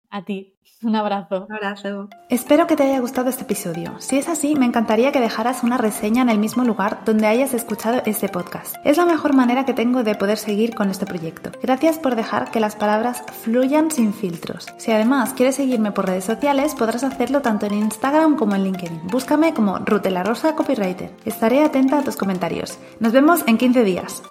A 0.09 0.23
ti. 0.23 0.55
Un 0.83 0.95
abrazo. 0.95 1.45
Un 1.49 1.55
abrazo. 1.55 2.09
Espero 2.29 2.67
que 2.67 2.75
te 2.75 2.83
haya 2.83 2.99
gustado 2.99 3.29
este 3.29 3.43
episodio. 3.43 3.95
Si 3.99 4.17
es 4.17 4.27
así, 4.27 4.55
me 4.55 4.65
encantaría 4.65 5.11
que 5.11 5.19
dejaras 5.19 5.63
una 5.63 5.77
reseña 5.77 6.21
en 6.21 6.29
el 6.29 6.37
mismo 6.37 6.63
lugar 6.63 7.03
donde 7.05 7.27
hayas 7.27 7.53
escuchado 7.53 8.01
este 8.05 8.29
podcast. 8.29 8.75
Es 8.83 8.97
la 8.97 9.05
mejor 9.05 9.33
manera 9.35 9.65
que 9.65 9.73
tengo 9.73 10.03
de 10.03 10.15
poder 10.15 10.37
seguir 10.37 10.75
con 10.75 10.89
este 10.89 11.05
proyecto. 11.05 11.51
Gracias 11.61 11.97
por 11.97 12.15
dejar 12.15 12.51
que 12.51 12.59
las 12.59 12.75
palabras 12.75 13.23
fluyan 13.43 13.91
sin 13.91 14.13
filtros. 14.13 14.67
Si 14.77 14.91
además 14.91 15.33
quieres 15.33 15.55
seguirme 15.55 15.91
por 15.91 16.07
redes 16.07 16.25
sociales, 16.25 16.75
podrás 16.75 17.03
hacerlo 17.03 17.41
tanto 17.41 17.65
en 17.65 17.73
Instagram 17.73 18.35
como 18.35 18.55
en 18.55 18.63
LinkedIn. 18.63 19.07
Búscame 19.07 19.53
como 19.53 19.79
Rutela 19.79 20.23
Rosa 20.23 20.55
Copywriter. 20.55 21.15
Estaré 21.25 21.63
atenta 21.63 21.99
a 21.99 22.03
tus 22.03 22.17
comentarios. 22.17 22.77
Nos 22.99 23.11
vemos 23.11 23.43
en 23.47 23.57
15 23.57 23.83
días. 23.83 24.23